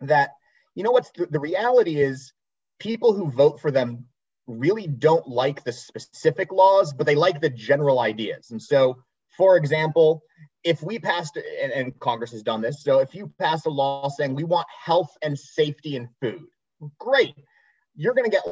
that 0.00 0.30
you 0.74 0.82
know 0.82 0.90
what's 0.90 1.10
the, 1.12 1.26
the 1.26 1.40
reality 1.40 2.00
is 2.00 2.32
people 2.78 3.14
who 3.14 3.30
vote 3.30 3.60
for 3.60 3.70
them 3.70 4.06
really 4.46 4.86
don't 4.86 5.28
like 5.28 5.64
the 5.64 5.72
specific 5.72 6.52
laws 6.52 6.92
but 6.92 7.06
they 7.06 7.14
like 7.14 7.40
the 7.40 7.50
general 7.50 8.00
ideas. 8.00 8.50
And 8.50 8.60
so 8.60 9.02
for 9.40 9.56
example, 9.56 10.22
if 10.64 10.82
we 10.82 10.98
passed, 10.98 11.38
and, 11.62 11.72
and 11.72 11.98
Congress 11.98 12.30
has 12.32 12.42
done 12.42 12.60
this, 12.60 12.84
so 12.84 12.98
if 12.98 13.14
you 13.14 13.32
pass 13.38 13.64
a 13.64 13.70
law 13.70 14.06
saying 14.10 14.34
we 14.34 14.44
want 14.44 14.66
health 14.84 15.16
and 15.22 15.38
safety 15.38 15.96
in 15.96 16.10
food, 16.20 16.44
great. 16.98 17.34
You're 17.96 18.12
going 18.12 18.30
to 18.30 18.36
get 18.36 18.42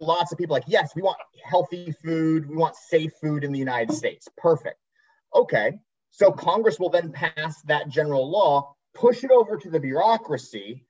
lots 0.00 0.30
of 0.30 0.38
people 0.38 0.54
like, 0.54 0.68
yes, 0.68 0.92
we 0.94 1.02
want 1.02 1.16
healthy 1.44 1.92
food, 2.04 2.48
we 2.48 2.54
want 2.54 2.76
safe 2.76 3.10
food 3.20 3.42
in 3.42 3.50
the 3.50 3.58
United 3.58 3.92
States. 3.92 4.28
Perfect. 4.38 4.78
Okay. 5.34 5.80
So 6.10 6.30
Congress 6.30 6.78
will 6.78 6.90
then 6.90 7.10
pass 7.10 7.60
that 7.62 7.88
general 7.88 8.30
law, 8.30 8.72
push 8.94 9.24
it 9.24 9.32
over 9.32 9.56
to 9.56 9.68
the 9.68 9.80
bureaucracy, 9.80 10.86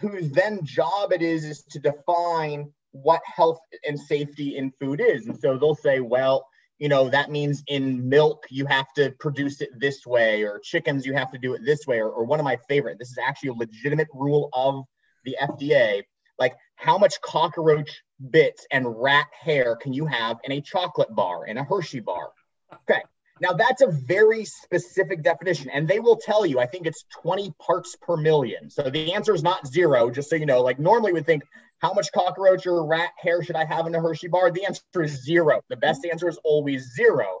whose 0.00 0.32
then 0.32 0.64
job 0.64 1.12
it 1.12 1.22
is 1.22 1.44
is 1.44 1.62
to 1.70 1.78
define 1.78 2.72
what 2.90 3.22
health 3.24 3.60
and 3.86 3.98
safety 3.98 4.56
in 4.56 4.72
food 4.80 5.00
is. 5.00 5.28
And 5.28 5.38
so 5.38 5.56
they'll 5.56 5.76
say, 5.76 6.00
well, 6.00 6.44
you 6.78 6.88
know 6.88 7.08
that 7.08 7.30
means 7.30 7.62
in 7.66 8.08
milk 8.08 8.46
you 8.50 8.66
have 8.66 8.86
to 8.94 9.10
produce 9.18 9.60
it 9.60 9.70
this 9.78 10.06
way 10.06 10.42
or 10.42 10.58
chickens 10.58 11.06
you 11.06 11.14
have 11.14 11.30
to 11.30 11.38
do 11.38 11.54
it 11.54 11.62
this 11.64 11.86
way 11.86 11.98
or, 11.98 12.10
or 12.10 12.24
one 12.24 12.38
of 12.38 12.44
my 12.44 12.56
favorite 12.68 12.98
this 12.98 13.10
is 13.10 13.18
actually 13.18 13.48
a 13.48 13.54
legitimate 13.54 14.08
rule 14.14 14.48
of 14.52 14.84
the 15.24 15.36
fda 15.42 16.02
like 16.38 16.54
how 16.76 16.98
much 16.98 17.20
cockroach 17.20 18.02
bits 18.30 18.66
and 18.70 18.84
rat 19.00 19.26
hair 19.38 19.76
can 19.76 19.92
you 19.92 20.06
have 20.06 20.38
in 20.44 20.52
a 20.52 20.60
chocolate 20.60 21.14
bar 21.14 21.46
in 21.46 21.56
a 21.56 21.64
hershey 21.64 22.00
bar 22.00 22.30
okay 22.72 23.02
Now 23.40 23.52
that's 23.52 23.82
a 23.82 23.88
very 23.88 24.44
specific 24.44 25.22
definition, 25.22 25.68
and 25.70 25.86
they 25.86 26.00
will 26.00 26.16
tell 26.16 26.46
you. 26.46 26.58
I 26.58 26.66
think 26.66 26.86
it's 26.86 27.04
20 27.20 27.52
parts 27.60 27.96
per 28.00 28.16
million. 28.16 28.70
So 28.70 28.88
the 28.88 29.12
answer 29.12 29.34
is 29.34 29.42
not 29.42 29.66
zero. 29.66 30.10
Just 30.10 30.30
so 30.30 30.36
you 30.36 30.46
know, 30.46 30.62
like 30.62 30.78
normally 30.78 31.12
we 31.12 31.22
think, 31.22 31.42
how 31.78 31.92
much 31.92 32.12
cockroach 32.12 32.66
or 32.66 32.84
rat 32.86 33.10
hair 33.18 33.42
should 33.42 33.56
I 33.56 33.64
have 33.64 33.86
in 33.86 33.94
a 33.94 34.00
Hershey 34.00 34.28
bar? 34.28 34.50
The 34.50 34.64
answer 34.64 34.82
is 35.02 35.22
zero. 35.24 35.60
The 35.68 35.76
best 35.76 36.02
mm-hmm. 36.02 36.12
answer 36.12 36.28
is 36.28 36.38
always 36.44 36.94
zero. 36.94 37.40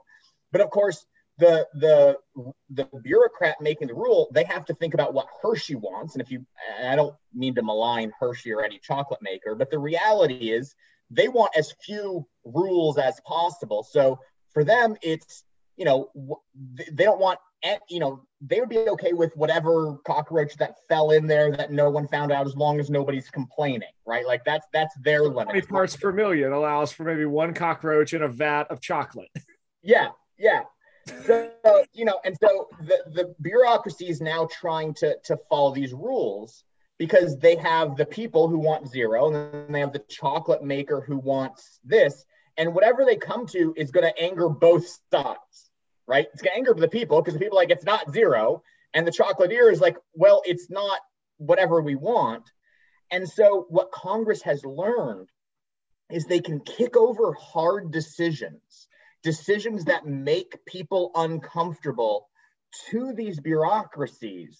But 0.52 0.60
of 0.60 0.70
course, 0.70 1.04
the 1.38 1.66
the 1.74 2.16
the 2.70 2.88
bureaucrat 3.02 3.60
making 3.60 3.88
the 3.88 3.94
rule, 3.94 4.28
they 4.32 4.44
have 4.44 4.64
to 4.66 4.74
think 4.74 4.94
about 4.94 5.14
what 5.14 5.26
Hershey 5.42 5.74
wants. 5.74 6.14
And 6.14 6.22
if 6.22 6.30
you, 6.30 6.46
and 6.78 6.88
I 6.88 6.96
don't 6.96 7.14
mean 7.34 7.54
to 7.56 7.62
malign 7.62 8.12
Hershey 8.18 8.52
or 8.52 8.64
any 8.64 8.78
chocolate 8.78 9.20
maker, 9.22 9.54
but 9.54 9.70
the 9.70 9.78
reality 9.78 10.50
is 10.50 10.74
they 11.10 11.28
want 11.28 11.52
as 11.56 11.74
few 11.84 12.26
rules 12.44 12.98
as 12.98 13.20
possible. 13.26 13.82
So 13.82 14.18
for 14.52 14.64
them, 14.64 14.96
it's 15.02 15.44
you 15.76 15.84
know, 15.84 16.10
they 16.92 17.04
don't 17.04 17.20
want, 17.20 17.38
you 17.88 18.00
know, 18.00 18.22
they 18.40 18.60
would 18.60 18.68
be 18.68 18.78
okay 18.78 19.12
with 19.12 19.36
whatever 19.36 19.98
cockroach 20.06 20.56
that 20.56 20.76
fell 20.88 21.10
in 21.10 21.26
there 21.26 21.50
that 21.52 21.70
no 21.70 21.90
one 21.90 22.08
found 22.08 22.32
out 22.32 22.46
as 22.46 22.56
long 22.56 22.80
as 22.80 22.90
nobody's 22.90 23.30
complaining, 23.30 23.88
right? 24.06 24.26
Like 24.26 24.44
that's 24.44 24.66
that's 24.72 24.94
their 25.02 25.22
limit. 25.22 25.50
20 25.50 25.62
parts 25.62 25.96
per 25.96 26.12
million 26.12 26.52
allows 26.52 26.92
for 26.92 27.04
maybe 27.04 27.24
one 27.24 27.54
cockroach 27.54 28.14
in 28.14 28.22
a 28.22 28.28
vat 28.28 28.64
of 28.70 28.80
chocolate. 28.80 29.28
Yeah, 29.82 30.08
yeah. 30.36 30.62
So 31.26 31.48
you 31.92 32.04
know, 32.04 32.18
and 32.24 32.36
so 32.42 32.66
the 32.80 32.98
the 33.12 33.34
bureaucracy 33.40 34.08
is 34.08 34.20
now 34.20 34.48
trying 34.50 34.94
to 34.94 35.16
to 35.26 35.38
follow 35.48 35.72
these 35.72 35.92
rules 35.92 36.64
because 36.98 37.38
they 37.38 37.54
have 37.54 37.96
the 37.96 38.06
people 38.06 38.48
who 38.48 38.58
want 38.58 38.88
zero, 38.88 39.26
and 39.26 39.36
then 39.36 39.70
they 39.70 39.78
have 39.78 39.92
the 39.92 40.02
chocolate 40.08 40.64
maker 40.64 41.04
who 41.06 41.18
wants 41.18 41.78
this, 41.84 42.24
and 42.56 42.74
whatever 42.74 43.04
they 43.04 43.14
come 43.14 43.46
to 43.48 43.72
is 43.76 43.92
going 43.92 44.12
to 44.12 44.20
anger 44.20 44.48
both 44.48 44.98
sides 45.12 45.65
right? 46.06 46.26
It's 46.32 46.42
gonna 46.42 46.56
anger 46.56 46.74
the 46.74 46.88
people 46.88 47.20
because 47.20 47.34
the 47.34 47.40
people 47.40 47.56
like 47.56 47.70
it's 47.70 47.84
not 47.84 48.12
zero, 48.12 48.62
and 48.94 49.06
the 49.06 49.12
chocolatier 49.12 49.70
is 49.70 49.80
like, 49.80 49.96
well, 50.14 50.42
it's 50.44 50.70
not 50.70 50.98
whatever 51.38 51.80
we 51.82 51.94
want. 51.94 52.50
And 53.10 53.28
so 53.28 53.66
what 53.68 53.92
Congress 53.92 54.42
has 54.42 54.64
learned 54.64 55.28
is 56.10 56.24
they 56.24 56.40
can 56.40 56.60
kick 56.60 56.96
over 56.96 57.32
hard 57.34 57.90
decisions, 57.92 58.88
decisions 59.22 59.84
that 59.84 60.06
make 60.06 60.64
people 60.66 61.10
uncomfortable 61.14 62.28
to 62.90 63.12
these 63.12 63.40
bureaucracies. 63.40 64.58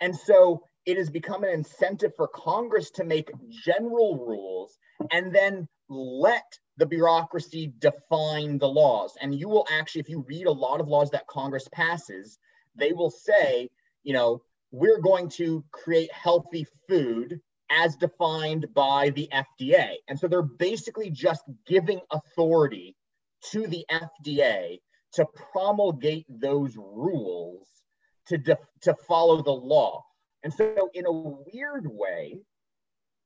And 0.00 0.14
so 0.14 0.62
it 0.84 0.96
has 0.98 1.10
become 1.10 1.44
an 1.44 1.50
incentive 1.50 2.14
for 2.16 2.28
Congress 2.28 2.90
to 2.92 3.04
make 3.04 3.30
general 3.64 4.24
rules 4.26 4.76
and 5.10 5.34
then 5.34 5.68
let 5.88 6.58
the 6.76 6.86
bureaucracy 6.86 7.72
define 7.78 8.58
the 8.58 8.68
laws. 8.68 9.16
And 9.20 9.34
you 9.34 9.48
will 9.48 9.66
actually, 9.70 10.02
if 10.02 10.08
you 10.08 10.24
read 10.28 10.46
a 10.46 10.52
lot 10.52 10.80
of 10.80 10.88
laws 10.88 11.10
that 11.10 11.26
Congress 11.26 11.68
passes, 11.72 12.38
they 12.74 12.92
will 12.92 13.10
say, 13.10 13.70
you 14.02 14.12
know, 14.12 14.42
we're 14.70 15.00
going 15.00 15.28
to 15.30 15.64
create 15.72 16.12
healthy 16.12 16.66
food 16.88 17.40
as 17.70 17.96
defined 17.96 18.66
by 18.74 19.10
the 19.10 19.28
FDA. 19.32 19.94
And 20.08 20.18
so 20.18 20.28
they're 20.28 20.42
basically 20.42 21.10
just 21.10 21.42
giving 21.66 22.00
authority 22.10 22.94
to 23.50 23.66
the 23.66 23.84
FDA 23.90 24.78
to 25.14 25.26
promulgate 25.52 26.26
those 26.28 26.76
rules 26.76 27.66
to, 28.26 28.38
def- 28.38 28.58
to 28.82 28.94
follow 29.08 29.42
the 29.42 29.50
law. 29.50 30.04
And 30.42 30.52
so, 30.52 30.90
in 30.94 31.06
a 31.06 31.12
weird 31.12 31.86
way, 31.86 32.40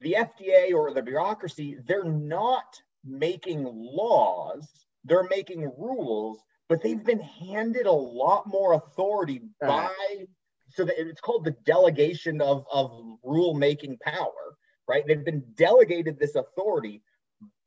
the 0.00 0.16
FDA 0.18 0.72
or 0.72 0.92
the 0.92 1.02
bureaucracy, 1.02 1.76
they're 1.86 2.04
not 2.04 2.80
making 3.04 3.64
laws, 3.64 4.68
they're 5.04 5.28
making 5.28 5.62
rules, 5.78 6.38
but 6.68 6.82
they've 6.82 7.04
been 7.04 7.20
handed 7.20 7.86
a 7.86 7.92
lot 7.92 8.46
more 8.46 8.74
authority 8.74 9.42
uh-huh. 9.62 9.88
by 9.88 10.24
so 10.72 10.84
that 10.84 10.94
it's 10.98 11.20
called 11.20 11.44
the 11.44 11.56
delegation 11.64 12.40
of, 12.40 12.64
of 12.72 12.92
rule 13.24 13.54
making 13.54 13.98
power, 14.02 14.56
right? 14.86 15.04
They've 15.06 15.24
been 15.24 15.42
delegated 15.56 16.18
this 16.18 16.36
authority 16.36 17.02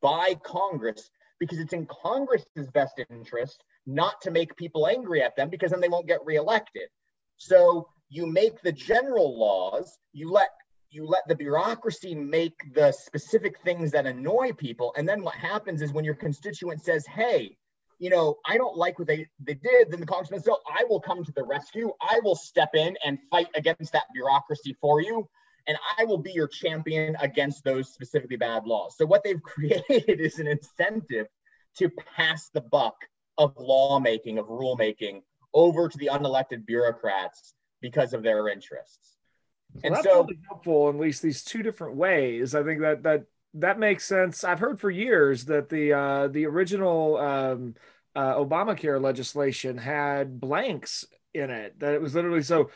by 0.02 0.36
Congress 0.44 1.10
because 1.40 1.60
it's 1.60 1.74
in 1.74 1.86
Congress's 1.88 2.70
best 2.74 3.02
interest 3.10 3.64
not 3.86 4.22
to 4.22 4.32
make 4.32 4.56
people 4.56 4.88
angry 4.88 5.22
at 5.22 5.36
them 5.36 5.50
because 5.50 5.72
then 5.72 5.82
they 5.82 5.90
won't 5.90 6.08
get 6.08 6.26
reelected. 6.26 6.88
So 7.36 7.90
you 8.10 8.26
make 8.26 8.62
the 8.62 8.72
general 8.72 9.38
laws, 9.38 9.98
you 10.14 10.32
let 10.32 10.50
you 10.94 11.08
let 11.08 11.28
the 11.28 11.36
bureaucracy 11.36 12.14
make 12.14 12.54
the 12.76 12.92
specific 12.92 13.60
things 13.62 13.92
that 13.92 14.06
annoy 14.06 14.52
people. 14.54 14.94
And 14.96 15.10
then 15.10 15.24
what 15.24 15.34
happens 15.34 15.82
is 15.82 15.92
when 15.92 16.06
your 16.06 16.14
constituent 16.14 16.84
says, 16.84 17.06
hey, 17.08 17.58
you 17.98 18.12
know, 18.12 18.38
I 18.46 18.58
don't 18.58 18.78
like 18.78 19.00
what 19.00 19.08
they, 19.08 19.28
they 19.40 19.56
did, 19.56 19.90
then 19.90 20.00
the 20.00 20.06
congressman 20.06 20.40
says, 20.40 20.46
so 20.46 20.60
I 20.68 20.84
will 20.84 21.00
come 21.00 21.24
to 21.24 21.32
the 21.32 21.44
rescue. 21.44 21.92
I 22.00 22.20
will 22.24 22.36
step 22.36 22.76
in 22.76 22.96
and 23.04 23.18
fight 23.32 23.48
against 23.56 23.92
that 23.94 24.04
bureaucracy 24.14 24.78
for 24.80 25.02
you. 25.02 25.28
And 25.68 25.78
I 25.98 26.04
will 26.04 26.18
be 26.18 26.32
your 26.32 26.48
champion 26.48 27.16
against 27.20 27.64
those 27.64 27.92
specifically 27.92 28.38
bad 28.38 28.66
laws. 28.66 28.96
So 28.98 29.06
what 29.06 29.24
they've 29.24 29.42
created 29.44 30.20
is 30.20 30.38
an 30.38 30.48
incentive 30.48 31.28
to 31.78 31.90
pass 32.16 32.50
the 32.54 32.62
buck 32.62 32.96
of 33.40 33.54
lawmaking, 33.58 34.38
of 34.38 34.46
rulemaking 34.46 35.24
over 35.56 35.90
to 35.90 35.98
the 35.98 36.10
unelected 36.12 36.68
bureaucrats 36.68 37.56
because 37.82 38.14
of 38.14 38.22
their 38.22 38.48
interests. 38.50 39.14
Well, 39.74 39.82
and 39.84 39.96
that's 39.96 40.06
so 40.06 40.22
really 40.22 40.40
helpful 40.48 40.90
in 40.90 40.96
at 40.96 41.02
least 41.02 41.22
these 41.22 41.44
two 41.44 41.64
different 41.64 41.96
ways. 41.96 42.56
I 42.56 42.64
think 42.64 42.82
that 42.82 43.04
that 43.04 43.26
that 43.56 43.80
makes 43.80 44.06
sense. 44.06 44.44
I've 44.44 44.60
heard 44.60 44.80
for 44.80 44.90
years 44.90 45.46
that 45.46 45.70
the 45.70 45.94
uh, 45.94 46.28
the 46.28 46.46
original 46.46 47.18
um, 47.18 47.76
uh, 48.16 48.36
Obamacare 48.36 49.02
legislation 49.02 49.78
had 49.78 50.40
blanks 50.40 51.06
in 51.34 51.50
it. 51.50 51.80
That 51.80 51.94
it 51.94 52.02
was 52.02 52.16
literally 52.16 52.44
so 52.44 52.70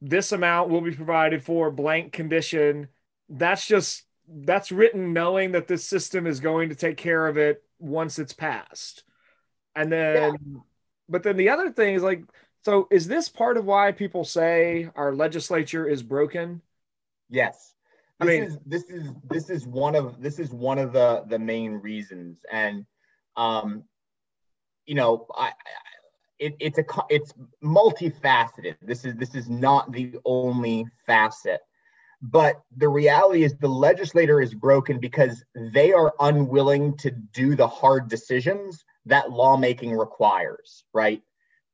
this 0.00 0.32
amount 0.32 0.70
will 0.70 0.80
be 0.80 0.94
provided 0.94 1.44
for 1.44 1.70
blank 1.70 2.12
condition. 2.12 2.88
That's 3.28 3.66
just 3.66 4.04
that's 4.28 4.72
written 4.72 5.12
knowing 5.12 5.52
that 5.52 5.66
this 5.66 5.84
system 5.84 6.26
is 6.26 6.40
going 6.40 6.68
to 6.68 6.74
take 6.74 6.96
care 6.96 7.26
of 7.26 7.36
it 7.36 7.62
once 7.78 8.18
it's 8.18 8.32
passed. 8.32 9.02
And 9.74 9.90
then, 9.90 10.32
yeah. 10.32 10.60
but 11.08 11.22
then 11.22 11.36
the 11.36 11.48
other 11.50 11.70
thing 11.70 11.94
is 11.94 12.02
like 12.02 12.22
so 12.62 12.88
is 12.90 13.06
this 13.06 13.28
part 13.28 13.56
of 13.56 13.64
why 13.64 13.92
people 13.92 14.24
say 14.24 14.90
our 14.94 15.14
legislature 15.14 15.86
is 15.86 16.02
broken? 16.02 16.62
Yes. 17.28 17.74
This 18.20 18.28
I 18.28 18.32
mean, 18.32 18.42
is 18.42 18.58
this 18.66 18.84
is 18.90 19.08
this 19.28 19.48
is 19.48 19.66
one 19.66 19.94
of 19.94 20.20
this 20.20 20.38
is 20.38 20.50
one 20.50 20.78
of 20.78 20.92
the 20.92 21.24
the 21.26 21.38
main 21.38 21.74
reasons, 21.74 22.44
and 22.52 22.84
um, 23.36 23.84
you 24.84 24.94
know, 24.94 25.26
I, 25.34 25.46
I 25.46 25.52
it, 26.38 26.56
it's 26.58 26.78
a 26.78 26.84
it's 27.08 27.32
multifaceted. 27.62 28.76
This 28.82 29.04
is 29.04 29.14
this 29.16 29.34
is 29.34 29.48
not 29.48 29.90
the 29.92 30.16
only 30.26 30.86
facet, 31.06 31.60
but 32.20 32.62
the 32.76 32.88
reality 32.88 33.44
is 33.44 33.54
the 33.54 33.68
legislator 33.68 34.40
is 34.40 34.54
broken 34.54 34.98
because 34.98 35.44
they 35.54 35.92
are 35.92 36.12
unwilling 36.20 36.96
to 36.98 37.10
do 37.10 37.56
the 37.56 37.68
hard 37.68 38.08
decisions 38.08 38.84
that 39.06 39.30
lawmaking 39.30 39.96
requires. 39.96 40.84
Right? 40.92 41.22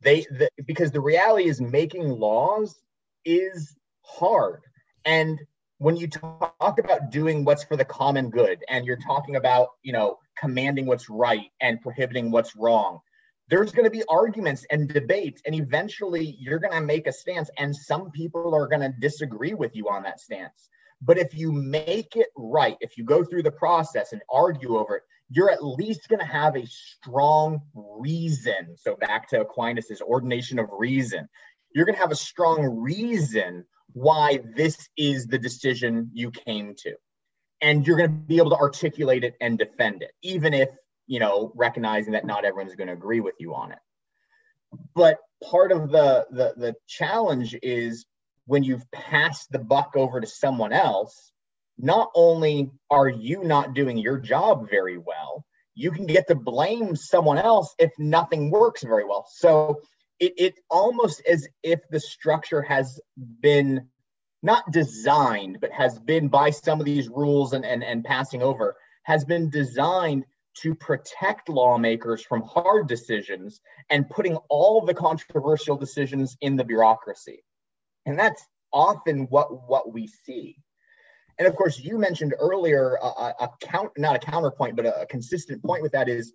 They 0.07 0.21
the, 0.31 0.49
because 0.67 0.93
the 0.93 1.01
reality 1.01 1.49
is 1.49 1.61
making 1.61 2.09
laws 2.09 2.81
is 3.25 3.77
hard. 4.03 4.63
And 5.05 5.41
when 5.79 5.97
you 5.97 6.09
talk 6.09 6.79
about 6.79 7.11
doing 7.11 7.45
what's 7.45 7.65
for 7.65 7.77
the 7.77 7.85
common 7.85 8.31
good 8.31 8.65
and 8.69 8.87
you're 8.87 9.01
talking 9.05 9.37
about 9.37 9.69
you 9.83 9.93
know 9.93 10.19
commanding 10.39 10.87
what's 10.87 11.11
right 11.11 11.51
and 11.61 11.81
prohibiting 11.81 12.31
what's 12.31 12.57
wrong 12.57 13.01
there's 13.49 13.73
going 13.73 13.85
to 13.85 13.91
be 13.91 14.03
arguments 14.09 14.65
and 14.71 14.89
debates 14.89 15.43
and 15.45 15.55
eventually 15.55 16.37
you're 16.41 16.59
going 16.59 16.73
to 16.73 16.81
make 16.81 17.07
a 17.07 17.13
stance 17.13 17.51
and 17.59 17.77
some 17.77 18.11
people 18.11 18.55
are 18.55 18.67
going 18.67 18.81
to 18.81 18.93
disagree 19.01 19.55
with 19.55 19.77
you 19.77 19.89
on 19.89 20.03
that 20.03 20.19
stance 20.19 20.71
but 21.03 21.19
if 21.19 21.35
you 21.35 21.53
make 21.53 22.17
it 22.17 22.29
right 22.37 22.77
if 22.81 22.97
you 22.97 23.05
go 23.05 23.25
through 23.25 23.43
the 23.43 23.51
process 23.51 24.13
and 24.13 24.23
argue 24.31 24.77
over 24.77 24.97
it 24.97 25.03
you're 25.29 25.51
at 25.51 25.65
least 25.65 26.09
going 26.09 26.21
to 26.21 26.27
have 26.27 26.57
a 26.57 26.67
strong 26.67 27.61
reason. 27.75 28.77
So 28.77 28.97
back 28.97 29.29
to 29.31 29.45
Aquinas's 29.45 30.01
ordination 30.01 30.59
of 30.59 30.69
reason. 30.71 31.29
You're 31.75 31.85
going 31.85 31.97
to 31.97 32.01
have 32.01 32.13
a 32.13 32.17
strong 32.17 32.63
reason 32.79 33.65
why 33.93 34.41
this 34.55 34.89
is 34.97 35.27
the 35.27 35.39
decision 35.39 36.11
you 36.13 36.31
came 36.31 36.75
to. 36.79 36.95
And 37.61 37.87
you're 37.87 37.97
going 37.97 38.11
to 38.11 38.17
be 38.17 38.37
able 38.37 38.51
to 38.51 38.57
articulate 38.57 39.25
it 39.25 39.35
and 39.41 39.59
defend 39.59 40.03
it, 40.03 40.13
even 40.23 40.55
if, 40.55 40.69
you 41.07 41.19
know, 41.19 41.53
recognizing 41.55 42.13
that 42.13 42.27
not 42.27 42.45
everyone's 42.45 42.75
going 42.75 42.89
to 42.89 42.93
agree 42.93 43.21
with 43.21 43.35
you 43.39 43.55
on 43.55 43.73
it. 43.73 43.79
But 44.95 45.19
part 45.43 45.73
of 45.73 45.91
the, 45.91 46.27
the, 46.31 46.55
the 46.57 46.75
challenge 46.87 47.57
is 47.63 48.05
when 48.47 48.63
you've 48.63 48.91
passed 48.91 49.51
the 49.51 49.59
buck 49.59 49.93
over 49.97 50.21
to 50.21 50.27
someone 50.27 50.73
else, 50.73 51.33
not 51.79 52.11
only 52.15 52.71
are 52.91 53.09
you 53.09 53.45
not 53.45 53.75
doing 53.75 53.99
your 53.99 54.19
job 54.19 54.71
very 54.71 54.99
well, 54.99 55.45
you 55.75 55.91
can 55.91 56.07
get 56.07 56.27
to 56.29 56.35
blame 56.35 56.97
someone 56.97 57.39
else 57.39 57.75
if 57.79 57.93
nothing 57.99 58.51
works 58.51 58.83
very 58.83 59.05
well. 59.05 59.27
So 59.31 59.83
it, 60.19 60.33
it 60.39 60.55
almost 60.71 61.23
as 61.29 61.47
if 61.63 61.81
the 61.91 62.01
structure 62.01 62.63
has 62.63 62.99
been 63.41 63.89
not 64.43 64.71
designed, 64.71 65.59
but 65.61 65.73
has 65.73 65.99
been 65.99 66.29
by 66.29 66.51
some 66.51 66.81
of 66.81 66.87
these 66.87 67.09
rules 67.09 67.53
and, 67.53 67.65
and, 67.65 67.83
and 67.83 68.05
passing 68.05 68.43
over, 68.43 68.77
has 69.03 69.25
been 69.25 69.51
designed 69.51 70.25
to 70.63 70.75
protect 70.75 71.49
lawmakers 71.49 72.23
from 72.23 72.43
hard 72.43 72.89
decisions 72.89 73.61
and 73.91 74.09
putting 74.09 74.37
all 74.49 74.81
the 74.81 74.95
controversial 74.95 75.77
decisions 75.77 76.37
in 76.41 76.57
the 76.57 76.65
bureaucracy. 76.65 77.43
And 78.07 78.19
that's 78.19 78.45
often 78.73 79.25
what, 79.25 79.69
what 79.69 79.93
we 79.93 80.07
see. 80.07 80.57
And 81.39 81.47
of 81.47 81.55
course, 81.55 81.79
you 81.79 81.99
mentioned 81.99 82.35
earlier 82.39 82.99
a, 83.03 83.35
a 83.41 83.51
count, 83.61 83.93
not 83.99 84.17
a 84.17 84.19
counterpoint, 84.19 84.77
but 84.77 84.87
a, 84.87 85.07
consistent 85.07 85.63
point 85.63 85.83
with 85.83 85.93
that 85.93 86.09
is 86.09 86.33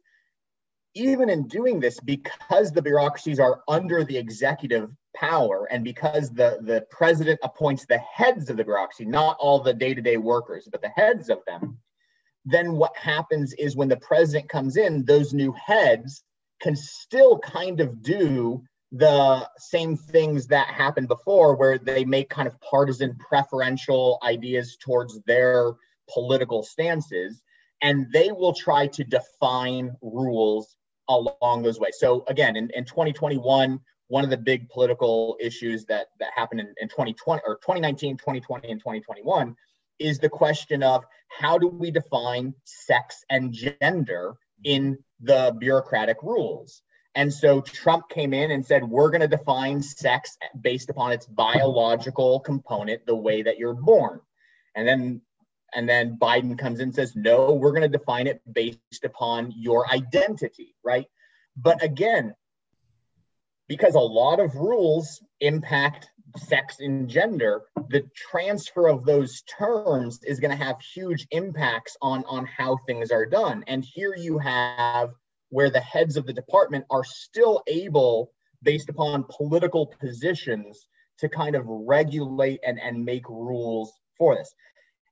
even 0.94 1.30
in 1.30 1.48
doing 1.48 1.80
this, 1.80 2.00
because 2.02 2.72
the 2.72 2.82
bureaucracies 2.82 3.40
are 3.40 3.62
under 3.68 4.04
the 4.04 4.18
executive 4.18 4.92
power 5.16 5.68
and 5.72 5.84
because 5.84 6.30
the, 6.32 6.60
the 6.62 6.86
president 6.92 7.40
appoints 7.44 7.86
the 7.86 7.98
heads 8.00 8.50
of 8.50 8.58
the 8.58 8.64
bureaucracy, 8.64 9.06
not 9.06 9.38
all 9.40 9.60
the 9.60 9.74
day 9.74 9.94
to 9.94 10.02
day 10.02 10.18
workers, 10.18 10.68
but 10.70 10.82
the 10.82 10.90
heads 10.90 11.30
of 11.30 11.40
them, 11.48 11.78
then 12.46 12.74
what 12.74 12.96
happens 12.98 13.54
is 13.54 13.76
when 13.76 13.88
the 13.88 13.98
president 13.98 14.50
comes 14.50 14.76
in, 14.76 15.06
those 15.06 15.34
new 15.34 15.54
heads 15.54 16.24
can 16.62 16.76
still 16.76 17.40
kind 17.40 17.80
of 17.80 18.02
do 18.02 18.62
the 18.92 19.50
same 19.58 19.96
things 19.96 20.48
that 20.48 20.68
happened 20.68 21.08
before, 21.08 21.56
where 21.56 21.78
they 21.78 22.04
make 22.04 22.30
kind 22.30 22.48
of 22.48 22.60
partisan 22.62 23.16
preferential 23.18 24.20
ideas 24.24 24.78
towards 24.78 25.22
their 25.22 25.74
political 26.10 26.62
stances. 26.62 27.42
And 27.82 28.08
they 28.12 28.32
will 28.32 28.54
try 28.54 28.88
to 28.88 29.04
define 29.04 29.96
rules 30.02 30.76
along 31.10 31.64
those 31.64 31.80
ways. 31.80 31.96
So 31.98 32.24
again, 32.28 32.56
in, 32.56 32.70
in 32.76 32.86
2021, 32.86 33.80
one 34.08 34.24
of 34.24 34.30
the 34.30 34.38
big 34.38 34.70
political 34.70 35.38
issues 35.40 35.86
that, 35.86 36.08
that 36.20 36.32
happened 36.36 36.60
in, 36.60 36.74
in 36.82 36.90
2020 36.90 37.42
or 37.46 37.56
2019, 37.56 38.18
2020, 38.18 38.70
and 38.70 38.80
2021 38.80 39.56
is 40.00 40.20
the 40.20 40.30
question 40.30 40.84
of 40.84 41.06
how 41.30 41.58
do 41.58 41.68
we 41.68 41.92
define 41.92 42.54
sex 42.66 43.24
and 43.30 43.54
gender 43.54 44.36
in 44.64 44.98
the 45.22 45.56
bureaucratic 45.60 46.18
rules? 46.24 46.82
And 47.14 47.34
so 47.34 47.62
Trump 47.62 48.10
came 48.10 48.34
in 48.34 48.52
and 48.52 48.66
said, 48.66 48.84
we're 48.84 49.10
going 49.10 49.22
to 49.22 49.28
define 49.28 49.82
sex 49.82 50.38
based 50.60 50.90
upon 50.90 51.12
its 51.12 51.26
biological 51.26 52.40
component, 52.40 53.06
the 53.06 53.16
way 53.16 53.42
that 53.42 53.58
you're 53.58 53.74
born. 53.74 54.22
And 54.76 54.88
then 54.88 55.22
and 55.74 55.88
then 55.88 56.18
Biden 56.18 56.58
comes 56.58 56.80
in 56.80 56.90
and 56.90 56.96
says, 56.96 57.16
no, 57.16 57.54
we're 57.54 57.72
going 57.72 57.90
to 57.90 57.98
define 57.98 58.28
it 58.28 58.42
based 58.52 59.06
upon 59.06 59.54
your 59.56 59.90
identity, 59.90 60.76
right? 60.84 61.06
But 61.56 61.82
again, 61.82 62.36
because 63.68 63.96
a 63.96 64.00
lot 64.00 64.42
of 64.42 64.56
rules 64.56 65.24
impact 65.40 66.10
sex 66.38 66.80
and 66.80 67.10
gender, 67.10 67.62
the 67.90 68.04
transfer 68.32 68.88
of 68.88 69.06
those 69.06 69.44
terms 69.44 70.20
is 70.24 70.40
going 70.42 70.52
to 70.52 70.64
have 70.64 70.82
huge 70.82 71.28
impacts 71.32 71.96
on, 72.02 72.26
on 72.26 72.46
how 72.46 72.78
things 72.86 73.12
are 73.12 73.26
done. 73.26 73.64
And 73.68 73.84
here 73.84 74.14
you 74.16 74.38
have 74.40 75.12
where 75.52 75.70
the 75.70 75.80
heads 75.80 76.18
of 76.18 76.26
the 76.26 76.34
department 76.34 76.86
are 76.90 77.04
still 77.04 77.62
able, 77.68 78.32
based 78.64 78.90
upon 78.90 79.26
political 79.30 79.86
positions, 79.86 80.88
to 81.20 81.30
kind 81.30 81.56
of 81.56 81.64
regulate 81.68 82.60
and, 82.66 82.80
and 82.80 83.06
make 83.06 83.30
rules 83.30 83.94
for 84.18 84.36
this. 84.36 84.54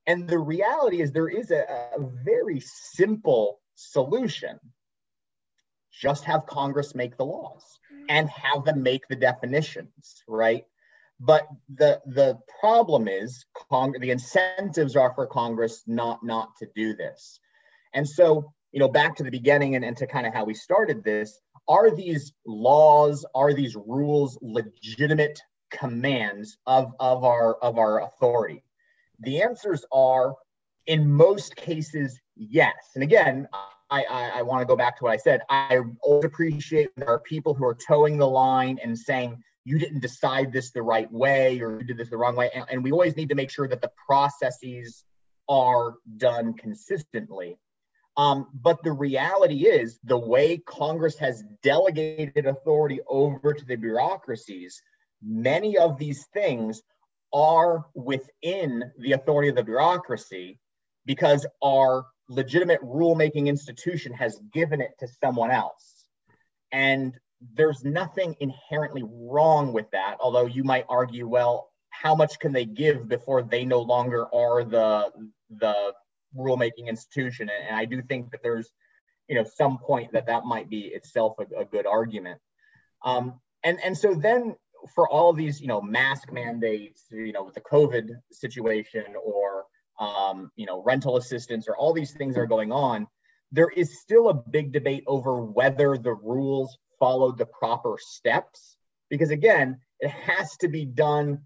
And 0.08 0.28
the 0.28 0.40
reality 0.40 1.02
is, 1.02 1.12
there 1.12 1.30
is 1.30 1.52
a, 1.52 1.66
a 1.96 2.00
very 2.26 2.60
simple 2.62 3.60
solution 3.76 4.60
just 5.92 6.24
have 6.26 6.46
Congress 6.46 6.96
make 6.96 7.18
the 7.18 7.26
laws 7.26 7.64
and 8.08 8.30
have 8.30 8.64
them 8.64 8.82
make 8.82 9.08
the 9.08 9.16
definitions, 9.16 10.24
right? 10.28 10.66
But 11.20 11.48
the 11.76 12.02
the 12.06 12.40
problem 12.62 13.08
is 13.08 13.46
Cong- 13.70 13.96
the 14.00 14.12
incentives 14.12 14.96
are 14.96 15.14
for 15.14 15.28
Congress 15.28 15.84
not 15.86 16.24
not 16.24 16.56
to 16.60 16.68
do 16.74 16.96
this. 16.96 17.40
And 17.94 18.08
so, 18.08 18.54
you 18.72 18.80
know, 18.80 18.88
back 18.88 19.15
to 19.15 19.24
the 19.24 19.32
beginning 19.32 19.76
and, 19.76 19.84
and 19.84 19.97
to 19.97 20.07
kind 20.07 20.28
of 20.28 20.34
how 20.34 20.45
we 20.45 20.53
started 20.53 21.03
this, 21.03 21.39
are 21.67 21.93
these 21.95 22.34
laws, 22.45 23.26
are 23.36 23.53
these 23.53 23.76
rules 23.76 24.38
legitimate 24.41 25.39
commands 25.72 26.57
of, 26.65 26.93
of 26.99 27.24
our 27.24 27.55
of 27.55 27.78
our 27.78 28.03
authority? 28.03 28.63
The 29.20 29.41
answers 29.41 29.86
are 29.91 30.36
in 30.88 31.09
most 31.09 31.55
cases, 31.55 32.20
yes. 32.36 32.74
And 32.95 33.03
again, 33.03 33.47
I, 33.91 34.03
I, 34.09 34.30
I 34.36 34.41
want 34.41 34.61
to 34.61 34.65
go 34.65 34.76
back 34.76 34.97
to 34.97 35.03
what 35.03 35.11
I 35.11 35.17
said. 35.17 35.41
I 35.49 35.82
always 36.01 36.26
appreciate 36.26 36.89
there 36.95 37.09
are 37.09 37.20
people 37.20 37.53
who 37.53 37.65
are 37.65 37.76
toeing 37.88 38.17
the 38.17 38.28
line 38.28 38.80
and 38.84 38.97
saying, 38.97 39.41
you 39.65 39.78
didn't 39.78 39.99
decide 39.99 40.51
this 40.51 40.72
the 40.72 40.82
right 40.82 41.11
way 41.11 41.59
or 41.59 41.80
you 41.80 41.84
did 41.84 41.97
this 41.97 42.09
the 42.09 42.17
wrong 42.17 42.36
way. 42.36 42.49
And, 42.55 42.65
and 42.72 42.84
we 42.84 42.91
always 42.91 43.15
need 43.15 43.30
to 43.30 43.36
make 43.36 43.51
sure 43.51 43.67
that 43.67 43.82
the 43.82 43.91
processes 44.07 45.03
are 45.47 45.95
done 46.17 46.53
consistently. 46.53 47.57
Um, 48.20 48.47
but 48.53 48.84
the 48.84 48.91
reality 48.91 49.65
is, 49.65 49.97
the 50.03 50.17
way 50.17 50.57
Congress 50.57 51.17
has 51.20 51.41
delegated 51.63 52.47
authority 52.47 52.99
over 53.07 53.53
to 53.53 53.65
the 53.65 53.78
bureaucracies, 53.78 54.82
many 55.24 55.78
of 55.78 55.97
these 55.97 56.26
things 56.34 56.82
are 57.34 57.86
within 57.95 58.91
the 58.97 59.13
authority 59.13 59.47
of 59.47 59.55
the 59.55 59.63
bureaucracy 59.63 60.59
because 61.05 61.45
our 61.63 62.07
legitimate 62.28 62.82
rulemaking 62.82 63.47
institution 63.47 64.11
has 64.11 64.38
given 64.51 64.82
it 64.82 64.91
to 64.99 65.07
someone 65.24 65.49
else. 65.49 66.03
And 66.74 67.17
there's 67.53 67.86
nothing 67.86 68.36
inherently 68.41 69.03
wrong 69.05 69.72
with 69.72 69.89
that, 69.91 70.17
although 70.20 70.45
you 70.45 70.65
might 70.65 70.86
argue, 70.89 71.26
well, 71.26 71.70
how 71.89 72.15
much 72.15 72.38
can 72.39 72.51
they 72.51 72.65
give 72.65 73.07
before 73.07 73.43
they 73.43 73.63
no 73.63 73.80
longer 73.80 74.28
are 74.36 74.65
the 74.65 75.09
the 75.49 75.93
rulemaking 76.38 76.88
institution? 76.88 77.50
And, 77.50 77.76
I 77.76 77.86
do 77.86 78.02
think 78.02 78.32
that 78.32 78.42
there's, 78.44 78.70
you 79.28 79.36
know, 79.36 79.44
some 79.44 79.78
point 79.78 80.12
that 80.14 80.28
that 80.28 80.46
might 80.46 80.70
be 80.70 80.82
itself 80.88 81.36
a, 81.40 81.62
a 81.62 81.66
good 81.66 81.86
argument. 81.86 82.40
Um, 83.04 83.40
and 83.64 83.80
and 83.84 83.98
so 83.98 84.14
then 84.14 84.56
for 84.96 85.10
all 85.10 85.34
these, 85.34 85.60
you 85.60 85.68
know, 85.68 85.82
mask 85.82 86.32
mandates, 86.32 87.06
you 87.12 87.32
know, 87.32 87.44
with 87.44 87.56
the 87.56 87.62
COVID 87.62 88.10
situation 88.32 89.04
or 89.24 89.66
um, 90.00 90.50
you 90.56 90.66
know, 90.66 90.82
rental 90.84 91.18
assistance 91.18 91.68
or 91.68 91.78
all 91.78 91.94
these 91.94 92.14
things 92.14 92.38
are 92.38 92.48
going 92.48 92.72
on, 92.72 93.08
there 93.52 93.70
is 93.70 94.00
still 94.00 94.30
a 94.30 94.34
big 94.34 94.72
debate 94.72 95.04
over 95.08 95.42
whether 95.42 95.98
the 95.98 96.14
rules 96.14 96.78
followed 97.00 97.38
the 97.38 97.46
proper 97.46 97.98
steps. 98.00 98.78
Because 99.10 99.32
again, 99.32 99.80
it 100.00 100.12
has 100.12 100.56
to 100.58 100.68
be 100.68 100.86
done 100.86 101.42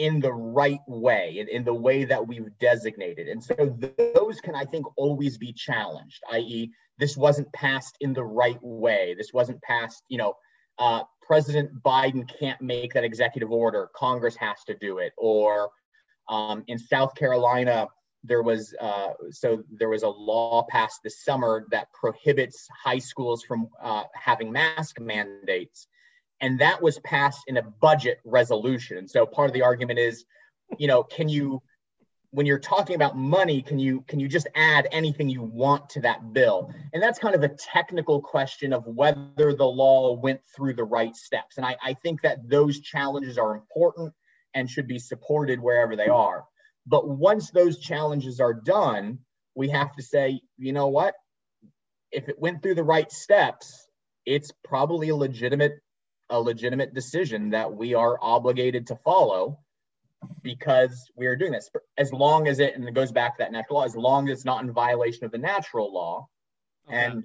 in 0.00 0.18
the 0.18 0.32
right 0.32 0.80
way, 0.86 1.36
in, 1.38 1.48
in 1.48 1.62
the 1.62 1.74
way 1.74 2.04
that 2.04 2.26
we've 2.26 2.50
designated. 2.58 3.28
And 3.28 3.42
so 3.42 3.54
those 4.14 4.40
can, 4.40 4.54
I 4.54 4.64
think, 4.64 4.86
always 4.96 5.36
be 5.36 5.52
challenged, 5.52 6.22
i.e., 6.32 6.70
this 6.98 7.18
wasn't 7.18 7.52
passed 7.52 7.96
in 8.00 8.14
the 8.14 8.24
right 8.24 8.58
way. 8.62 9.14
This 9.16 9.32
wasn't 9.32 9.60
passed, 9.62 10.02
you 10.08 10.16
know, 10.16 10.34
uh, 10.78 11.02
President 11.22 11.70
Biden 11.82 12.28
can't 12.38 12.60
make 12.62 12.94
that 12.94 13.04
executive 13.04 13.50
order. 13.50 13.90
Congress 13.94 14.36
has 14.36 14.64
to 14.66 14.74
do 14.74 14.98
it. 14.98 15.12
Or 15.18 15.70
um, 16.28 16.64
in 16.66 16.78
South 16.78 17.14
Carolina, 17.14 17.86
there 18.24 18.42
was 18.42 18.74
uh, 18.80 19.12
so 19.30 19.62
there 19.70 19.88
was 19.90 20.02
a 20.02 20.08
law 20.08 20.66
passed 20.68 21.00
this 21.04 21.24
summer 21.24 21.66
that 21.70 21.92
prohibits 21.92 22.66
high 22.84 22.98
schools 22.98 23.42
from 23.42 23.68
uh, 23.82 24.04
having 24.14 24.50
mask 24.50 24.98
mandates, 24.98 25.86
and 26.40 26.58
that 26.60 26.82
was 26.82 26.98
passed 27.00 27.42
in 27.46 27.56
a 27.56 27.62
budget 27.62 28.18
resolution. 28.24 29.08
So 29.08 29.26
part 29.26 29.48
of 29.48 29.54
the 29.54 29.62
argument 29.62 29.98
is, 29.98 30.24
you 30.78 30.88
know, 30.88 31.02
can 31.02 31.28
you 31.28 31.62
when 32.32 32.46
you're 32.46 32.60
talking 32.60 32.94
about 32.94 33.16
money 33.16 33.60
can 33.60 33.76
you 33.76 34.04
can 34.06 34.20
you 34.20 34.28
just 34.28 34.46
add 34.54 34.86
anything 34.92 35.28
you 35.28 35.42
want 35.42 35.90
to 35.90 36.00
that 36.00 36.32
bill 36.32 36.72
and 36.92 37.02
that's 37.02 37.18
kind 37.18 37.34
of 37.34 37.42
a 37.42 37.48
technical 37.48 38.22
question 38.22 38.72
of 38.72 38.86
whether 38.86 39.52
the 39.52 39.64
law 39.64 40.12
went 40.12 40.40
through 40.54 40.72
the 40.72 40.84
right 40.84 41.16
steps 41.16 41.56
and 41.56 41.66
i, 41.66 41.74
I 41.82 41.92
think 41.92 42.22
that 42.22 42.48
those 42.48 42.78
challenges 42.78 43.36
are 43.36 43.56
important 43.56 44.14
and 44.54 44.68
should 44.68 44.86
be 44.86 44.98
supported 44.98 45.60
wherever 45.60 45.96
they 45.96 46.08
are. 46.08 46.44
But 46.86 47.08
once 47.08 47.50
those 47.50 47.78
challenges 47.78 48.40
are 48.40 48.54
done, 48.54 49.18
we 49.54 49.68
have 49.70 49.94
to 49.96 50.02
say, 50.02 50.40
you 50.56 50.72
know 50.72 50.88
what? 50.88 51.14
If 52.10 52.28
it 52.28 52.38
went 52.38 52.62
through 52.62 52.74
the 52.74 52.84
right 52.84 53.10
steps, 53.10 53.86
it's 54.26 54.52
probably 54.64 55.10
a 55.10 55.16
legitimate 55.16 55.80
a 56.30 56.40
legitimate 56.40 56.94
decision 56.94 57.50
that 57.50 57.72
we 57.72 57.94
are 57.94 58.18
obligated 58.20 58.86
to 58.88 58.96
follow 58.96 59.58
because 60.42 61.10
we 61.16 61.26
are 61.26 61.36
doing 61.36 61.52
this. 61.52 61.70
As 61.98 62.12
long 62.12 62.48
as 62.48 62.58
it 62.58 62.74
and 62.74 62.86
it 62.86 62.94
goes 62.94 63.12
back 63.12 63.36
to 63.36 63.44
that 63.44 63.52
natural 63.52 63.78
law 63.78 63.84
as 63.84 63.96
long 63.96 64.28
as 64.28 64.38
it's 64.38 64.44
not 64.44 64.62
in 64.62 64.72
violation 64.72 65.24
of 65.24 65.32
the 65.32 65.38
natural 65.38 65.92
law. 65.92 66.28
Okay. 66.88 66.96
and 66.96 67.24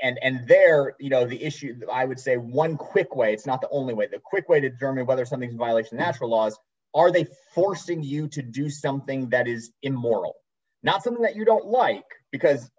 and 0.00 0.18
and 0.22 0.48
there 0.48 0.94
you 1.00 1.10
know 1.10 1.24
the 1.24 1.42
issue 1.42 1.80
i 1.92 2.04
would 2.04 2.20
say 2.20 2.36
one 2.36 2.76
quick 2.76 3.16
way 3.16 3.32
it's 3.32 3.46
not 3.46 3.60
the 3.60 3.68
only 3.70 3.92
way 3.94 4.06
the 4.06 4.20
quick 4.22 4.48
way 4.48 4.60
to 4.60 4.68
determine 4.68 5.04
whether 5.06 5.24
something's 5.24 5.52
in 5.52 5.58
violation 5.58 5.96
of 5.96 6.04
natural 6.04 6.30
laws 6.30 6.56
are 6.94 7.10
they 7.10 7.26
forcing 7.54 8.02
you 8.02 8.28
to 8.28 8.42
do 8.42 8.68
something 8.68 9.30
that 9.30 9.48
is 9.48 9.72
immoral? 9.82 10.36
Not 10.82 11.02
something 11.02 11.22
that 11.22 11.36
you 11.36 11.44
don't 11.44 11.66
like 11.66 12.04
because 12.30 12.70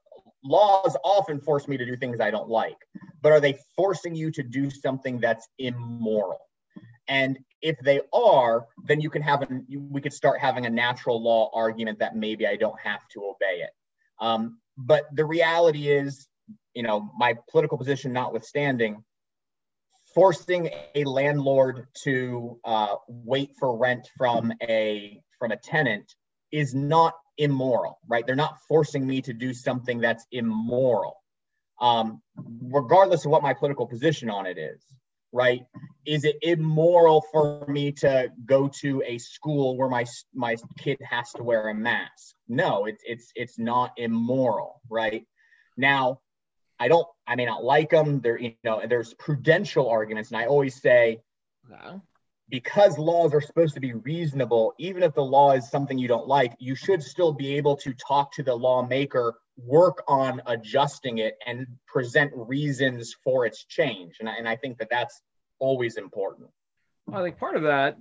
laws 0.44 0.96
often 1.04 1.40
force 1.40 1.68
me 1.68 1.78
to 1.78 1.86
do 1.86 1.96
things 1.96 2.20
i 2.20 2.30
don't 2.30 2.50
like 2.50 2.78
but 3.24 3.32
are 3.32 3.40
they 3.40 3.58
forcing 3.76 4.14
you 4.14 4.30
to 4.32 4.44
do 4.44 4.70
something 4.70 5.20
that's 5.20 5.48
immoral? 5.58 6.42
And 7.08 7.40
if 7.62 7.80
they 7.80 8.02
are 8.14 8.68
then 8.86 9.00
you 9.02 9.10
can 9.10 9.22
have 9.22 9.42
a 9.42 9.48
we 9.90 10.02
could 10.02 10.14
start 10.14 10.40
having 10.40 10.66
a 10.66 10.70
natural 10.70 11.22
law 11.22 11.50
argument 11.54 12.00
that 12.00 12.16
maybe 12.16 12.46
i 12.46 12.56
don't 12.58 12.80
have 12.80 13.08
to 13.14 13.22
obey 13.24 13.62
it. 13.62 13.72
Um, 14.20 14.60
but 14.78 15.04
the 15.14 15.26
reality 15.26 15.90
is, 15.90 16.28
you 16.74 16.84
know, 16.84 17.10
my 17.18 17.36
political 17.50 17.78
position 17.78 18.12
notwithstanding, 18.12 19.04
forcing 20.14 20.70
a 20.96 21.04
landlord 21.06 21.88
to 22.04 22.60
uh, 22.66 22.96
wait 23.08 23.52
for 23.58 23.78
rent 23.78 24.10
from 24.18 24.52
a 24.62 25.22
from 25.40 25.52
a 25.52 25.58
tenant 25.58 26.14
is 26.52 26.74
not 26.74 27.14
immoral, 27.38 28.00
right? 28.08 28.26
They're 28.26 28.36
not 28.36 28.60
forcing 28.68 29.06
me 29.06 29.22
to 29.24 29.34
do 29.34 29.54
something 29.54 30.00
that's 30.00 30.26
immoral, 30.32 31.18
um, 31.82 32.22
regardless 32.62 33.26
of 33.26 33.32
what 33.32 33.44
my 33.44 33.54
political 33.54 33.88
position 33.88 34.30
on 34.30 34.46
it 34.46 34.58
is, 34.58 34.84
right? 35.32 35.62
Is 36.06 36.26
it 36.26 36.38
immoral 36.42 37.24
for 37.32 37.66
me 37.68 37.92
to 37.94 38.32
go 38.46 38.68
to 38.82 39.04
a 39.06 39.18
school 39.18 39.78
where 39.78 39.90
my 39.90 40.06
my 40.34 40.56
kid 40.78 41.00
has 41.02 41.32
to 41.34 41.44
wear 41.44 41.70
a 41.70 41.74
mask? 41.74 42.36
No, 42.48 42.86
it's 42.86 43.04
it's 43.06 43.32
it's 43.36 43.58
not 43.60 43.92
immoral, 43.98 44.82
right? 44.90 45.26
Now, 45.78 46.20
I 46.80 46.88
don't, 46.88 47.08
I 47.26 47.36
may 47.36 47.46
not 47.46 47.64
like 47.64 47.90
them. 47.92 48.20
There, 48.22 48.40
you 48.40 48.54
know, 48.64 48.82
there's 48.88 49.14
prudential 49.14 49.90
arguments, 49.90 50.32
and 50.32 50.38
I 50.38 50.46
always 50.46 50.82
say, 50.82 51.22
because 52.54 53.00
laws 53.00 53.34
are 53.34 53.42
supposed 53.42 53.74
to 53.74 53.80
be 53.80 53.94
reasonable, 53.94 54.76
even 54.78 55.02
if 55.02 55.16
the 55.16 55.24
law 55.24 55.54
is 55.54 55.68
something 55.68 55.98
you 55.98 56.08
don't 56.08 56.28
like, 56.28 56.54
you 56.60 56.76
should 56.76 57.02
still 57.02 57.34
be 57.34 57.56
able 57.56 57.76
to 57.76 57.96
talk 57.96 58.32
to 58.32 58.44
the 58.44 58.54
lawmaker, 58.54 59.34
work 59.58 60.04
on 60.08 60.40
adjusting 60.46 61.18
it, 61.18 61.36
and 61.48 61.66
present 61.88 62.32
reasons 62.36 63.16
for 63.24 63.48
its 63.48 63.66
change. 63.66 64.18
And 64.20 64.30
I, 64.30 64.36
and 64.36 64.48
I 64.48 64.56
think 64.56 64.78
that 64.78 64.90
that's 64.92 65.20
always 65.58 65.98
important. 65.98 66.48
I 67.12 67.24
think 67.24 67.40
part 67.40 67.56
of 67.56 67.64
that, 67.64 67.98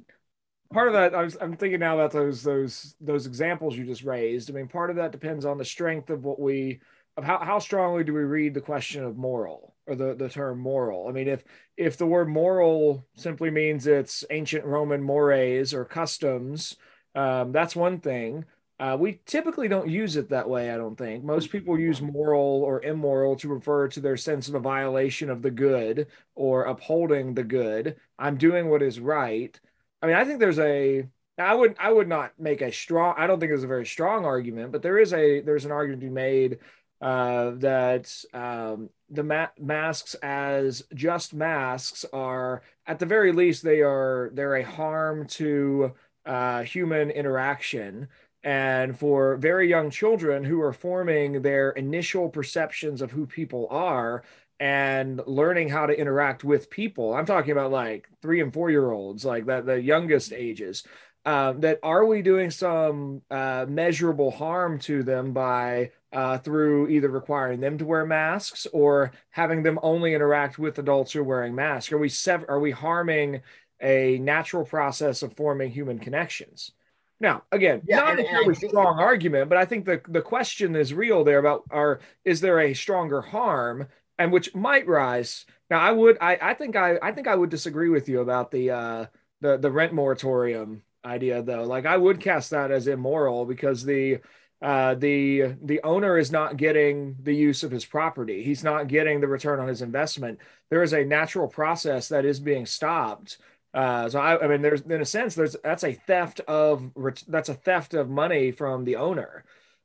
part 0.71 0.89
of 0.89 0.93
that, 0.93 1.15
I 1.15 1.23
was, 1.23 1.39
I'm 1.41 1.57
thinking 1.57 1.81
now 1.81 1.95
about 1.95 2.13
those 2.13 2.43
those 2.43 2.95
those 3.01 3.25
examples 3.25 3.75
you 3.75 3.87
just 3.87 4.05
raised. 4.05 4.51
I 4.51 4.53
mean, 4.53 4.69
part 4.69 4.91
of 4.91 4.97
that 4.97 5.13
depends 5.13 5.47
on 5.47 5.57
the 5.57 5.65
strength 5.65 6.11
of 6.11 6.25
what 6.25 6.39
we 6.39 6.81
of 7.17 7.25
how, 7.25 7.39
how 7.39 7.59
strongly 7.59 8.05
do 8.05 8.13
we 8.13 8.21
read 8.21 8.53
the 8.53 8.61
question 8.61 9.03
of 9.03 9.17
moral 9.17 9.72
or 9.87 9.95
the, 9.95 10.15
the 10.15 10.29
term 10.29 10.59
moral. 10.59 11.09
I 11.09 11.13
mean 11.13 11.29
if 11.29 11.45
if 11.77 11.97
the 11.97 12.07
word 12.07 12.29
moral 12.29 13.07
simply 13.17 13.51
means 13.51 13.87
it's 13.87 14.25
ancient 14.31 14.65
roman 14.65 15.03
mores 15.03 15.75
or 15.75 15.85
customs 15.85 16.77
um, 17.15 17.53
that's 17.53 17.77
one 17.77 18.01
thing. 18.01 18.47
Uh, 18.81 18.97
we 18.99 19.21
typically 19.27 19.69
don't 19.69 19.89
use 19.89 20.17
it 20.17 20.31
that 20.31 20.49
way 20.49 20.71
i 20.71 20.77
don't 20.77 20.97
think. 20.97 21.25
Most 21.25 21.51
people 21.51 21.79
use 21.79 22.01
moral 22.01 22.63
or 22.65 22.83
immoral 22.83 23.37
to 23.37 23.49
refer 23.49 23.89
to 23.89 24.01
their 24.01 24.17
sense 24.17 24.49
of 24.49 24.55
a 24.55 24.61
violation 24.61 25.31
of 25.31 25.43
the 25.43 25.51
good 25.51 26.09
or 26.35 26.65
upholding 26.65 27.35
the 27.35 27.45
good. 27.45 27.97
I'm 28.19 28.37
doing 28.39 28.69
what 28.69 28.83
is 28.83 28.99
right. 29.01 29.59
I 30.01 30.07
mean 30.07 30.17
i 30.17 30.25
think 30.25 30.41
there's 30.41 30.59
a 30.59 31.07
I 31.39 31.55
would 31.55 31.77
I 31.79 31.93
would 31.93 32.09
not 32.09 32.33
make 32.39 32.61
a 32.61 32.73
strong 32.73 33.15
I 33.17 33.27
don't 33.27 33.41
think 33.41 33.53
it's 33.53 33.65
a 33.65 33.69
very 33.69 33.87
strong 33.87 34.25
argument, 34.25 34.73
but 34.73 34.83
there 34.83 34.99
is 34.99 35.13
a 35.13 35.41
there's 35.41 35.65
an 35.65 35.73
argument 35.73 36.03
to 36.03 36.07
be 36.07 36.13
made 36.13 36.59
uh, 37.01 37.53
that 37.57 38.13
um, 38.35 38.91
the 39.13 39.23
ma- 39.23 39.49
masks 39.61 40.15
as 40.23 40.83
just 40.95 41.35
masks 41.35 42.05
are 42.13 42.63
at 42.87 42.99
the 42.99 43.07
very 43.07 43.33
least 43.33 43.63
they 43.63 43.81
are 43.81 44.31
they're 44.35 44.57
a 44.57 44.65
harm 44.65 45.27
to 45.27 45.93
uh, 46.27 46.63
human 46.63 47.11
interaction. 47.11 48.09
And 48.45 48.99
for 48.99 49.37
very 49.37 49.69
young 49.69 49.91
children 49.91 50.43
who 50.43 50.61
are 50.63 50.73
forming 50.73 51.43
their 51.43 51.71
initial 51.71 52.29
perceptions 52.29 53.01
of 53.01 53.13
who 53.13 53.27
people 53.27 53.69
are 53.71 54.25
and 54.59 55.21
learning 55.27 55.69
how 55.69 55.87
to 55.87 55.99
interact 55.99 56.45
with 56.45 56.71
people 56.71 57.15
i'm 57.15 57.27
talking 57.27 57.51
about 57.51 57.73
like 57.73 58.09
three 58.23 58.41
and 58.41 58.53
four 58.53 58.71
year 58.71 58.93
olds 58.93 59.25
like 59.25 59.47
that 59.47 59.67
the 59.67 59.83
youngest 59.83 60.33
ages 60.33 60.85
uh, 61.25 61.53
that 61.53 61.81
are 61.83 62.05
we 62.05 62.23
doing 62.23 62.51
some 62.51 63.23
uh, 63.31 63.67
measurable 63.69 64.31
harm 64.31 64.79
to 64.79 65.03
them 65.03 65.33
by 65.33 65.91
uh, 66.13 66.39
through 66.39 66.89
either 66.89 67.09
requiring 67.09 67.61
them 67.61 67.79
to 67.79 67.85
wear 67.85 68.05
masks 68.05 68.67
or 68.73 69.13
having 69.31 69.63
them 69.63 69.79
only 69.83 70.15
interact 70.15 70.59
with 70.59 70.79
adults 70.79 71.13
who 71.13 71.21
are 71.21 71.25
wearing 71.25 71.55
masks? 71.55 71.93
Are 71.93 71.99
we 71.99 72.09
sev- 72.09 72.45
are 72.49 72.61
we 72.61 72.71
harming 72.71 73.43
a 73.81 74.19
natural 74.19 74.65
process 74.65 75.23
of 75.23 75.35
forming 75.37 75.71
human 75.71 75.99
connections? 75.99 76.73
Now, 77.21 77.45
again, 77.53 77.83
yeah, 77.87 78.01
not 78.01 78.19
a 78.19 78.23
really 78.23 78.55
strong 78.55 78.99
argument, 78.99 79.49
but 79.49 79.57
I 79.57 79.65
think 79.65 79.85
the 79.85 80.01
the 80.09 80.23
question 80.23 80.75
is 80.75 80.93
real 80.93 81.23
there 81.25 81.39
about 81.39 81.63
are 81.71 82.01
is 82.25 82.41
there 82.41 82.59
a 82.61 82.75
stronger 82.75 83.21
harm 83.21 83.87
and 84.19 84.33
which 84.33 84.55
might 84.55 84.87
rise. 84.87 85.47
Now, 85.71 85.79
I 85.79 85.93
would 85.93 86.19
I 86.21 86.39
I 86.43 86.55
think 86.55 86.77
I 86.77 86.99
I 87.01 87.13
think 87.13 87.29
I 87.29 87.37
would 87.37 87.51
disagree 87.51 87.89
with 87.89 88.09
you 88.09 88.21
about 88.21 88.51
the 88.51 88.71
uh 88.71 89.07
the 89.41 89.57
the 89.57 89.71
rent 89.71 89.93
moratorium 89.93 90.83
idea 91.05 91.43
though. 91.43 91.65
Like 91.65 91.87
I 91.87 91.97
would 91.97 92.21
cast 92.21 92.51
that 92.51 92.71
as 92.71 92.87
immoral 92.87 93.45
because 93.45 93.85
the 93.85 94.19
uh, 94.63 94.95
the 94.95 95.55
the 95.63 95.81
owner 95.83 96.17
is 96.17 96.31
not 96.31 96.57
getting 96.57 97.17
the 97.21 97.35
use 97.35 97.65
of 97.65 97.73
his 97.73 97.85
property. 97.85 98.45
He's 98.45 98.63
not 98.63 98.87
getting 98.87 99.21
the 99.21 99.27
return 99.27 99.59
on 99.59 99.67
his 99.67 99.83
investment. 99.83 100.39
There 100.71 100.85
is 100.85 100.93
a 100.93 101.05
natural 101.05 101.49
process 101.49 102.09
that 102.09 102.25
is 102.25 102.39
being 102.39 102.65
stopped. 102.67 103.39
Uh, 103.75 104.09
so 104.09 104.21
I, 104.21 104.45
I 104.45 104.47
mean, 104.47 104.63
there's 104.63 104.83
in 104.83 105.01
a 105.01 105.05
sense, 105.05 105.35
there's 105.35 105.57
that's 105.65 105.83
a 105.83 105.95
theft 105.95 106.41
of 106.41 106.93
that's 107.27 107.49
a 107.49 107.55
theft 107.55 107.95
of 107.95 108.09
money 108.09 108.53
from 108.53 108.85
the 108.85 108.97
owner, 108.97 109.45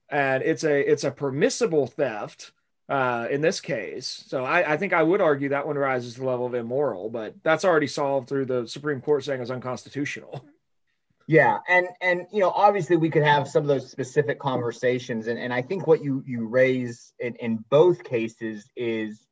and 0.10 0.44
it's 0.44 0.64
a 0.64 0.80
it's 0.80 1.04
a 1.04 1.12
permissible 1.12 1.88
theft 1.88 2.52
uh, 2.88 3.28
in 3.32 3.42
this 3.42 3.60
case. 3.60 4.26
So 4.28 4.46
I, 4.46 4.74
I 4.74 4.78
think 4.78 4.94
I 4.94 5.02
would 5.02 5.22
argue 5.22 5.50
that 5.50 5.66
one 5.66 5.78
rises 5.78 6.14
to 6.14 6.20
the 6.20 6.28
level 6.28 6.46
of 6.46 6.54
immoral, 6.54 7.10
but 7.10 7.34
that's 7.44 7.66
already 7.66 7.88
solved 7.88 8.30
through 8.30 8.46
the 8.46 8.68
Supreme 8.68 9.02
Court 9.02 9.24
saying 9.24 9.42
it's 9.42 9.50
unconstitutional. 9.50 10.46
Yeah, 11.28 11.60
and 11.68 11.90
and 12.02 12.26
you 12.32 12.40
know, 12.40 12.52
obviously 12.52 12.96
we 12.96 13.10
could 13.10 13.24
have 13.24 13.50
some 13.50 13.62
of 13.62 13.68
those 13.68 13.92
specific 13.92 14.40
conversations, 14.40 15.28
and 15.28 15.38
and 15.38 15.54
I 15.54 15.62
think 15.62 15.86
what 15.86 16.02
you 16.02 16.24
you 16.26 16.48
raise 16.48 17.14
in 17.20 17.36
in 17.36 17.66
both 17.70 18.06
cases 18.06 18.72
is, 18.78 19.28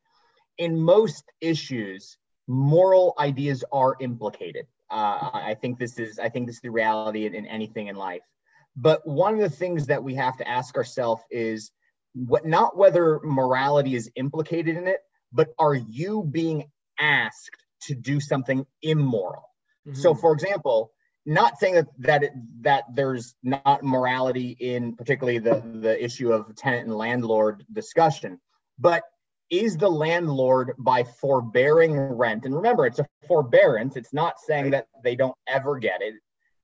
in 0.58 0.78
most 0.78 1.24
issues, 1.40 2.18
moral 2.48 3.16
ideas 3.18 3.64
are 3.72 3.96
implicated. 4.02 4.68
Uh, 4.92 5.30
I 5.34 5.56
think 5.62 5.80
this 5.80 5.98
is 5.98 6.20
I 6.20 6.28
think 6.28 6.48
this 6.48 6.58
is 6.58 6.62
the 6.62 6.70
reality 6.70 7.26
in, 7.28 7.34
in 7.34 7.46
anything 7.46 7.88
in 7.88 7.96
life. 7.96 8.24
But 8.76 9.08
one 9.08 9.36
of 9.36 9.40
the 9.40 9.50
things 9.50 9.88
that 9.88 10.04
we 10.04 10.16
have 10.16 10.36
to 10.38 10.48
ask 10.48 10.76
ourselves 10.76 11.22
is 11.32 11.72
what 12.14 12.46
not 12.46 12.76
whether 12.76 13.22
morality 13.24 13.96
is 13.96 14.12
implicated 14.18 14.76
in 14.76 14.90
it, 14.90 15.00
but 15.32 15.48
are 15.58 15.76
you 15.76 16.28
being 16.30 16.70
asked 17.00 17.56
to 17.84 17.96
do 17.96 18.20
something 18.20 18.66
immoral? 18.82 19.50
Mm-hmm. 19.88 19.98
So, 20.02 20.14
for 20.14 20.34
example 20.34 20.92
not 21.26 21.58
saying 21.60 21.76
that 21.76 21.88
that 22.00 22.24
it, 22.24 22.34
that 22.62 22.84
there's 22.94 23.36
not 23.44 23.84
morality 23.84 24.56
in 24.60 24.96
particularly 24.96 25.40
the 25.40 25.62
the 25.82 26.04
issue 26.04 26.32
of 26.32 26.56
tenant 26.56 26.88
and 26.88 26.96
landlord 26.96 27.66
discussion, 27.74 28.40
but 28.80 29.04
is 29.50 29.78
the 29.78 29.90
landlord 29.90 30.74
by 30.80 31.04
forbearing 31.04 32.00
rent 32.00 32.46
and 32.46 32.56
remember 32.56 32.86
it's 32.86 33.00
a 33.00 33.06
forbearance 33.28 33.96
it's 33.96 34.14
not 34.14 34.40
saying 34.40 34.72
that 34.72 34.88
they 35.04 35.16
don't 35.16 35.36
ever 35.48 35.78
get 35.78 36.02
it 36.02 36.16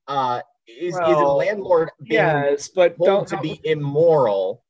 uh 0.08 0.40
is, 0.66 0.94
well, 0.94 1.12
is 1.12 1.20
a 1.20 1.24
landlord 1.24 1.90
being 2.02 2.20
yes 2.20 2.68
but 2.68 2.98
don't 2.98 3.28
to 3.28 3.36
be 3.38 3.60
immoral 3.64 4.64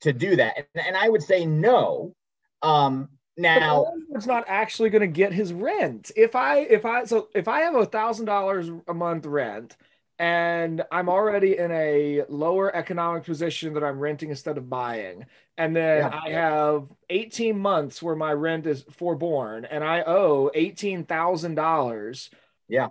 to 0.00 0.12
do 0.12 0.36
that? 0.36 0.56
And, 0.56 0.86
and 0.86 0.96
i 0.96 1.08
would 1.08 1.22
say 1.22 1.44
no 1.44 2.14
um 2.62 3.08
now 3.38 3.92
it's 4.10 4.26
not 4.26 4.44
actually 4.48 4.90
going 4.90 5.00
to 5.00 5.06
get 5.06 5.32
his 5.32 5.52
rent. 5.52 6.10
If 6.16 6.34
I 6.34 6.58
if 6.58 6.84
I 6.84 7.04
so 7.04 7.28
if 7.34 7.48
I 7.48 7.60
have 7.60 7.74
a 7.76 7.86
thousand 7.86 8.26
dollars 8.26 8.70
a 8.88 8.94
month 8.94 9.26
rent 9.26 9.76
and 10.18 10.82
I'm 10.90 11.08
already 11.08 11.56
in 11.56 11.70
a 11.70 12.24
lower 12.28 12.74
economic 12.74 13.24
position 13.24 13.74
that 13.74 13.84
I'm 13.84 14.00
renting 14.00 14.30
instead 14.30 14.58
of 14.58 14.68
buying, 14.68 15.26
and 15.56 15.74
then 15.74 16.10
yeah. 16.10 16.20
I 16.24 16.30
have 16.30 16.88
18 17.08 17.56
months 17.56 18.02
where 18.02 18.16
my 18.16 18.32
rent 18.32 18.66
is 18.66 18.82
forborn 18.90 19.64
and 19.64 19.84
I 19.84 20.02
owe 20.02 20.50
eighteen 20.54 21.04
thousand 21.04 21.54
dollars. 21.54 22.30
Yeah. 22.68 22.88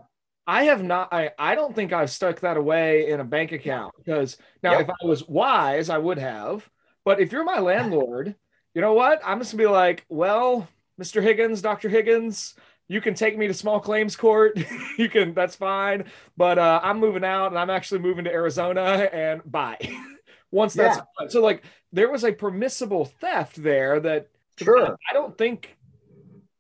I 0.50 0.64
have 0.64 0.82
not 0.82 1.14
I, 1.14 1.32
I 1.38 1.56
don't 1.56 1.76
think 1.76 1.92
I've 1.92 2.10
stuck 2.10 2.40
that 2.40 2.56
away 2.56 3.10
in 3.10 3.20
a 3.20 3.26
bank 3.26 3.52
account 3.52 3.94
because 3.98 4.38
now 4.64 4.72
yep. 4.72 4.82
if 4.82 4.90
I 4.90 5.06
was 5.06 5.28
wise, 5.28 5.90
I 5.90 5.98
would 5.98 6.18
have. 6.18 6.68
But 7.04 7.20
if 7.20 7.34
you're 7.34 7.44
my 7.44 7.60
landlord 7.60 8.36
you 8.78 8.82
know 8.82 8.94
what? 8.94 9.20
I'm 9.26 9.40
just 9.40 9.54
gonna 9.54 9.64
be 9.64 9.68
like, 9.68 10.06
well, 10.08 10.68
Mr. 11.02 11.20
Higgins, 11.20 11.64
Dr. 11.64 11.90
Higgins, 11.90 12.54
you 12.88 13.02
can 13.02 13.16
take 13.16 13.36
me 13.36 13.48
to 13.48 13.54
small 13.56 13.80
claims 13.80 14.16
court. 14.16 14.56
you 15.00 15.10
can, 15.10 15.34
that's 15.34 15.56
fine. 15.56 16.06
But 16.38 16.60
uh, 16.60 16.80
I'm 16.84 17.00
moving 17.00 17.24
out 17.24 17.48
and 17.48 17.58
I'm 17.58 17.72
actually 17.72 18.02
moving 18.02 18.26
to 18.26 18.32
Arizona 18.32 19.10
and 19.12 19.42
bye. 19.52 19.80
Once 20.52 20.76
that's 20.76 21.00
yeah. 21.20 21.28
so, 21.28 21.42
like, 21.42 21.64
there 21.92 22.12
was 22.12 22.24
a 22.24 22.32
permissible 22.32 23.06
theft 23.06 23.56
there 23.56 24.00
that 24.00 24.28
sure. 24.60 24.96
I, 25.10 25.14
don't 25.14 25.36
think, 25.36 25.76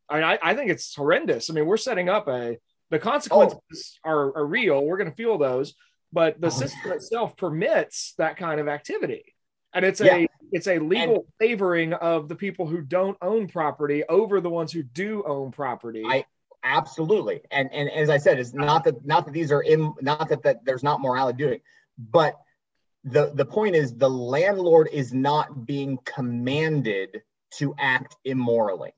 I 0.09 0.15
mean, 0.15 0.23
I, 0.23 0.39
I, 0.41 0.55
think 0.55 0.71
it's 0.71 0.95
horrendous. 0.95 1.51
I 1.51 1.53
mean, 1.53 1.67
we're 1.67 1.77
setting 1.77 2.09
up 2.09 2.27
a, 2.27 2.57
the 2.89 2.97
consequences 2.97 3.99
oh. 4.03 4.09
are, 4.09 4.37
are 4.37 4.45
real. 4.47 4.83
We're 4.83 4.97
going 4.97 5.11
to 5.11 5.15
feel 5.15 5.37
those, 5.37 5.75
but 6.11 6.41
the 6.41 6.47
oh. 6.47 6.49
system 6.49 6.93
itself 6.93 7.37
permits 7.37 8.15
that 8.17 8.37
kind 8.37 8.59
of 8.59 8.67
activity. 8.67 9.35
And 9.71 9.85
it's 9.85 10.01
yeah. 10.01 10.15
a 10.15 10.27
it's 10.51 10.67
a 10.67 10.79
legal 10.79 11.25
favoring 11.39 11.93
of 11.93 12.27
the 12.27 12.35
people 12.35 12.67
who 12.67 12.81
don't 12.81 13.17
own 13.21 13.47
property 13.47 14.03
over 14.07 14.41
the 14.41 14.49
ones 14.49 14.71
who 14.71 14.83
do 14.83 15.23
own 15.25 15.51
property. 15.51 16.03
I 16.05 16.25
absolutely. 16.63 17.41
And 17.51 17.71
and 17.73 17.89
as 17.89 18.09
I 18.09 18.17
said, 18.17 18.39
it's 18.39 18.53
not 18.53 18.83
that 18.85 19.05
not 19.05 19.25
that 19.25 19.33
these 19.33 19.51
are 19.51 19.61
in 19.61 19.93
not 20.01 20.29
that, 20.29 20.43
that 20.43 20.65
there's 20.65 20.83
not 20.83 21.01
morality 21.01 21.37
doing, 21.37 21.59
but 21.97 22.37
the 23.03 23.31
the 23.33 23.45
point 23.45 23.75
is 23.75 23.95
the 23.95 24.09
landlord 24.09 24.89
is 24.91 25.13
not 25.13 25.65
being 25.65 25.97
commanded 26.03 27.21
to 27.51 27.73
act 27.79 28.15
immorally 28.25 28.91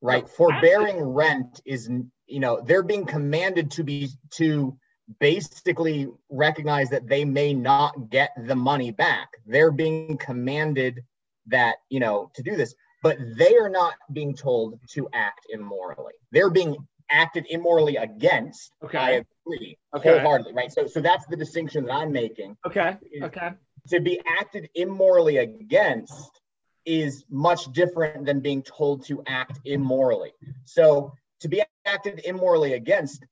right 0.00 0.28
forbearing 0.28 1.00
rent 1.00 1.60
is 1.64 1.90
you 2.26 2.40
know 2.40 2.60
they're 2.60 2.82
being 2.82 3.06
commanded 3.06 3.70
to 3.72 3.82
be 3.82 4.08
to 4.30 4.76
basically 5.20 6.08
recognize 6.30 6.88
that 6.90 7.06
they 7.08 7.24
may 7.24 7.52
not 7.52 8.10
get 8.10 8.30
the 8.46 8.54
money 8.54 8.90
back 8.90 9.28
they're 9.46 9.70
being 9.70 10.16
commanded 10.16 11.04
that 11.46 11.76
you 11.90 12.00
know 12.00 12.30
to 12.34 12.42
do 12.42 12.56
this 12.56 12.74
but 13.02 13.18
they 13.36 13.54
are 13.56 13.68
not 13.68 13.94
being 14.12 14.34
told 14.34 14.78
to 14.88 15.06
act 15.12 15.46
immorally 15.50 16.14
they're 16.32 16.50
being 16.50 16.76
acted 17.10 17.46
immorally 17.50 17.96
against 17.96 18.72
Okay. 18.82 18.98
i 18.98 19.10
agree 19.46 19.76
Okay. 19.94 20.08
wholeheartedly 20.08 20.54
right 20.54 20.72
so 20.72 20.86
so 20.86 21.00
that's 21.00 21.26
the 21.26 21.36
distinction 21.36 21.84
that 21.84 21.92
i'm 21.92 22.10
making 22.10 22.56
Okay. 22.66 22.96
Okay. 23.22 23.50
to 23.88 24.00
be 24.00 24.20
acted 24.26 24.70
immorally 24.74 25.36
against 25.36 26.40
is 26.86 27.24
much 27.30 27.72
different 27.72 28.26
than 28.26 28.40
being 28.40 28.62
told 28.62 29.04
to 29.06 29.22
act 29.26 29.58
immorally. 29.64 30.32
So 30.64 31.14
to 31.40 31.48
be 31.48 31.62
acted 31.86 32.20
immorally 32.24 32.74
against, 32.74 33.24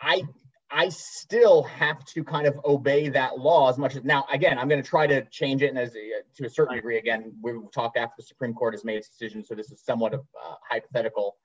I 0.00 0.22
I 0.70 0.90
still 0.90 1.62
have 1.62 2.04
to 2.06 2.22
kind 2.22 2.46
of 2.46 2.60
obey 2.64 3.08
that 3.08 3.38
law 3.38 3.70
as 3.70 3.78
much 3.78 3.96
as 3.96 4.04
now. 4.04 4.26
Again, 4.30 4.58
I'm 4.58 4.68
going 4.68 4.82
to 4.82 4.88
try 4.88 5.06
to 5.06 5.24
change 5.30 5.62
it, 5.62 5.68
and 5.68 5.78
as 5.78 5.96
a, 5.96 6.22
to 6.36 6.46
a 6.46 6.50
certain 6.50 6.76
degree, 6.76 6.98
again, 6.98 7.32
we've 7.42 7.70
talked 7.72 7.96
after 7.96 8.14
the 8.18 8.22
Supreme 8.22 8.52
Court 8.52 8.74
has 8.74 8.84
made 8.84 8.96
its 8.96 9.08
decision, 9.08 9.42
so 9.42 9.54
this 9.54 9.70
is 9.70 9.82
somewhat 9.82 10.12
of 10.12 10.20
uh, 10.20 10.54
hypothetical. 10.68 11.36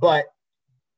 But 0.00 0.26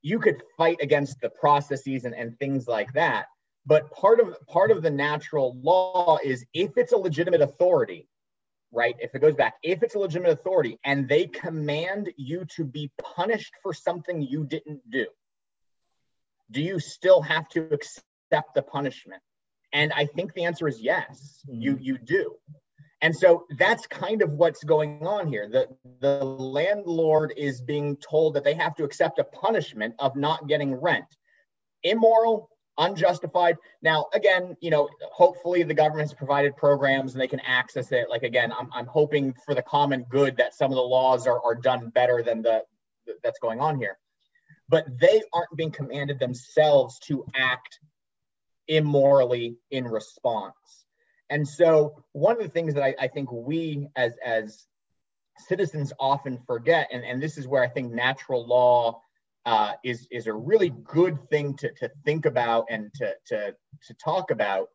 you 0.02 0.18
could 0.18 0.42
fight 0.58 0.76
against 0.82 1.20
the 1.20 1.30
processes 1.30 2.04
and, 2.04 2.14
and 2.14 2.38
things 2.38 2.68
like 2.68 2.92
that. 2.92 3.26
But 3.64 3.90
part 3.92 4.20
of 4.20 4.36
part 4.46 4.70
of 4.70 4.82
the 4.82 4.90
natural 4.90 5.58
law 5.62 6.18
is 6.22 6.44
if 6.52 6.72
it's 6.76 6.92
a 6.92 6.98
legitimate 6.98 7.40
authority, 7.40 8.06
right? 8.70 8.94
If 8.98 9.14
it 9.14 9.20
goes 9.20 9.34
back, 9.34 9.54
if 9.62 9.82
it's 9.82 9.94
a 9.94 9.98
legitimate 9.98 10.32
authority 10.32 10.78
and 10.84 11.08
they 11.08 11.26
command 11.28 12.12
you 12.18 12.44
to 12.56 12.64
be 12.64 12.90
punished 13.02 13.54
for 13.62 13.72
something 13.72 14.20
you 14.20 14.44
didn't 14.44 14.82
do, 14.90 15.06
do 16.50 16.62
you 16.62 16.78
still 16.78 17.22
have 17.22 17.48
to 17.50 17.68
accept 17.72 18.54
the 18.54 18.62
punishment? 18.62 19.22
And 19.72 19.92
I 19.92 20.06
think 20.06 20.34
the 20.34 20.44
answer 20.44 20.68
is 20.68 20.80
yes, 20.80 21.42
hmm. 21.46 21.60
you 21.60 21.78
you 21.80 21.98
do. 21.98 22.36
And 23.02 23.14
so 23.14 23.44
that's 23.58 23.86
kind 23.86 24.22
of 24.22 24.30
what's 24.30 24.64
going 24.64 25.06
on 25.06 25.28
here. 25.28 25.48
The 25.48 25.68
the 26.00 26.24
landlord 26.24 27.34
is 27.36 27.60
being 27.60 27.96
told 27.96 28.34
that 28.34 28.44
they 28.44 28.54
have 28.54 28.74
to 28.76 28.84
accept 28.84 29.18
a 29.18 29.24
punishment 29.24 29.94
of 29.98 30.16
not 30.16 30.48
getting 30.48 30.74
rent. 30.74 31.04
Immoral, 31.82 32.48
unjustified. 32.78 33.56
Now, 33.82 34.06
again, 34.14 34.56
you 34.60 34.70
know, 34.70 34.88
hopefully 35.12 35.64
the 35.64 35.74
government 35.74 36.08
has 36.08 36.14
provided 36.14 36.56
programs 36.56 37.12
and 37.12 37.20
they 37.20 37.28
can 37.28 37.40
access 37.40 37.92
it. 37.92 38.08
Like 38.08 38.22
again, 38.22 38.52
I'm, 38.58 38.70
I'm 38.72 38.86
hoping 38.86 39.34
for 39.44 39.54
the 39.54 39.62
common 39.62 40.06
good 40.08 40.36
that 40.38 40.54
some 40.54 40.70
of 40.70 40.76
the 40.76 40.82
laws 40.82 41.26
are, 41.26 41.42
are 41.44 41.54
done 41.54 41.90
better 41.90 42.22
than 42.22 42.42
the 42.42 42.62
that's 43.22 43.38
going 43.38 43.60
on 43.60 43.78
here. 43.78 43.98
But 44.68 44.86
they 44.98 45.22
aren't 45.32 45.56
being 45.56 45.70
commanded 45.70 46.18
themselves 46.18 46.98
to 47.06 47.24
act 47.34 47.78
immorally 48.68 49.56
in 49.70 49.84
response. 49.84 50.54
And 51.30 51.46
so 51.46 52.04
one 52.12 52.36
of 52.36 52.42
the 52.42 52.48
things 52.48 52.74
that 52.74 52.82
I, 52.82 52.94
I 52.98 53.08
think 53.08 53.30
we 53.30 53.88
as 53.96 54.14
as 54.24 54.66
citizens 55.38 55.92
often 55.98 56.38
forget, 56.46 56.88
and, 56.92 57.04
and 57.04 57.22
this 57.22 57.38
is 57.38 57.48
where 57.48 57.62
I 57.62 57.68
think 57.68 57.92
natural 57.92 58.46
law 58.46 59.00
uh, 59.46 59.72
is 59.84 60.06
is 60.10 60.26
a 60.26 60.32
really 60.32 60.70
good 60.84 61.18
thing 61.30 61.54
to, 61.58 61.72
to 61.74 61.90
think 62.04 62.26
about 62.26 62.66
and 62.70 62.90
to, 62.94 63.14
to, 63.26 63.54
to 63.86 63.94
talk 64.02 64.30
about 64.30 64.68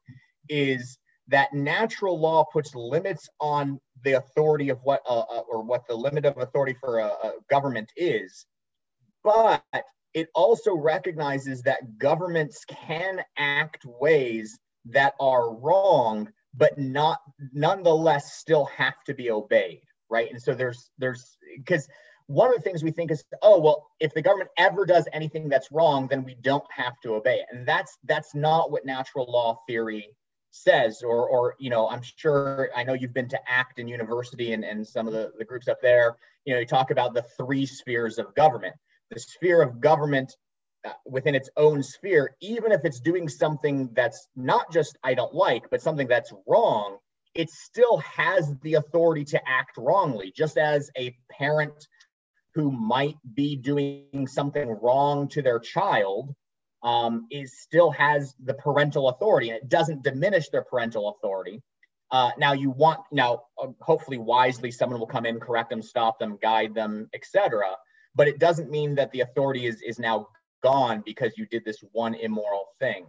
is 0.48 0.98
that 1.28 1.54
natural 1.54 2.20
law 2.20 2.44
puts 2.44 2.74
limits 2.76 3.30
on 3.40 3.80
the 4.04 4.14
authority 4.14 4.70
of 4.70 4.80
what 4.84 5.02
uh, 5.08 5.20
uh, 5.20 5.44
or 5.50 5.64
what 5.64 5.88
the 5.88 5.96
limit 5.96 6.26
of 6.26 6.38
authority 6.38 6.76
for 6.80 7.00
a, 7.00 7.08
a 7.08 7.32
government 7.50 7.92
is 7.96 8.46
but 9.24 9.64
it 10.14 10.30
also 10.34 10.76
recognizes 10.76 11.62
that 11.64 11.98
governments 11.98 12.66
can 12.66 13.22
act 13.38 13.86
ways 13.86 14.58
that 14.86 15.14
are 15.20 15.56
wrong 15.56 16.30
but 16.56 16.78
not 16.80 17.20
nonetheless 17.54 18.34
still 18.34 18.66
have 18.66 19.04
to 19.06 19.14
be 19.14 19.30
obeyed 19.30 19.82
right? 20.10 20.32
And 20.32 20.42
so 20.42 20.54
there's 20.54 20.90
there's 20.98 21.38
because 21.56 21.88
one 22.28 22.50
of 22.50 22.56
the 22.56 22.62
things 22.62 22.84
we 22.84 22.92
think 22.92 23.12
is 23.12 23.24
oh 23.42 23.60
well 23.60 23.88
if 24.00 24.14
the 24.14 24.22
government 24.22 24.50
ever 24.58 24.86
does 24.86 25.08
anything 25.14 25.50
that's 25.50 25.72
wrong 25.72 26.08
then 26.08 26.24
we 26.24 26.36
don't 26.42 26.66
have 26.72 26.94
to 27.04 27.16
obey 27.16 27.40
it. 27.40 27.46
And 27.52 27.68
that's 27.68 27.98
that's 28.06 28.36
not 28.36 28.72
what 28.72 28.86
natural 28.86 29.32
law 29.32 29.60
theory 29.68 30.10
says 30.52 31.04
or 31.04 31.30
or 31.30 31.56
you 31.60 31.70
know 31.70 31.88
i'm 31.90 32.02
sure 32.02 32.70
i 32.76 32.84
know 32.84 32.94
you've 32.94 33.14
been 33.14 33.30
to 33.30 33.40
acton 33.48 33.88
university 33.88 34.54
and, 34.54 34.64
and 34.64 34.86
some 34.86 35.06
of 35.06 35.14
the, 35.14 35.32
the 35.38 35.46
groups 35.46 35.68
up 35.68 35.80
there 35.80 36.18
you 36.44 36.52
know 36.52 36.60
you 36.60 36.66
talk 36.66 36.90
about 36.90 37.14
the 37.14 37.22
three 37.38 37.68
spheres 37.68 38.18
of 38.18 38.34
government 38.34 38.74
the 39.12 39.20
sphere 39.20 39.62
of 39.62 39.82
government 39.82 40.36
uh, 40.86 40.92
within 41.06 41.36
its 41.36 41.50
own 41.58 41.84
sphere 41.84 42.36
even 42.42 42.72
if 42.72 42.82
it's 42.86 43.00
doing 43.00 43.28
something 43.28 43.90
that's 43.94 44.28
not 44.36 44.72
just 44.72 44.98
i 45.04 45.14
don't 45.14 45.34
like 45.34 45.70
but 45.70 45.82
something 45.82 46.08
that's 46.08 46.34
wrong 46.48 46.98
it 47.36 47.50
still 47.50 47.98
has 47.98 48.56
the 48.64 48.76
authority 48.76 49.24
to 49.24 49.40
act 49.48 49.78
wrongly 49.78 50.32
just 50.36 50.58
as 50.58 50.90
a 50.98 51.16
parent 51.30 51.88
who 52.56 52.72
might 52.72 53.18
be 53.36 53.56
doing 53.56 54.28
something 54.28 54.70
wrong 54.82 55.28
to 55.28 55.42
their 55.42 55.60
child 55.60 56.34
um, 56.84 57.28
is 57.30 57.60
still 57.60 57.92
has 57.92 58.34
the 58.44 58.54
parental 58.54 59.10
authority 59.10 59.50
and 59.50 59.58
it 59.58 59.70
doesn't 59.70 60.04
diminish 60.04 60.50
their 60.50 60.64
parental 60.64 61.10
authority. 61.10 61.62
Uh, 62.12 62.32
now 62.38 62.54
you 62.54 62.72
want 62.72 63.02
now 63.12 63.44
uh, 63.62 63.68
hopefully 63.82 64.18
wisely 64.18 64.72
someone 64.72 65.00
will 65.00 65.08
come 65.08 65.28
in 65.28 65.40
correct 65.40 65.70
them 65.70 65.82
stop 65.82 66.18
them 66.18 66.40
guide 66.42 66.74
them 66.74 67.08
etc 67.14 67.68
but 68.20 68.28
it 68.32 68.38
doesn't 68.46 68.70
mean 68.78 68.90
that 69.00 69.10
the 69.14 69.22
authority 69.28 69.64
is 69.72 69.78
is 69.92 69.98
now 70.10 70.18
gone 70.70 70.98
because 71.12 71.32
you 71.40 71.46
did 71.56 71.64
this 71.66 71.80
one 72.04 72.14
immoral 72.28 72.66
thing 72.82 73.02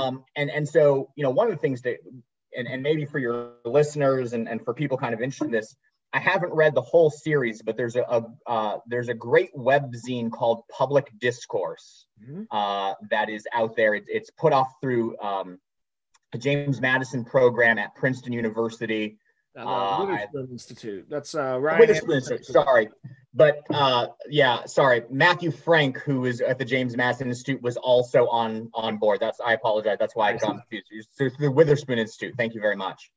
um, 0.00 0.14
and 0.38 0.48
and 0.56 0.64
so 0.76 0.82
you 1.16 1.22
know 1.24 1.30
one 1.40 1.46
of 1.48 1.54
the 1.56 1.62
things 1.66 1.80
that 1.86 1.96
and, 2.58 2.66
and 2.72 2.80
maybe 2.88 3.04
for 3.12 3.18
your 3.26 3.36
listeners 3.64 4.32
and, 4.34 4.44
and 4.50 4.58
for 4.64 4.72
people 4.80 4.96
kind 5.04 5.14
of 5.14 5.20
interested 5.20 5.46
in 5.46 5.56
this 5.60 5.70
I 6.14 6.20
haven't 6.32 6.52
read 6.52 6.74
the 6.74 6.82
whole 6.92 7.10
series, 7.26 7.62
but 7.62 7.74
there's 7.78 7.96
a, 7.96 8.02
a 8.02 8.18
uh, 8.54 8.74
there's 8.86 9.08
a 9.08 9.14
great 9.14 9.50
web 9.54 9.84
zine 9.94 10.30
called 10.30 10.58
Public 10.78 11.06
Discourse 11.18 11.86
Mhm. 12.22 12.46
uh, 12.50 12.92
that 13.10 13.26
is 13.36 13.42
out 13.60 13.72
there. 13.76 13.92
It, 13.98 14.04
it's 14.08 14.30
put 14.44 14.52
off 14.52 14.70
through 14.82 15.18
um, 15.30 15.48
the 16.32 16.38
James 16.46 16.82
Madison 16.88 17.24
program 17.24 17.78
at 17.78 17.94
Princeton 18.00 18.32
University. 18.42 19.04
Uh, 19.56 19.60
Uh, 19.66 20.06
Witherspoon 20.06 20.48
Institute. 20.58 21.06
That's 21.08 21.34
uh, 21.34 21.58
Ryan. 21.58 21.80
Witherspoon 21.80 22.16
Institute, 22.16 22.44
sorry, 22.44 22.86
but 23.34 23.60
uh, 23.70 24.08
yeah, 24.28 24.64
sorry. 24.66 25.02
Matthew 25.10 25.50
Franck, 25.50 25.98
who 25.98 26.24
is 26.26 26.40
at 26.40 26.58
the 26.58 26.64
James 26.64 26.96
Madison 26.96 27.28
Institute, 27.28 27.62
was 27.62 27.76
also 27.76 28.26
on 28.28 28.70
on 28.74 28.98
board. 28.98 29.20
That's 29.20 29.40
I 29.40 29.54
apologize. 29.54 29.96
That's 29.98 30.14
why 30.14 30.30
I 30.30 30.36
got 30.36 30.56
confused. 30.70 31.08
So 31.12 31.28
the 31.38 31.50
Witherspoon 31.50 31.98
Institute. 31.98 32.34
Thank 32.36 32.54
you 32.54 32.60
very 32.60 32.76
much. 32.76 33.10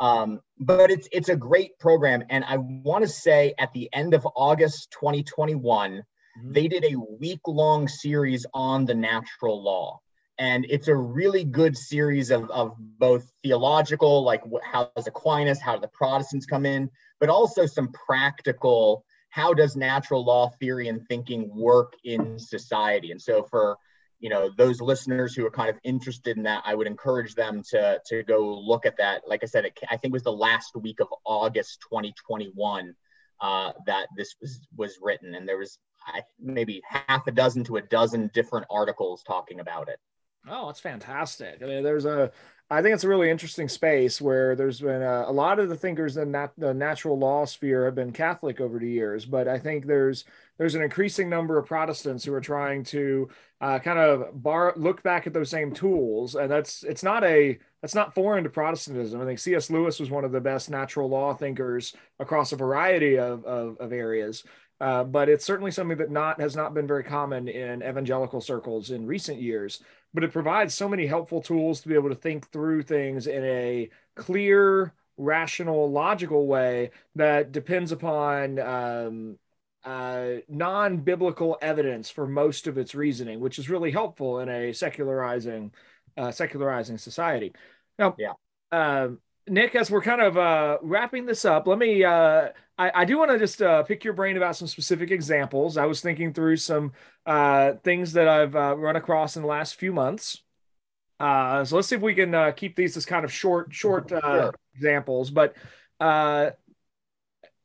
Um, 0.00 0.40
but 0.58 0.90
it's 0.90 1.08
it's 1.12 1.28
a 1.28 1.36
great 1.36 1.78
program, 1.78 2.24
and 2.30 2.44
I 2.44 2.56
want 2.56 3.04
to 3.04 3.08
say 3.08 3.54
at 3.58 3.72
the 3.72 3.88
end 3.92 4.14
of 4.14 4.26
August 4.34 4.90
2021, 4.92 6.02
Mhm. 6.38 6.54
they 6.54 6.68
did 6.68 6.84
a 6.84 6.98
week 6.98 7.40
long 7.46 7.88
series 7.88 8.46
on 8.54 8.86
the 8.86 8.94
natural 8.94 9.62
law. 9.62 10.00
And 10.38 10.64
it's 10.68 10.88
a 10.88 10.96
really 10.96 11.44
good 11.44 11.76
series 11.76 12.30
of, 12.30 12.50
of 12.50 12.74
both 12.78 13.30
theological, 13.42 14.22
like 14.24 14.42
how 14.64 14.90
does 14.96 15.06
Aquinas, 15.06 15.60
how 15.60 15.74
do 15.74 15.82
the 15.82 15.88
Protestants 15.88 16.46
come 16.46 16.64
in, 16.64 16.90
but 17.20 17.28
also 17.28 17.66
some 17.66 17.92
practical, 17.92 19.04
how 19.32 19.54
does 19.54 19.76
natural 19.76 20.22
law 20.22 20.50
theory 20.60 20.88
and 20.88 21.08
thinking 21.08 21.50
work 21.56 21.94
in 22.04 22.38
society? 22.38 23.12
And 23.12 23.20
so 23.20 23.42
for 23.42 23.78
you 24.20 24.28
know 24.28 24.50
those 24.56 24.80
listeners 24.80 25.34
who 25.34 25.44
are 25.46 25.50
kind 25.50 25.70
of 25.70 25.76
interested 25.84 26.36
in 26.36 26.42
that, 26.42 26.62
I 26.66 26.74
would 26.74 26.86
encourage 26.86 27.34
them 27.34 27.62
to 27.70 27.98
to 28.06 28.22
go 28.24 28.60
look 28.60 28.84
at 28.84 28.98
that. 28.98 29.22
Like 29.26 29.40
I 29.42 29.46
said, 29.46 29.64
it, 29.64 29.78
I 29.90 29.96
think 29.96 30.12
it 30.12 30.12
was 30.12 30.22
the 30.22 30.32
last 30.32 30.76
week 30.76 31.00
of 31.00 31.08
August 31.24 31.80
2021 31.80 32.94
uh, 33.40 33.72
that 33.86 34.08
this 34.18 34.36
was 34.38 34.60
was 34.76 34.98
written, 35.00 35.34
and 35.34 35.48
there 35.48 35.58
was 35.58 35.78
I, 36.06 36.22
maybe 36.38 36.82
half 36.86 37.26
a 37.26 37.32
dozen 37.32 37.64
to 37.64 37.76
a 37.76 37.82
dozen 37.82 38.30
different 38.34 38.66
articles 38.70 39.22
talking 39.22 39.60
about 39.60 39.88
it. 39.88 39.98
Oh, 40.46 40.66
that's 40.66 40.80
fantastic. 40.80 41.62
I 41.62 41.66
mean, 41.66 41.82
there's 41.82 42.04
a, 42.04 42.32
I 42.72 42.80
think 42.80 42.94
it's 42.94 43.04
a 43.04 43.08
really 43.08 43.28
interesting 43.28 43.68
space 43.68 44.18
where 44.18 44.56
there's 44.56 44.80
been 44.80 45.02
a, 45.02 45.24
a 45.26 45.32
lot 45.32 45.58
of 45.58 45.68
the 45.68 45.76
thinkers 45.76 46.16
in 46.16 46.32
that 46.32 46.52
the 46.56 46.72
natural 46.72 47.18
law 47.18 47.44
sphere 47.44 47.84
have 47.84 47.94
been 47.94 48.12
Catholic 48.12 48.62
over 48.62 48.78
the 48.78 48.88
years, 48.88 49.26
but 49.26 49.46
I 49.46 49.58
think 49.58 49.84
there's 49.86 50.24
there's 50.56 50.74
an 50.74 50.82
increasing 50.82 51.28
number 51.28 51.58
of 51.58 51.66
Protestants 51.66 52.24
who 52.24 52.32
are 52.32 52.40
trying 52.40 52.82
to 52.84 53.28
uh, 53.60 53.78
kind 53.78 53.98
of 53.98 54.42
bar 54.42 54.72
look 54.76 55.02
back 55.02 55.26
at 55.26 55.34
those 55.34 55.50
same 55.50 55.74
tools, 55.74 56.34
and 56.34 56.50
that's 56.50 56.82
it's 56.82 57.02
not 57.02 57.22
a 57.24 57.58
that's 57.82 57.94
not 57.94 58.14
foreign 58.14 58.44
to 58.44 58.50
Protestantism. 58.50 59.20
I 59.20 59.26
think 59.26 59.38
C.S. 59.38 59.68
Lewis 59.68 60.00
was 60.00 60.10
one 60.10 60.24
of 60.24 60.32
the 60.32 60.40
best 60.40 60.70
natural 60.70 61.10
law 61.10 61.34
thinkers 61.34 61.94
across 62.20 62.52
a 62.52 62.56
variety 62.56 63.18
of 63.18 63.44
of, 63.44 63.76
of 63.80 63.92
areas. 63.92 64.44
uh, 64.80 65.04
but 65.04 65.28
it's 65.28 65.44
certainly 65.44 65.70
something 65.70 65.98
that 65.98 66.10
not 66.10 66.40
has 66.40 66.56
not 66.56 66.74
been 66.74 66.86
very 66.86 67.04
common 67.04 67.48
in 67.48 67.82
evangelical 67.82 68.40
circles 68.40 68.90
in 68.90 69.06
recent 69.06 69.40
years. 69.40 69.82
But 70.14 70.24
it 70.24 70.32
provides 70.32 70.74
so 70.74 70.88
many 70.88 71.06
helpful 71.06 71.40
tools 71.40 71.80
to 71.80 71.88
be 71.88 71.94
able 71.94 72.10
to 72.10 72.14
think 72.14 72.50
through 72.50 72.82
things 72.82 73.26
in 73.26 73.44
a 73.44 73.88
clear, 74.14 74.92
rational, 75.16 75.90
logical 75.90 76.46
way 76.46 76.90
that 77.14 77.52
depends 77.52 77.92
upon 77.92 78.58
um, 78.58 79.38
uh, 79.84 80.34
non 80.48 80.98
biblical 80.98 81.56
evidence 81.62 82.10
for 82.10 82.26
most 82.26 82.66
of 82.66 82.78
its 82.78 82.94
reasoning, 82.94 83.40
which 83.40 83.58
is 83.58 83.70
really 83.70 83.90
helpful 83.90 84.40
in 84.40 84.48
a 84.48 84.72
secularizing, 84.72 85.72
uh, 86.16 86.30
secularizing 86.30 86.98
society. 86.98 87.52
Now, 87.98 88.14
yeah. 88.18 88.32
Uh, 88.70 89.08
Nick, 89.52 89.74
as 89.74 89.90
we're 89.90 90.00
kind 90.00 90.22
of 90.22 90.38
uh, 90.38 90.78
wrapping 90.80 91.26
this 91.26 91.44
up, 91.44 91.66
let 91.66 91.78
me. 91.78 92.02
Uh, 92.02 92.48
I, 92.78 92.90
I, 92.94 93.04
do 93.04 93.18
want 93.18 93.32
to 93.32 93.38
just 93.38 93.60
uh, 93.60 93.82
pick 93.82 94.02
your 94.02 94.14
brain 94.14 94.38
about 94.38 94.56
some 94.56 94.66
specific 94.66 95.10
examples. 95.10 95.76
I 95.76 95.84
was 95.84 96.00
thinking 96.00 96.32
through 96.32 96.56
some 96.56 96.92
uh, 97.26 97.74
things 97.84 98.14
that 98.14 98.28
I've 98.28 98.56
uh, 98.56 98.74
run 98.78 98.96
across 98.96 99.36
in 99.36 99.42
the 99.42 99.48
last 99.48 99.74
few 99.74 99.92
months. 99.92 100.42
Uh, 101.20 101.66
so 101.66 101.76
let's 101.76 101.88
see 101.88 101.96
if 101.96 102.00
we 102.00 102.14
can 102.14 102.34
uh, 102.34 102.52
keep 102.52 102.76
these 102.76 102.96
as 102.96 103.04
kind 103.04 103.26
of 103.26 103.32
short, 103.32 103.74
short 103.74 104.10
uh, 104.10 104.20
sure. 104.22 104.54
examples. 104.74 105.30
But 105.30 105.54
uh, 106.00 106.52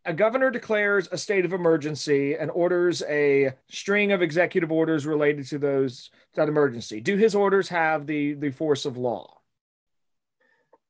a 0.03 0.13
governor 0.13 0.51
declares 0.51 1.07
a 1.09 1.17
state 1.17 1.45
of 1.45 1.53
emergency 1.53 2.35
and 2.35 2.51
orders 2.51 3.01
a 3.07 3.53
string 3.69 4.11
of 4.11 4.21
executive 4.21 4.73
orders 4.73 5.05
related 5.05 5.47
to 5.47 5.57
those 5.57 6.11
that 6.35 6.49
emergency. 6.49 6.99
Do 6.99 7.15
his 7.15 7.33
orders 7.33 7.69
have 7.69 8.07
the 8.07 8.33
the 8.33 8.51
force 8.51 8.85
of 8.85 8.97
law? 8.97 9.36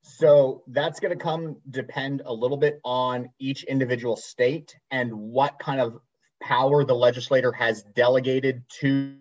So 0.07 0.63
that's 0.67 0.99
going 0.99 1.17
to 1.17 1.21
come 1.21 1.57
depend 1.69 2.21
a 2.25 2.33
little 2.33 2.57
bit 2.57 2.79
on 2.83 3.29
each 3.39 3.63
individual 3.65 4.15
state 4.15 4.75
and 4.89 5.11
what 5.13 5.59
kind 5.59 5.81
of 5.81 5.99
power 6.41 6.85
the 6.85 6.95
legislator 6.95 7.51
has 7.51 7.83
delegated 7.83 8.63
to 8.79 9.15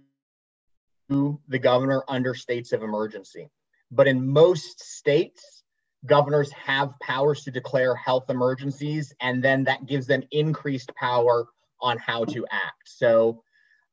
the 1.09 1.59
governor 1.59 2.03
under 2.09 2.35
states 2.35 2.73
of 2.73 2.83
emergency. 2.83 3.49
But 3.91 4.07
in 4.07 4.27
most 4.27 4.81
states, 4.81 5.63
governors 6.05 6.51
have 6.53 6.95
powers 7.01 7.43
to 7.45 7.51
declare 7.51 7.95
health 7.95 8.31
emergencies, 8.31 9.13
and 9.21 9.43
then 9.43 9.65
that 9.65 9.87
gives 9.87 10.07
them 10.07 10.23
increased 10.31 10.95
power 10.95 11.47
on 11.81 11.99
how 11.99 12.25
to 12.27 12.47
act. 12.51 12.87
So, 12.87 13.43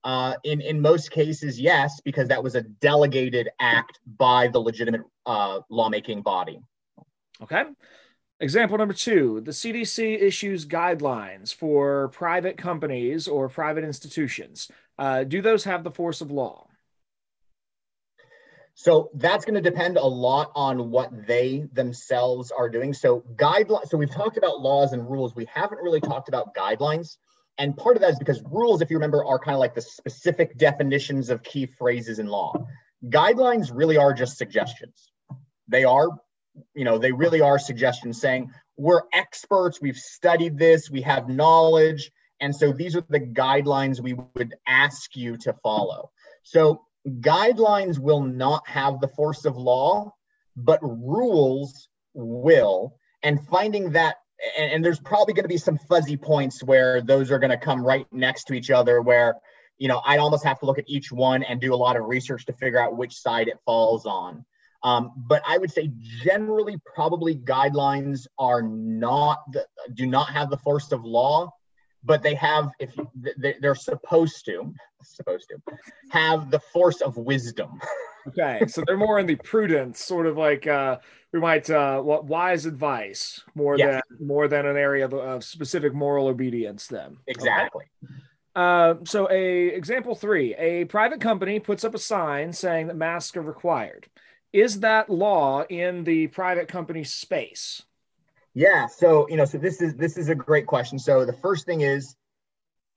uh, 0.03 0.35
in 0.43 0.61
in 0.61 0.81
most 0.81 1.11
cases, 1.11 1.59
yes, 1.59 2.01
because 2.01 2.27
that 2.27 2.43
was 2.43 2.55
a 2.55 2.61
delegated 2.61 3.49
act 3.59 3.99
by 4.05 4.47
the 4.47 4.59
legitimate 4.59 5.01
uh, 5.25 5.61
lawmaking 5.69 6.21
body. 6.21 6.59
Okay. 7.41 7.63
Example 8.39 8.77
number 8.77 8.93
two 8.93 9.41
the 9.41 9.51
CDC 9.51 10.21
issues 10.21 10.65
guidelines 10.65 11.53
for 11.53 12.09
private 12.09 12.57
companies 12.57 13.27
or 13.27 13.47
private 13.49 13.83
institutions. 13.83 14.69
Uh, 14.97 15.23
do 15.23 15.41
those 15.41 15.63
have 15.63 15.83
the 15.83 15.91
force 15.91 16.21
of 16.21 16.31
law? 16.31 16.67
So 18.75 19.11
that's 19.13 19.45
going 19.45 19.61
to 19.61 19.69
depend 19.69 19.97
a 19.97 20.05
lot 20.05 20.51
on 20.55 20.89
what 20.89 21.27
they 21.27 21.67
themselves 21.73 22.51
are 22.51 22.69
doing. 22.69 22.93
So 22.93 23.23
guidelines. 23.35 23.87
So 23.87 23.97
we've 23.97 24.11
talked 24.11 24.37
about 24.37 24.61
laws 24.61 24.93
and 24.93 25.09
rules. 25.09 25.35
We 25.35 25.45
haven't 25.45 25.77
really 25.77 26.01
talked 26.01 26.27
about 26.27 26.55
guidelines. 26.55 27.17
And 27.59 27.77
part 27.77 27.95
of 27.95 28.01
that 28.01 28.09
is 28.09 28.19
because 28.19 28.41
rules, 28.49 28.81
if 28.81 28.89
you 28.89 28.97
remember, 28.97 29.23
are 29.23 29.37
kind 29.37 29.53
of 29.53 29.59
like 29.59 29.75
the 29.75 29.81
specific 29.81 30.57
definitions 30.57 31.29
of 31.29 31.43
key 31.43 31.67
phrases 31.67 32.17
in 32.17 32.25
law. 32.25 32.53
Guidelines 33.05 33.69
really 33.71 33.95
are 33.97 34.11
just 34.11 34.37
suggestions. 34.37 35.11
They 35.67 35.83
are 35.83 36.07
you 36.73 36.85
know, 36.85 36.97
they 36.97 37.11
really 37.11 37.41
are 37.41 37.59
suggestions 37.59 38.19
saying 38.19 38.51
we're 38.77 39.03
experts, 39.13 39.79
we've 39.81 39.97
studied 39.97 40.57
this, 40.57 40.89
we 40.89 41.01
have 41.01 41.29
knowledge, 41.29 42.11
and 42.39 42.55
so 42.55 42.73
these 42.73 42.95
are 42.95 43.03
the 43.09 43.19
guidelines 43.19 44.01
we 44.01 44.15
would 44.35 44.55
ask 44.67 45.15
you 45.15 45.37
to 45.37 45.53
follow. 45.63 46.11
So 46.43 46.81
guidelines 47.07 47.99
will 47.99 48.21
not 48.21 48.67
have 48.67 48.99
the 48.99 49.07
force 49.07 49.45
of 49.45 49.55
law, 49.55 50.13
but 50.55 50.79
rules 50.81 51.87
will. 52.13 52.97
And 53.21 53.45
finding 53.47 53.91
that, 53.91 54.17
and, 54.57 54.71
and 54.71 54.85
there's 54.85 54.99
probably 54.99 55.33
going 55.33 55.45
to 55.45 55.49
be 55.49 55.57
some 55.57 55.77
fuzzy 55.77 56.17
points 56.17 56.63
where 56.63 57.01
those 57.01 57.31
are 57.31 57.39
going 57.39 57.51
to 57.51 57.57
come 57.57 57.85
right 57.85 58.05
next 58.11 58.45
to 58.45 58.53
each 58.53 58.71
other, 58.71 59.01
where 59.01 59.35
you 59.77 59.87
know 59.87 60.01
I'd 60.05 60.19
almost 60.19 60.43
have 60.43 60.59
to 60.59 60.65
look 60.65 60.79
at 60.79 60.89
each 60.89 61.11
one 61.11 61.43
and 61.43 61.61
do 61.61 61.73
a 61.73 61.75
lot 61.75 61.95
of 61.95 62.05
research 62.05 62.45
to 62.47 62.53
figure 62.53 62.79
out 62.79 62.97
which 62.97 63.15
side 63.15 63.47
it 63.47 63.59
falls 63.65 64.05
on. 64.05 64.45
Um, 64.83 65.13
but 65.15 65.41
I 65.47 65.57
would 65.57 65.71
say 65.71 65.91
generally, 66.23 66.77
probably 66.93 67.35
guidelines 67.35 68.27
are 68.37 68.61
not 68.61 69.39
the, 69.51 69.65
do 69.93 70.05
not 70.05 70.29
have 70.29 70.49
the 70.49 70.57
force 70.57 70.91
of 70.91 71.05
law, 71.05 71.51
but 72.03 72.21
they 72.21 72.35
have 72.35 72.69
if 72.79 72.93
they're 73.61 73.75
supposed 73.75 74.45
to 74.45 74.73
supposed 75.01 75.49
to 75.49 75.77
have 76.09 76.51
the 76.51 76.59
force 76.59 77.01
of 77.01 77.17
wisdom. 77.17 77.79
okay, 78.27 78.61
so 78.67 78.83
they're 78.85 78.97
more 78.97 79.19
in 79.19 79.25
the 79.25 79.35
prudence, 79.35 80.03
sort 80.03 80.25
of 80.25 80.37
like 80.37 80.67
uh, 80.67 80.97
we 81.31 81.39
might 81.39 81.69
uh, 81.69 82.01
what 82.01 82.25
wise 82.25 82.65
advice 82.65 83.41
more 83.55 83.77
yes. 83.77 84.01
than 84.09 84.27
more 84.27 84.49
than 84.49 84.65
an 84.65 84.75
area 84.75 85.05
of, 85.05 85.13
of 85.13 85.43
specific 85.45 85.93
moral 85.93 86.27
obedience. 86.27 86.87
Then 86.87 87.17
exactly. 87.27 87.85
Okay. 88.03 88.13
Uh, 88.55 88.95
so 89.05 89.29
a 89.31 89.67
example 89.67 90.13
three, 90.13 90.53
a 90.55 90.85
private 90.85 91.21
company 91.21 91.59
puts 91.59 91.85
up 91.85 91.95
a 91.95 91.99
sign 91.99 92.51
saying 92.51 92.87
that 92.87 92.95
masks 92.95 93.35
are 93.37 93.41
required 93.41 94.07
is 94.53 94.79
that 94.81 95.09
law 95.09 95.63
in 95.63 96.03
the 96.03 96.27
private 96.27 96.67
company 96.67 97.03
space? 97.03 97.81
Yeah, 98.53 98.85
so 98.85 99.27
you 99.29 99.35
know, 99.35 99.45
so 99.45 99.57
this 99.57 99.81
is 99.81 99.95
this 99.95 100.17
is 100.17 100.29
a 100.29 100.35
great 100.35 100.67
question. 100.67 100.99
So 100.99 101.25
the 101.25 101.33
first 101.33 101.65
thing 101.65 101.81
is 101.81 102.15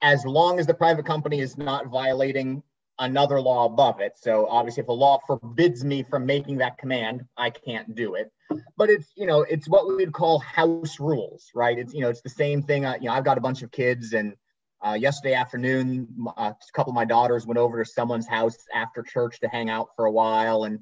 as 0.03 0.25
long 0.27 0.61
as 0.61 0.67
the 0.67 0.75
private 0.75 1.07
company 1.07 1.41
is 1.41 1.57
not 1.57 1.87
violating 1.87 2.63
another 2.99 3.41
law 3.41 3.67
above 3.67 4.01
it. 4.01 4.13
So 4.17 4.47
obviously 4.47 4.83
if 4.83 4.89
a 4.89 4.93
law 4.93 5.21
forbids 5.27 5.85
me 5.85 6.03
from 6.03 6.25
making 6.27 6.59
that 6.59 6.79
command, 6.79 7.25
I 7.37 7.51
can't 7.51 7.95
do 7.95 8.15
it. 8.15 8.31
But 8.77 8.91
it's, 8.91 9.09
you 9.17 9.27
know, 9.27 9.43
it's 9.43 9.69
what 9.69 9.87
we 9.87 9.95
would 9.97 10.13
call 10.13 10.39
house 10.39 10.99
rules, 10.99 11.51
right? 11.55 11.79
It's, 11.79 11.93
you 11.93 12.01
know, 12.01 12.09
it's 12.09 12.23
the 12.23 12.31
same 12.31 12.63
thing. 12.63 12.87
I, 12.87 12.97
you 12.97 13.05
know, 13.05 13.13
I've 13.13 13.25
got 13.25 13.39
a 13.39 13.41
bunch 13.41 13.63
of 13.63 13.71
kids 13.71 14.13
and 14.13 14.35
uh, 14.87 14.93
yesterday 14.93 15.35
afternoon, 15.35 16.07
uh, 16.37 16.53
a 16.53 16.73
couple 16.73 16.91
of 16.91 16.95
my 16.95 17.05
daughters 17.05 17.47
went 17.47 17.59
over 17.59 17.83
to 17.83 17.91
someone's 17.91 18.27
house 18.27 18.59
after 18.75 19.03
church 19.03 19.41
to 19.41 19.49
hang 19.49 19.71
out 19.71 19.89
for 19.97 20.05
a 20.05 20.13
while. 20.13 20.65
And 20.65 20.81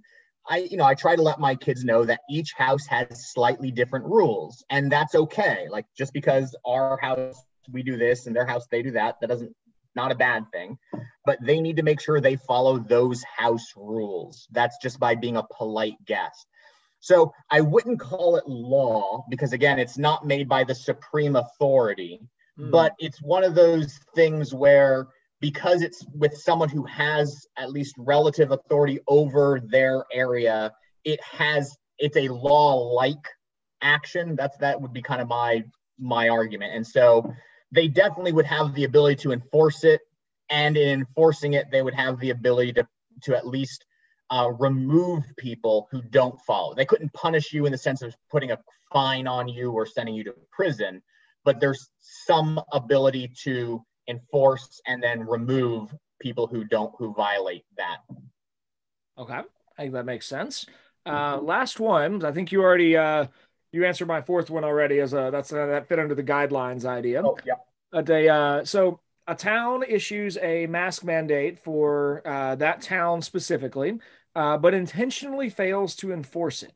I, 0.48 0.58
you 0.70 0.76
know, 0.76 0.84
I 0.84 0.94
try 0.94 1.16
to 1.16 1.22
let 1.22 1.40
my 1.40 1.54
kids 1.54 1.84
know 1.84 2.04
that 2.04 2.20
each 2.28 2.52
house 2.52 2.86
has 2.86 3.32
slightly 3.32 3.70
different 3.70 4.04
rules, 4.04 4.64
and 4.70 4.90
that's 4.92 5.14
okay. 5.14 5.66
Like 5.70 5.86
just 5.96 6.12
because 6.12 6.54
our 6.66 6.98
house 7.00 7.42
we 7.72 7.82
do 7.82 7.96
this 7.96 8.26
and 8.26 8.36
their 8.36 8.46
house 8.46 8.66
they 8.70 8.82
do 8.82 8.90
that, 8.92 9.20
that 9.20 9.28
doesn't 9.28 9.54
not 9.94 10.12
a 10.12 10.16
bad 10.16 10.44
thing. 10.52 10.78
But 11.24 11.38
they 11.40 11.60
need 11.60 11.76
to 11.76 11.82
make 11.82 12.00
sure 12.00 12.20
they 12.20 12.36
follow 12.36 12.78
those 12.78 13.22
house 13.24 13.72
rules. 13.76 14.46
That's 14.50 14.76
just 14.82 14.98
by 14.98 15.14
being 15.14 15.36
a 15.36 15.46
polite 15.56 15.96
guest. 16.04 16.46
So 17.00 17.32
I 17.50 17.60
wouldn't 17.60 18.00
call 18.00 18.36
it 18.36 18.48
law 18.48 19.24
because 19.28 19.52
again, 19.52 19.78
it's 19.78 19.98
not 19.98 20.26
made 20.26 20.48
by 20.48 20.64
the 20.64 20.74
supreme 20.74 21.36
authority, 21.36 22.20
mm. 22.58 22.70
but 22.70 22.94
it's 22.98 23.22
one 23.22 23.44
of 23.44 23.54
those 23.54 23.98
things 24.14 24.54
where 24.54 25.08
because 25.44 25.82
it's 25.82 26.06
with 26.14 26.34
someone 26.34 26.70
who 26.70 26.84
has 26.84 27.46
at 27.58 27.70
least 27.70 27.94
relative 27.98 28.50
authority 28.50 28.98
over 29.08 29.60
their 29.62 30.02
area, 30.10 30.72
it 31.04 31.20
has 31.22 31.76
it's 31.98 32.16
a 32.16 32.28
law-like 32.28 33.28
action. 33.82 34.36
That's 34.36 34.56
that 34.56 34.80
would 34.80 34.94
be 34.94 35.02
kind 35.02 35.20
of 35.20 35.28
my 35.28 35.62
my 35.98 36.30
argument. 36.30 36.72
And 36.74 36.86
so 36.86 37.30
they 37.72 37.88
definitely 37.88 38.32
would 38.32 38.46
have 38.46 38.74
the 38.74 38.84
ability 38.84 39.16
to 39.16 39.32
enforce 39.32 39.84
it, 39.84 40.00
and 40.48 40.78
in 40.78 40.88
enforcing 41.00 41.52
it, 41.52 41.66
they 41.70 41.82
would 41.82 41.92
have 41.92 42.18
the 42.20 42.30
ability 42.30 42.72
to 42.72 42.88
to 43.24 43.36
at 43.36 43.46
least 43.46 43.84
uh, 44.30 44.50
remove 44.58 45.24
people 45.36 45.88
who 45.90 46.00
don't 46.00 46.40
follow. 46.46 46.74
They 46.74 46.86
couldn't 46.86 47.12
punish 47.12 47.52
you 47.52 47.66
in 47.66 47.72
the 47.72 47.76
sense 47.76 48.00
of 48.00 48.16
putting 48.30 48.50
a 48.50 48.58
fine 48.94 49.26
on 49.26 49.46
you 49.48 49.72
or 49.72 49.84
sending 49.84 50.14
you 50.14 50.24
to 50.24 50.34
prison, 50.50 51.02
but 51.44 51.60
there's 51.60 51.90
some 52.00 52.62
ability 52.72 53.30
to 53.42 53.84
enforce 54.08 54.80
and 54.86 55.02
then 55.02 55.26
remove 55.26 55.94
people 56.20 56.46
who 56.46 56.64
don't 56.64 56.92
who 56.98 57.12
violate 57.14 57.64
that. 57.76 57.98
Okay, 59.18 59.40
I 59.78 59.82
think 59.82 59.92
that 59.92 60.06
makes 60.06 60.26
sense. 60.26 60.66
Uh, 61.06 61.38
last 61.40 61.78
one, 61.80 62.24
I 62.24 62.32
think 62.32 62.50
you 62.50 62.62
already 62.62 62.96
uh, 62.96 63.26
you 63.72 63.84
answered 63.84 64.08
my 64.08 64.22
fourth 64.22 64.50
one 64.50 64.64
already. 64.64 65.00
As 65.00 65.12
a 65.12 65.28
that's 65.30 65.52
uh, 65.52 65.66
that 65.66 65.88
fit 65.88 65.98
under 65.98 66.14
the 66.14 66.22
guidelines 66.22 66.84
idea. 66.84 67.22
Oh, 67.24 67.36
yeah. 67.44 67.54
A 67.92 68.02
day, 68.02 68.28
uh, 68.28 68.64
so 68.64 69.00
a 69.26 69.34
town 69.34 69.84
issues 69.88 70.36
a 70.38 70.66
mask 70.66 71.04
mandate 71.04 71.58
for 71.58 72.22
uh, 72.26 72.54
that 72.56 72.82
town 72.82 73.22
specifically, 73.22 73.98
uh, 74.34 74.58
but 74.58 74.74
intentionally 74.74 75.48
fails 75.48 75.94
to 75.96 76.12
enforce 76.12 76.62
it. 76.62 76.72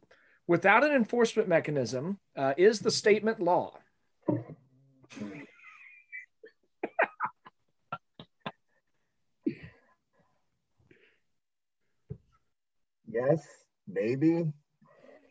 Without 0.47 0.85
an 0.85 0.93
enforcement 0.93 1.49
mechanism, 1.49 2.18
uh, 2.37 2.55
is 2.57 2.81
the 2.81 2.91
statement 2.91 3.41
law? 3.41 3.79
Yes, 13.11 13.47
maybe. 13.87 14.53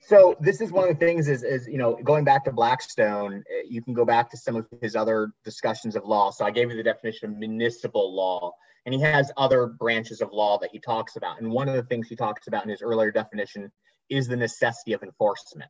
So 0.02 0.36
this 0.40 0.62
is 0.62 0.72
one 0.72 0.88
of 0.90 0.98
the 0.98 1.06
things 1.06 1.28
is, 1.28 1.44
is 1.44 1.68
you 1.68 1.78
know 1.78 1.98
going 2.04 2.24
back 2.24 2.46
to 2.46 2.52
Blackstone, 2.52 3.44
eh, 3.52 3.64
you 3.70 3.82
can 3.82 3.94
go 3.94 4.06
back 4.06 4.32
to 4.32 4.38
some 4.38 4.56
of 4.56 4.66
his 4.82 4.96
other 4.96 5.32
discussions 5.44 5.96
of 5.96 6.06
law. 6.06 6.32
So 6.32 6.46
I 6.46 6.52
gave 6.52 6.72
you 6.72 6.78
the 6.78 6.84
definition 6.84 7.30
of 7.30 7.38
municipal 7.38 8.16
law, 8.16 8.54
and 8.86 8.94
he 8.94 9.02
has 9.02 9.32
other 9.38 9.68
branches 9.68 10.22
of 10.22 10.32
law 10.32 10.60
that 10.60 10.70
he 10.72 10.80
talks 10.80 11.18
about. 11.18 11.42
And 11.42 11.52
one 11.52 11.68
of 11.68 11.76
the 11.76 11.84
things 11.84 12.08
he 12.08 12.16
talks 12.16 12.48
about 12.48 12.64
in 12.64 12.70
his 12.70 12.82
earlier 12.82 13.12
definition 13.12 13.72
is 14.10 14.28
the 14.28 14.38
necessity 14.38 14.94
of 14.94 15.04
enforcement. 15.04 15.70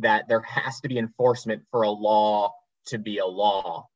That 0.00 0.28
there 0.28 0.42
has 0.42 0.80
to 0.80 0.88
be 0.88 0.98
enforcement 0.98 1.62
for 1.70 1.82
a 1.82 1.90
law 1.90 2.52
to 2.86 2.98
be 2.98 3.18
a 3.18 3.26
law. 3.26 3.86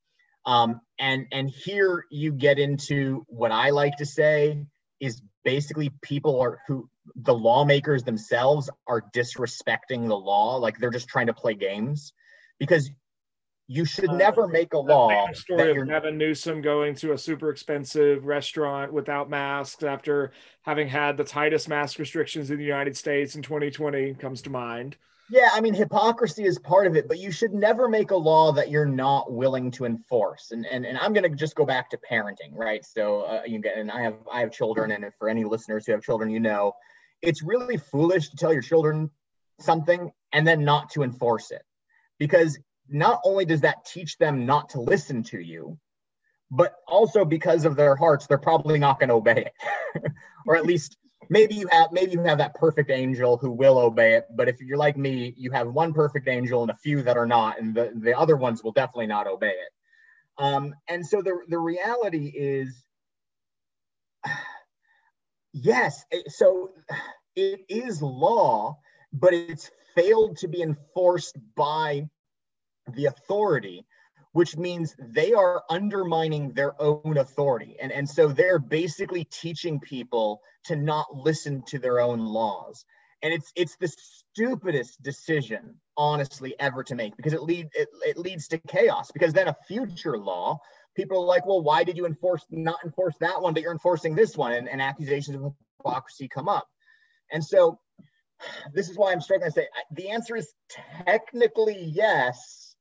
Um, 0.45 0.81
and 0.99 1.27
and 1.33 1.51
here 1.51 2.05
you 2.11 2.33
get 2.33 2.59
into 2.59 3.25
what 3.29 3.53
I 3.53 3.71
like 3.71 3.99
to 3.99 4.07
say 4.07 4.65
is 5.01 5.21
basically 5.45 5.90
people 6.03 6.40
are 6.40 6.61
who 6.66 6.88
the 7.16 7.34
lawmakers 7.34 8.05
themselves 8.05 8.70
are 8.86 9.03
disrespecting 9.14 10.09
the 10.09 10.16
law 10.16 10.57
like 10.57 10.78
they're 10.78 10.90
just 10.90 11.09
trying 11.09 11.26
to 11.26 11.34
play 11.34 11.55
games 11.55 12.12
because 12.59 12.90
you 13.68 13.84
should 13.84 14.11
uh, 14.11 14.16
never 14.16 14.47
make 14.47 14.74
a 14.74 14.78
law. 14.78 15.26
Story 15.32 15.80
of 15.80 15.88
Gavin 15.88 16.18
Newsom 16.18 16.61
going 16.61 16.95
to 16.97 17.12
a 17.12 17.18
super 17.18 17.49
expensive 17.49 18.26
restaurant 18.26 18.93
without 18.93 19.30
masks 19.30 19.82
after 19.82 20.32
having 20.62 20.88
had 20.88 21.16
the 21.16 21.24
tightest 21.24 21.68
mask 21.68 21.99
restrictions 21.99 22.51
in 22.51 22.59
the 22.59 22.64
United 22.64 22.97
States 22.97 23.34
in 23.34 23.43
2020 23.43 24.14
comes 24.14 24.43
to 24.43 24.51
mind. 24.51 24.97
Yeah, 25.33 25.49
I 25.55 25.62
mean, 25.62 25.72
hypocrisy 25.72 26.45
is 26.45 26.59
part 26.59 26.87
of 26.87 26.95
it, 26.95 27.09
but 27.09 27.18
you 27.18 27.30
should 27.30 27.55
never 27.55 27.89
make 27.89 28.11
a 28.11 28.16
law 28.16 28.53
that 28.53 28.70
you're 28.70 28.85
not 28.85 29.33
willing 29.33 29.70
to 29.70 29.87
enforce. 29.87 30.51
And 30.51 30.66
and, 30.66 30.85
and 30.85 30.99
I'm 30.99 31.14
going 31.14 31.22
to 31.22 31.35
just 31.35 31.55
go 31.55 31.64
back 31.64 31.89
to 31.89 31.97
parenting, 31.99 32.53
right? 32.53 32.85
So 32.85 33.22
uh, 33.22 33.41
you 33.47 33.59
get, 33.59 33.78
and 33.78 33.91
I 33.91 34.03
have 34.03 34.16
I 34.30 34.41
have 34.41 34.53
children, 34.53 34.91
and 34.91 35.07
for 35.18 35.30
any 35.30 35.45
listeners 35.45 35.87
who 35.87 35.93
have 35.93 36.03
children, 36.03 36.28
you 36.28 36.39
know, 36.39 36.74
it's 37.22 37.43
really 37.43 37.78
foolish 37.78 38.28
to 38.28 38.37
tell 38.37 38.53
your 38.53 38.61
children 38.61 39.11
something 39.59 40.12
and 40.35 40.47
then 40.47 40.64
not 40.64 40.91
to 40.91 41.03
enforce 41.03 41.51
it, 41.51 41.62
because 42.18 42.59
not 42.91 43.22
only 43.24 43.47
does 43.47 43.62
that 43.62 43.87
teach 43.87 44.18
them 44.18 44.45
not 44.45 44.68
to 44.70 44.83
listen 44.83 45.22
to 45.22 45.41
you, 45.41 45.78
but 46.51 46.74
also 46.87 47.24
because 47.24 47.64
of 47.64 47.74
their 47.74 47.97
hearts, 47.97 48.26
they're 48.26 48.37
probably 48.37 48.78
not 48.78 49.01
going 49.01 49.09
to 49.09 49.14
obey 49.14 49.47
it, 49.47 50.03
or 50.47 50.57
at 50.57 50.66
least 50.66 50.99
maybe 51.29 51.55
you 51.55 51.68
have 51.70 51.93
maybe 51.93 52.12
you 52.12 52.23
have 52.23 52.39
that 52.39 52.55
perfect 52.55 52.91
angel 52.91 53.37
who 53.37 53.51
will 53.51 53.79
obey 53.79 54.14
it 54.14 54.27
but 54.35 54.49
if 54.49 54.61
you're 54.61 54.79
like 54.79 54.97
me 54.97 55.35
you 55.37 55.51
have 55.51 55.68
one 55.68 55.93
perfect 55.93 56.29
angel 56.29 56.62
and 56.62 56.70
a 56.70 56.77
few 56.77 57.03
that 57.03 57.16
are 57.16 57.27
not 57.27 57.61
and 57.61 57.75
the, 57.75 57.93
the 57.97 58.16
other 58.18 58.37
ones 58.37 58.62
will 58.62 58.73
definitely 58.73 59.07
not 59.07 59.27
obey 59.27 59.51
it. 59.51 59.73
Um, 60.39 60.75
and 60.89 61.07
so 61.07 61.20
the, 61.20 61.39
the 61.49 61.59
reality 61.59 62.33
is 62.35 62.85
yes 65.53 66.05
so 66.29 66.70
it 67.37 67.61
is 67.68 68.01
law 68.01 68.79
but 69.12 69.35
it's 69.35 69.70
failed 69.95 70.39
to 70.39 70.49
be 70.49 70.62
enforced 70.62 71.37
by 71.55 72.09
the 72.95 73.07
authority 73.07 73.87
which 74.33 74.57
means 74.57 74.97
they 74.99 75.35
are 75.35 75.62
undermining 75.68 76.53
their 76.53 76.80
own 76.80 77.18
authority. 77.18 77.76
And, 77.80 77.93
and 77.93 78.09
so 78.09 78.28
they're 78.28 78.59
basically 78.59 79.24
teaching 79.24 79.78
people 79.78 80.41
to 80.64 80.76
not 80.76 81.14
listen 81.14 81.62
to 81.68 81.78
their 81.78 82.01
own 82.01 82.20
laws. 82.20 82.85
And 83.22 83.33
it's 83.33 83.53
it's 83.55 83.76
the 83.76 83.89
stupidest 83.89 85.01
decision, 85.01 85.76
honestly, 85.97 86.57
ever 86.59 86.83
to 86.85 86.97
make 86.97 87.16
because 87.16 87.35
it 87.35 87.43
lead 87.43 87.68
it, 87.74 87.89
it 88.05 88.18
leads 88.18 88.49
to 88.49 88.59
chaos. 88.59 89.12
Because 89.12 89.33
then 89.33 89.47
a 89.47 89.57
future 89.68 90.18
law, 90.18 90.59
people 90.97 91.22
are 91.22 91.26
like, 91.26 91.47
well, 91.47 91.62
why 91.62 91.85
did 91.85 91.97
you 91.97 92.07
enforce 92.07 92.45
not 92.51 92.78
enforce 92.85 93.14
that 93.20 93.41
one, 93.41 93.55
but 93.55 93.62
you're 93.62 93.72
enforcing 93.72 94.16
this 94.16 94.37
one? 94.37 94.53
And, 94.53 94.68
and 94.68 94.83
accusations 94.83 95.37
of 95.37 95.53
hypocrisy 95.78 96.26
come 96.26 96.49
up. 96.49 96.66
And 97.30 97.45
so 97.45 97.78
this 98.74 98.89
is 98.89 98.99
why 98.99 99.12
I'm 99.12 99.20
struggling 99.20 99.51
to 99.51 99.55
say 99.55 99.68
the 99.93 100.11
answer 100.11 100.35
is 100.35 100.53
technically 101.07 101.93
yes 101.95 102.72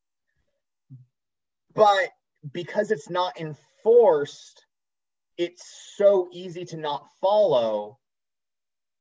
but 1.74 2.10
because 2.54 2.92
it's 2.92 3.10
not 3.10 3.40
enforced, 3.40 4.66
it's 5.38 5.94
so 5.96 6.28
easy 6.32 6.66
to 6.66 6.78
not 6.78 7.08
follow. 7.22 7.98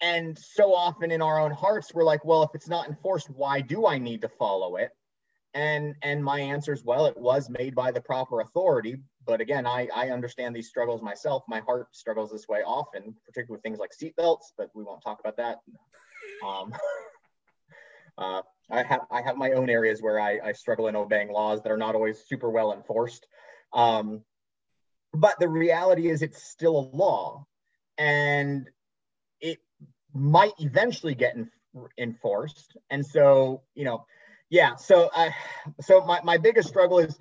And 0.01 0.39
so 0.39 0.75
often 0.75 1.11
in 1.11 1.21
our 1.21 1.39
own 1.39 1.51
hearts, 1.51 1.93
we're 1.93 2.05
like, 2.05 2.25
well, 2.25 2.43
if 2.43 2.51
it's 2.55 2.69
not 2.69 2.89
enforced, 2.89 3.29
why 3.31 3.61
do 3.61 3.87
I 3.87 3.99
need 3.99 4.23
to 4.23 4.29
follow 4.29 4.77
it? 4.77 4.91
And 5.53 5.97
and 6.03 6.25
my 6.25 6.39
answer 6.41 6.73
is, 6.73 6.85
well, 6.85 7.07
it 7.07 7.17
was 7.17 7.51
made 7.51 7.75
by 7.75 7.91
the 7.91 8.01
proper 8.01 8.41
authority. 8.41 8.97
But 9.27 9.41
again, 9.41 9.67
I, 9.67 9.89
I 9.95 10.11
understand 10.11 10.55
these 10.55 10.69
struggles 10.69 11.03
myself. 11.03 11.43
My 11.49 11.61
heart 11.61 11.89
struggles 11.93 12.31
this 12.31 12.49
way 12.49 12.61
often, 12.65 13.15
particularly 13.27 13.57
with 13.57 13.63
things 13.63 13.79
like 13.79 13.91
seatbelts, 13.91 14.53
but 14.57 14.71
we 14.75 14.85
won't 14.85 15.03
talk 15.03 15.21
about 15.21 15.37
that. 15.37 15.59
Um, 16.47 16.73
uh, 18.19 18.43
I 18.71 18.83
have 18.85 19.01
I 19.11 19.23
have 19.23 19.37
my 19.37 19.53
own 19.53 19.69
areas 19.71 20.01
where 20.01 20.21
I, 20.21 20.39
I 20.45 20.53
struggle 20.53 20.89
in 20.89 20.97
obeying 20.97 21.31
laws 21.31 21.63
that 21.63 21.73
are 21.73 21.77
not 21.77 21.95
always 21.95 22.25
super 22.27 22.51
well 22.51 22.73
enforced. 22.73 23.27
Um, 23.73 24.23
but 25.13 25.39
the 25.41 25.49
reality 25.49 26.09
is 26.09 26.23
it's 26.23 26.43
still 26.43 26.79
a 26.79 26.97
law 26.97 27.47
and 27.99 28.69
it 29.41 29.59
might 30.15 30.53
eventually 30.59 31.15
get 31.15 31.35
in, 31.35 31.51
enforced. 31.99 32.77
And 32.91 33.05
so, 33.05 33.63
you 33.75 33.85
know, 33.85 34.07
yeah, 34.51 34.77
so 34.77 35.11
I 35.15 35.35
so 35.81 36.05
my, 36.05 36.21
my 36.23 36.39
biggest 36.39 36.69
struggle 36.69 36.99
is 36.99 37.19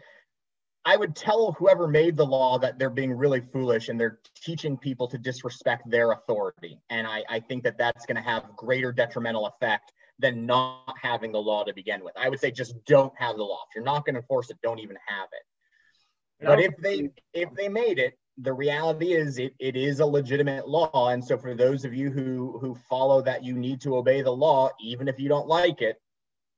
I 0.85 0.95
would 0.95 1.15
tell 1.15 1.51
whoever 1.53 1.87
made 1.87 2.15
the 2.15 2.25
law 2.25 2.57
that 2.59 2.79
they're 2.79 2.89
being 2.89 3.13
really 3.13 3.41
foolish 3.41 3.89
and 3.89 3.99
they're 3.99 4.19
teaching 4.35 4.77
people 4.77 5.07
to 5.09 5.17
disrespect 5.17 5.89
their 5.89 6.11
authority. 6.11 6.79
And 6.89 7.05
I, 7.05 7.23
I 7.29 7.39
think 7.41 7.63
that 7.63 7.77
that's 7.77 8.05
going 8.05 8.15
to 8.15 8.21
have 8.21 8.55
greater 8.55 8.91
detrimental 8.91 9.45
effect 9.47 9.91
than 10.19 10.45
not 10.45 10.93
having 11.01 11.31
the 11.31 11.39
law 11.39 11.63
to 11.63 11.73
begin 11.73 12.03
with. 12.03 12.13
I 12.17 12.29
would 12.29 12.39
say 12.39 12.51
just 12.51 12.75
don't 12.85 13.13
have 13.17 13.37
the 13.37 13.43
law. 13.43 13.59
If 13.69 13.75
you're 13.75 13.83
not 13.83 14.05
going 14.05 14.15
to 14.15 14.21
enforce 14.21 14.49
it, 14.49 14.57
don't 14.61 14.79
even 14.79 14.97
have 15.07 15.27
it. 15.31 16.45
But 16.45 16.61
if 16.61 16.75
they 16.77 17.09
if 17.33 17.53
they 17.55 17.67
made 17.67 17.99
it, 17.99 18.17
the 18.37 18.53
reality 18.53 19.13
is 19.13 19.37
it, 19.39 19.53
it 19.59 19.75
is 19.75 19.99
a 19.99 20.05
legitimate 20.05 20.67
law. 20.67 21.09
And 21.09 21.23
so 21.23 21.37
for 21.37 21.53
those 21.53 21.83
of 21.83 21.93
you 21.93 22.09
who 22.11 22.57
who 22.61 22.77
follow 22.89 23.21
that 23.23 23.43
you 23.43 23.55
need 23.55 23.81
to 23.81 23.97
obey 23.97 24.21
the 24.21 24.31
law, 24.31 24.69
even 24.79 25.07
if 25.07 25.19
you 25.19 25.27
don't 25.27 25.47
like 25.47 25.81
it, 25.81 25.97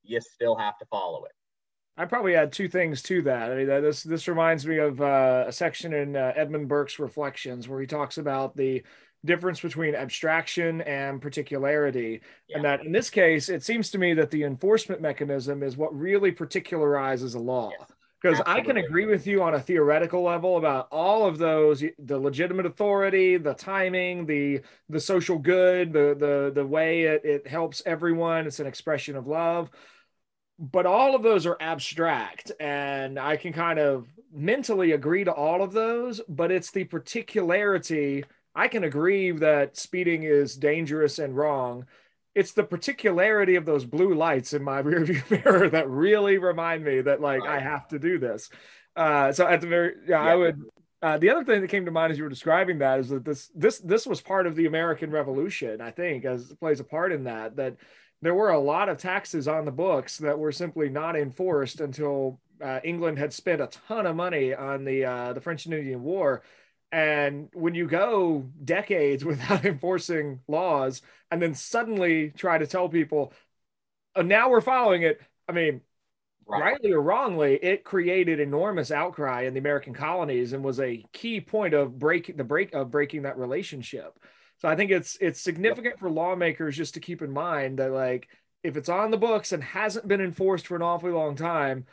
you 0.04 0.20
still 0.22 0.56
have 0.56 0.78
to 0.80 0.86
follow 0.86 1.26
it. 1.26 1.32
I 1.98 2.06
probably 2.06 2.36
add 2.36 2.52
two 2.52 2.70
things 2.70 3.02
to 3.04 3.22
that. 3.24 3.52
I 3.52 3.56
mean, 3.56 3.68
this 3.68 4.04
this 4.04 4.28
reminds 4.28 4.66
me 4.66 4.78
of 4.78 5.02
uh, 5.02 5.46
a 5.48 5.52
section 5.52 5.94
in 5.94 6.16
uh, 6.16 6.34
Edmund 6.36 6.68
Burke's 6.68 7.00
Reflections 7.00 7.68
where 7.68 7.82
he 7.82 7.88
talks 7.88 8.18
about 8.18 8.56
the 8.56 8.84
difference 9.26 9.60
between 9.60 9.96
abstraction 9.96 10.82
and 10.82 11.22
particularity. 11.22 12.22
Yeah. 12.48 12.58
And 12.58 12.66
that 12.66 12.86
in 12.86 12.92
this 12.92 13.10
case, 13.10 13.50
it 13.50 13.64
seems 13.64 13.90
to 13.92 13.98
me 13.98 14.14
that 14.16 14.32
the 14.32 14.44
enforcement 14.44 15.02
mechanism 15.02 15.64
is 15.64 15.78
what 15.78 15.98
really 15.98 16.32
particularizes 16.32 17.36
a 17.36 17.40
law. 17.40 17.72
Because 18.22 18.38
yes. 18.38 18.48
I 18.48 18.62
can 18.62 18.78
agree 18.78 19.08
with 19.08 19.26
you 19.26 19.42
on 19.42 19.56
a 19.56 19.60
theoretical 19.60 20.22
level 20.22 20.58
about 20.58 20.88
all 20.92 21.26
of 21.26 21.40
those 21.40 21.84
the 21.98 22.20
legitimate 22.20 22.68
authority, 22.68 23.38
the 23.38 23.56
timing, 23.56 24.28
the 24.28 24.62
the 24.90 25.00
social 25.00 25.40
good, 25.40 25.92
the 25.92 26.16
the 26.18 26.52
the 26.54 26.66
way 26.66 27.04
it, 27.04 27.26
it 27.26 27.48
helps 27.48 27.82
everyone, 27.84 28.46
it's 28.46 28.60
an 28.60 28.68
expression 28.68 29.16
of 29.16 29.26
love. 29.26 29.72
But 30.60 30.86
all 30.86 31.16
of 31.16 31.24
those 31.24 31.48
are 31.48 31.58
abstract, 31.60 32.52
and 32.60 33.18
I 33.18 33.38
can 33.38 33.54
kind 33.54 33.80
of 33.80 34.08
mentally 34.32 34.92
agree 34.92 35.24
to 35.24 35.34
all 35.34 35.64
of 35.64 35.72
those, 35.72 36.22
but 36.30 36.52
it's 36.52 36.70
the 36.70 36.84
particularity 36.84 38.24
I 38.56 38.68
can 38.68 38.84
agree 38.84 39.32
that 39.32 39.78
speeding 39.78 40.24
is 40.24 40.56
dangerous 40.56 41.20
and 41.20 41.36
wrong. 41.36 41.86
It's 42.36 42.54
the 42.54 42.64
particularity 42.64 43.56
of 43.56 43.66
those 43.66 43.86
blue 43.86 44.14
lights 44.14 44.54
in 44.54 44.64
my 44.64 44.82
rearview 44.84 45.30
mirror 45.30 45.70
that 45.70 45.90
really 45.90 46.38
remind 46.38 46.84
me 46.84 47.02
that 47.02 47.22
like 47.22 47.44
I 47.46 47.60
have 47.60 47.88
to 47.90 48.00
do 48.00 48.20
this. 48.20 48.50
Uh, 48.96 49.32
so 49.32 49.48
at 49.48 49.62
the 49.62 49.68
very 49.68 49.96
yeah, 50.08 50.24
yeah. 50.24 50.32
I 50.32 50.36
would. 50.36 50.62
Uh, 51.04 51.18
the 51.18 51.32
other 51.32 51.44
thing 51.44 51.62
that 51.62 51.68
came 51.68 51.86
to 51.86 51.92
mind 51.92 52.12
as 52.12 52.18
you 52.20 52.24
were 52.24 52.30
describing 52.30 52.78
that 52.78 53.00
is 53.00 53.10
that 53.10 53.26
this 53.26 53.50
this 53.56 53.80
this 53.80 54.06
was 54.06 54.22
part 54.22 54.46
of 54.46 54.56
the 54.56 54.68
American 54.68 55.10
Revolution. 55.10 55.82
I 55.82 55.92
think 55.92 56.26
as 56.26 56.54
plays 56.60 56.80
a 56.80 56.84
part 56.84 57.12
in 57.12 57.24
that 57.24 57.56
that 57.56 57.78
there 58.22 58.36
were 58.36 58.52
a 58.52 58.60
lot 58.60 58.88
of 58.88 58.98
taxes 58.98 59.48
on 59.48 59.66
the 59.66 59.72
books 59.72 60.18
that 60.20 60.38
were 60.38 60.52
simply 60.52 60.90
not 60.90 61.16
enforced 61.16 61.82
until 61.82 62.40
uh, 62.62 62.80
England 62.84 63.18
had 63.18 63.34
spent 63.34 63.62
a 63.62 63.68
ton 63.68 64.06
of 64.06 64.16
money 64.16 64.54
on 64.54 64.84
the 64.86 65.06
uh, 65.06 65.34
the 65.34 65.42
French 65.42 65.66
and 65.66 65.74
Indian 65.74 66.04
War 66.04 66.44
and 66.92 67.50
when 67.54 67.74
you 67.76 67.88
go 67.88 68.50
decades 68.64 69.24
without 69.26 69.66
enforcing 69.66 70.42
laws 70.48 71.02
and 71.30 71.42
then 71.42 71.54
suddenly 71.54 72.32
try 72.32 72.58
to 72.58 72.68
tell 72.68 72.90
people, 72.90 73.34
oh, 74.16 74.22
now 74.22 74.50
we're 74.50 74.62
following 74.62 75.04
it, 75.04 75.22
I 75.48 75.54
mean, 75.54 75.82
right. 76.46 76.62
rightly 76.62 76.92
or 76.92 77.02
wrongly, 77.02 77.56
it 77.56 77.84
created 77.84 78.40
enormous 78.40 78.92
outcry 78.92 79.44
in 79.44 79.54
the 79.54 79.60
American 79.60 79.94
colonies 79.94 80.54
and 80.54 80.64
was 80.64 80.80
a 80.80 81.04
key 81.14 81.42
point 81.42 81.74
of 81.74 81.98
breaking 81.98 82.38
the 82.38 82.44
break 82.44 82.74
of 82.74 82.92
breaking 82.92 83.24
that 83.24 83.38
relationship. 83.38 84.20
So 84.60 84.68
I 84.68 84.76
think 84.76 84.92
it's 84.92 85.18
it's 85.20 85.42
significant 85.42 85.98
for 85.98 86.12
lawmakers 86.12 86.78
just 86.78 86.94
to 86.94 87.00
keep 87.00 87.22
in 87.22 87.32
mind 87.32 87.80
that 87.80 87.92
like 87.92 88.28
if 88.64 88.78
it's 88.78 88.90
on 88.90 89.10
the 89.10 89.18
books 89.18 89.54
and 89.54 89.64
hasn't 89.64 90.08
been 90.08 90.22
enforced 90.22 90.68
for 90.68 90.76
an 90.76 90.84
awfully 90.84 91.12
long 91.12 91.36
time, 91.36 91.86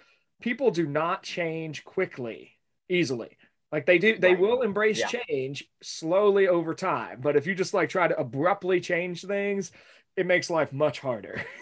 people 0.42 0.70
do 0.70 0.86
not 0.86 1.22
change 1.22 1.84
quickly, 1.84 2.58
easily. 2.90 3.37
Like 3.70 3.86
they 3.86 3.98
do, 3.98 4.16
they 4.16 4.30
right. 4.30 4.38
will 4.38 4.62
embrace 4.62 5.00
yeah. 5.00 5.20
change 5.28 5.68
slowly 5.82 6.48
over 6.48 6.74
time. 6.74 7.20
But 7.20 7.36
if 7.36 7.46
you 7.46 7.54
just 7.54 7.74
like 7.74 7.90
try 7.90 8.08
to 8.08 8.18
abruptly 8.18 8.80
change 8.80 9.24
things, 9.24 9.72
it 10.16 10.26
makes 10.26 10.50
life 10.50 10.72
much 10.72 11.00
harder. 11.00 11.42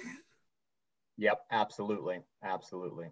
Yep, 1.18 1.40
absolutely, 1.50 2.20
absolutely. 2.44 3.06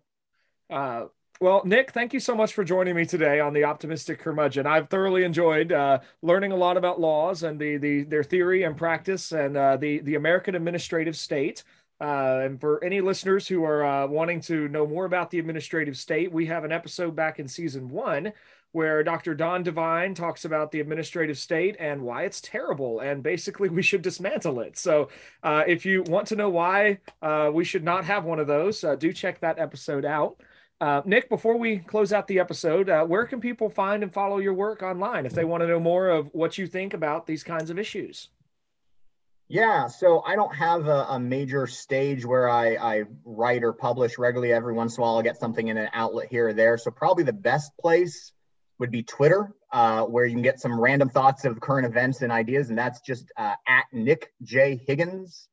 Uh, 0.68 1.06
well, 1.40 1.62
Nick, 1.64 1.90
thank 1.90 2.12
you 2.12 2.20
so 2.20 2.34
much 2.34 2.52
for 2.52 2.62
joining 2.62 2.94
me 2.94 3.04
today 3.04 3.40
on 3.40 3.52
the 3.52 3.64
Optimistic 3.64 4.20
Curmudgeon. 4.20 4.66
I've 4.66 4.88
thoroughly 4.88 5.24
enjoyed 5.24 5.72
uh, 5.72 6.00
learning 6.22 6.52
a 6.52 6.56
lot 6.56 6.76
about 6.76 7.00
laws 7.00 7.42
and 7.42 7.58
the, 7.58 7.76
the 7.76 8.04
their 8.04 8.22
theory 8.22 8.62
and 8.62 8.76
practice 8.76 9.32
and 9.32 9.56
uh, 9.56 9.76
the 9.76 9.98
the 10.00 10.14
American 10.14 10.54
administrative 10.54 11.16
state. 11.16 11.64
Uh, 12.00 12.42
and 12.44 12.60
for 12.60 12.82
any 12.84 13.00
listeners 13.00 13.48
who 13.48 13.64
are 13.64 13.84
uh, 13.84 14.06
wanting 14.06 14.40
to 14.42 14.68
know 14.68 14.86
more 14.86 15.06
about 15.06 15.30
the 15.30 15.38
administrative 15.38 15.96
state, 15.96 16.30
we 16.30 16.46
have 16.46 16.64
an 16.64 16.72
episode 16.72 17.16
back 17.16 17.38
in 17.38 17.48
season 17.48 17.88
one 17.88 18.32
where 18.74 19.04
Dr. 19.04 19.34
Don 19.34 19.62
Devine 19.62 20.14
talks 20.14 20.44
about 20.44 20.72
the 20.72 20.80
administrative 20.80 21.38
state 21.38 21.76
and 21.78 22.02
why 22.02 22.24
it's 22.24 22.40
terrible, 22.40 22.98
and 22.98 23.22
basically 23.22 23.68
we 23.68 23.82
should 23.82 24.02
dismantle 24.02 24.58
it. 24.58 24.76
So, 24.76 25.10
uh, 25.44 25.62
if 25.66 25.86
you 25.86 26.02
want 26.02 26.26
to 26.28 26.36
know 26.36 26.50
why 26.50 26.98
uh, 27.22 27.52
we 27.54 27.64
should 27.64 27.84
not 27.84 28.04
have 28.04 28.24
one 28.24 28.40
of 28.40 28.48
those, 28.48 28.82
uh, 28.82 28.96
do 28.96 29.12
check 29.12 29.38
that 29.40 29.60
episode 29.60 30.04
out. 30.04 30.40
Uh, 30.80 31.02
Nick, 31.04 31.28
before 31.28 31.56
we 31.56 31.78
close 31.78 32.12
out 32.12 32.26
the 32.26 32.40
episode, 32.40 32.90
uh, 32.90 33.04
where 33.04 33.26
can 33.26 33.40
people 33.40 33.70
find 33.70 34.02
and 34.02 34.12
follow 34.12 34.38
your 34.38 34.54
work 34.54 34.82
online 34.82 35.24
if 35.24 35.32
they 35.32 35.44
want 35.44 35.62
to 35.62 35.68
know 35.68 35.78
more 35.78 36.08
of 36.08 36.28
what 36.32 36.58
you 36.58 36.66
think 36.66 36.94
about 36.94 37.28
these 37.28 37.44
kinds 37.44 37.70
of 37.70 37.78
issues? 37.78 38.28
Yeah, 39.46 39.86
so 39.86 40.20
I 40.26 40.34
don't 40.34 40.54
have 40.54 40.88
a, 40.88 41.06
a, 41.10 41.20
major 41.20 41.68
stage 41.68 42.24
where 42.24 42.48
I, 42.48 42.74
I 42.74 43.04
write 43.24 43.62
or 43.62 43.72
publish 43.72 44.18
regularly. 44.18 44.52
Every 44.52 44.72
once 44.72 44.96
in 44.96 45.00
a 45.00 45.02
while, 45.02 45.16
I'll 45.16 45.22
get 45.22 45.38
something 45.38 45.68
in 45.68 45.76
an 45.76 45.90
outlet 45.92 46.28
here 46.28 46.48
or 46.48 46.52
there. 46.54 46.76
So 46.76 46.90
probably 46.90 47.22
the 47.22 47.34
best 47.34 47.70
place 47.78 48.32
would 48.78 48.90
be 48.90 49.02
Twitter, 49.02 49.52
uh, 49.72 50.02
where 50.02 50.24
you 50.24 50.32
can 50.32 50.42
get 50.42 50.60
some 50.60 50.78
random 50.78 51.08
thoughts 51.08 51.44
of 51.44 51.60
current 51.60 51.86
events 51.86 52.22
and 52.22 52.32
ideas, 52.32 52.68
and 52.70 52.78
that's 52.78 53.00
just 53.00 53.30
uh, 53.36 53.54
at 53.66 53.84
Nick 53.92 54.32
J 54.42 54.80
Higgins. 54.86 55.48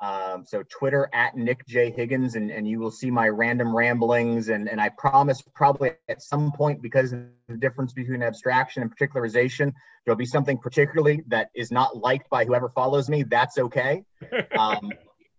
Um, 0.00 0.46
so 0.46 0.62
Twitter 0.62 1.10
at 1.12 1.36
Nick 1.36 1.66
J 1.66 1.90
Higgins, 1.90 2.34
and, 2.34 2.50
and 2.50 2.66
you 2.66 2.80
will 2.80 2.90
see 2.90 3.10
my 3.10 3.28
random 3.28 3.76
ramblings. 3.76 4.48
And, 4.48 4.66
and 4.66 4.80
I 4.80 4.88
promise 4.88 5.42
probably 5.54 5.92
at 6.08 6.22
some 6.22 6.52
point, 6.52 6.80
because 6.80 7.12
of 7.12 7.26
the 7.48 7.58
difference 7.58 7.92
between 7.92 8.22
abstraction 8.22 8.82
and 8.82 8.96
particularization, 8.96 9.74
there'll 10.04 10.16
be 10.16 10.24
something 10.24 10.56
particularly 10.56 11.22
that 11.26 11.50
is 11.54 11.70
not 11.70 11.98
liked 11.98 12.30
by 12.30 12.46
whoever 12.46 12.70
follows 12.70 13.10
me. 13.10 13.24
That's 13.24 13.58
okay. 13.58 14.04
Um, 14.58 14.90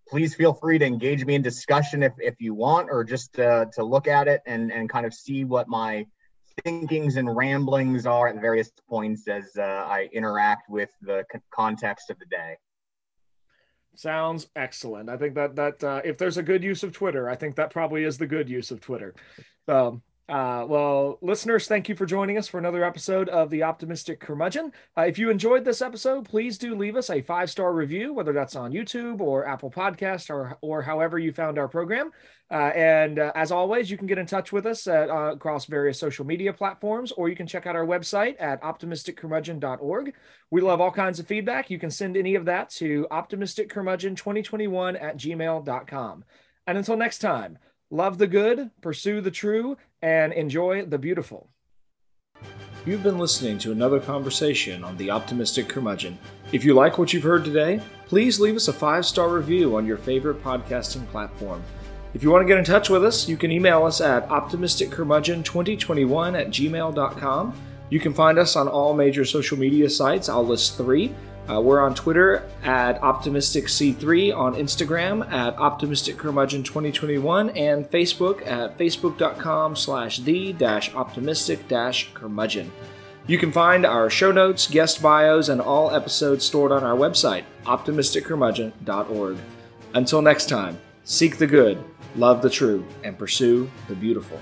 please 0.08 0.36
feel 0.36 0.54
free 0.54 0.78
to 0.78 0.86
engage 0.86 1.24
me 1.26 1.36
in 1.36 1.42
discussion 1.42 2.04
if, 2.04 2.14
if 2.20 2.36
you 2.40 2.54
want, 2.54 2.90
or 2.92 3.04
just 3.04 3.40
uh, 3.40 3.66
to 3.74 3.84
look 3.84 4.08
at 4.08 4.28
it 4.28 4.42
and, 4.46 4.72
and 4.72 4.90
kind 4.90 5.06
of 5.06 5.14
see 5.14 5.46
what 5.46 5.68
my 5.68 6.06
thinkings 6.64 7.16
and 7.18 7.36
ramblings 7.36 8.06
are 8.06 8.28
at 8.28 8.40
various 8.40 8.72
points 8.90 9.28
as 9.28 9.52
uh, 9.58 9.62
I 9.62 10.10
interact 10.14 10.70
with 10.70 10.90
the 11.02 11.26
context 11.54 12.10
of 12.10 12.20
the 12.20 12.26
day. 12.26 12.58
Sounds 13.96 14.48
excellent. 14.56 15.10
I 15.10 15.18
think 15.18 15.36
that 15.36 15.56
that 15.56 15.84
uh, 15.84 16.02
if 16.06 16.18
there's 16.18 16.38
a 16.38 16.44
good 16.44 16.64
use 16.64 16.84
of 16.84 16.94
Twitter, 16.94 17.30
I 17.30 17.36
think 17.36 17.56
that 17.56 17.72
probably 17.72 18.04
is 18.04 18.18
the 18.18 18.28
good 18.28 18.50
use 18.50 18.72
of 18.72 18.80
Twitter. 18.80 19.14
Um, 19.68 20.02
uh, 20.30 20.66
well, 20.66 21.18
listeners, 21.22 21.68
thank 21.68 21.90
you 21.90 21.96
for 21.96 22.06
joining 22.06 22.38
us 22.38 22.48
for 22.48 22.58
another 22.58 22.86
episode 22.86 23.28
of 23.28 23.50
the 23.50 23.64
Optimistic 23.64 24.22
Curmudgeon. 24.22 24.72
Uh, 24.98 25.02
if 25.02 25.20
you 25.20 25.30
enjoyed 25.30 25.66
this 25.66 25.82
episode, 25.82 26.24
please 26.24 26.58
do 26.58 26.74
leave 26.74 26.96
us 26.96 27.10
a 27.10 27.22
five 27.22 27.50
star 27.50 27.74
review, 27.74 28.14
whether 28.14 28.32
that's 28.32 28.56
on 28.56 28.72
YouTube 28.72 29.20
or 29.20 29.46
Apple 29.46 29.70
Podcast 29.70 30.30
or 30.30 30.58
or 30.62 30.82
however 30.82 31.20
you 31.20 31.34
found 31.34 31.58
our 31.58 31.68
program. 31.68 32.12
Uh, 32.52 32.72
and 32.76 33.18
uh, 33.18 33.32
as 33.34 33.50
always, 33.52 33.90
you 33.90 33.98
can 33.98 34.08
get 34.08 34.18
in 34.18 34.26
touch 34.26 34.52
with 34.52 34.66
us 34.66 34.86
at, 34.86 35.10
uh, 35.10 35.32
across 35.34 35.66
various 35.66 35.98
social 35.98 36.26
media 36.26 36.52
platforms, 36.52 37.14
or 37.14 37.30
you 37.30 37.36
can 37.36 37.48
check 37.48 37.66
out 37.66 37.78
our 37.78 37.86
website 37.86 38.36
at 38.42 38.62
optimisticcurmudgeon.org. 38.62 40.14
We 40.50 40.60
love 40.60 40.82
all 40.82 40.92
kinds 40.92 41.20
of 41.20 41.28
feedback. 41.28 41.70
You 41.70 41.80
can 41.80 41.90
send 41.90 42.18
any 42.18 42.36
of 42.36 42.44
that 42.46 42.70
to 42.72 43.08
optimisticcurmudgeon2021 43.10 45.02
at 45.02 45.16
gmail.com. 45.16 46.26
And 46.68 46.78
until 46.78 46.98
next 46.98 47.20
time, 47.20 47.58
love 47.90 48.18
the 48.18 48.28
good, 48.28 48.70
pursue 48.82 49.22
the 49.22 49.32
true, 49.32 49.78
and 50.02 50.34
enjoy 50.34 50.86
the 50.86 50.98
beautiful. 50.98 51.50
You've 52.86 53.04
been 53.04 53.20
listening 53.20 53.60
to 53.60 53.72
another 53.72 54.00
conversation 54.00 54.84
on 54.84 54.98
the 54.98 55.12
Optimistic 55.12 55.70
Curmudgeon. 55.70 56.18
If 56.52 56.66
you 56.66 56.74
like 56.74 56.98
what 56.98 57.14
you've 57.14 57.24
heard 57.24 57.46
today, 57.46 57.80
please 58.08 58.42
leave 58.42 58.56
us 58.56 58.68
a 58.68 58.74
five 58.74 59.06
star 59.06 59.30
review 59.30 59.78
on 59.78 59.86
your 59.86 59.98
favorite 59.98 60.44
podcasting 60.44 61.08
platform. 61.12 61.64
If 62.14 62.24
you 62.24 62.30
want 62.30 62.44
to 62.44 62.48
get 62.48 62.58
in 62.58 62.66
touch 62.66 62.90
with 62.90 63.06
us, 63.06 63.30
you 63.30 63.38
can 63.38 63.52
email 63.52 63.86
us 63.86 64.02
at 64.02 64.28
optimisticcurmudgeon2021 64.30 66.40
at 66.40 66.48
gmail.com. 66.48 67.54
You 67.90 68.00
can 68.00 68.14
find 68.14 68.40
us 68.40 68.56
on 68.56 68.68
all 68.68 68.94
major 68.94 69.26
social 69.26 69.58
media 69.58 69.90
sites. 69.90 70.30
I'll 70.30 70.46
list 70.46 70.78
three 70.78 71.16
uh, 71.50 71.60
we're 71.60 71.82
on 71.82 71.96
Twitter 71.96 72.48
at 72.64 73.02
OptimisticC3, 73.02 74.36
on 74.36 74.56
Instagram 74.56 75.30
at 75.32 75.56
OptimisticCurmudgeon2021, 75.58 77.58
and 77.58 77.90
Facebook 77.90 78.46
at 78.46 78.78
facebook.com 78.78 79.76
slash 79.76 80.20
the 80.20 80.54
dash 80.54 80.94
optimistic 80.94 81.68
dash 81.68 82.12
curmudgeon. 82.14 82.72
You 83.28 83.38
can 83.38 83.52
find 83.52 83.86
our 83.86 84.10
show 84.10 84.32
notes, 84.32 84.68
guest 84.68 85.02
bios, 85.02 85.50
and 85.50 85.62
all 85.62 85.94
episodes 85.94 86.46
stored 86.46 86.72
on 86.72 86.84
our 86.84 86.96
website, 86.96 87.44
optimisticcurmudgeon.org. 87.66 89.38
Until 89.94 90.22
next 90.22 90.48
time, 90.48 90.80
seek 91.04 91.38
the 91.38 91.48
good, 91.48 91.84
love 92.16 92.42
the 92.42 92.50
true, 92.50 92.86
and 93.04 93.18
pursue 93.18 93.70
the 93.88 93.96
beautiful. 93.96 94.42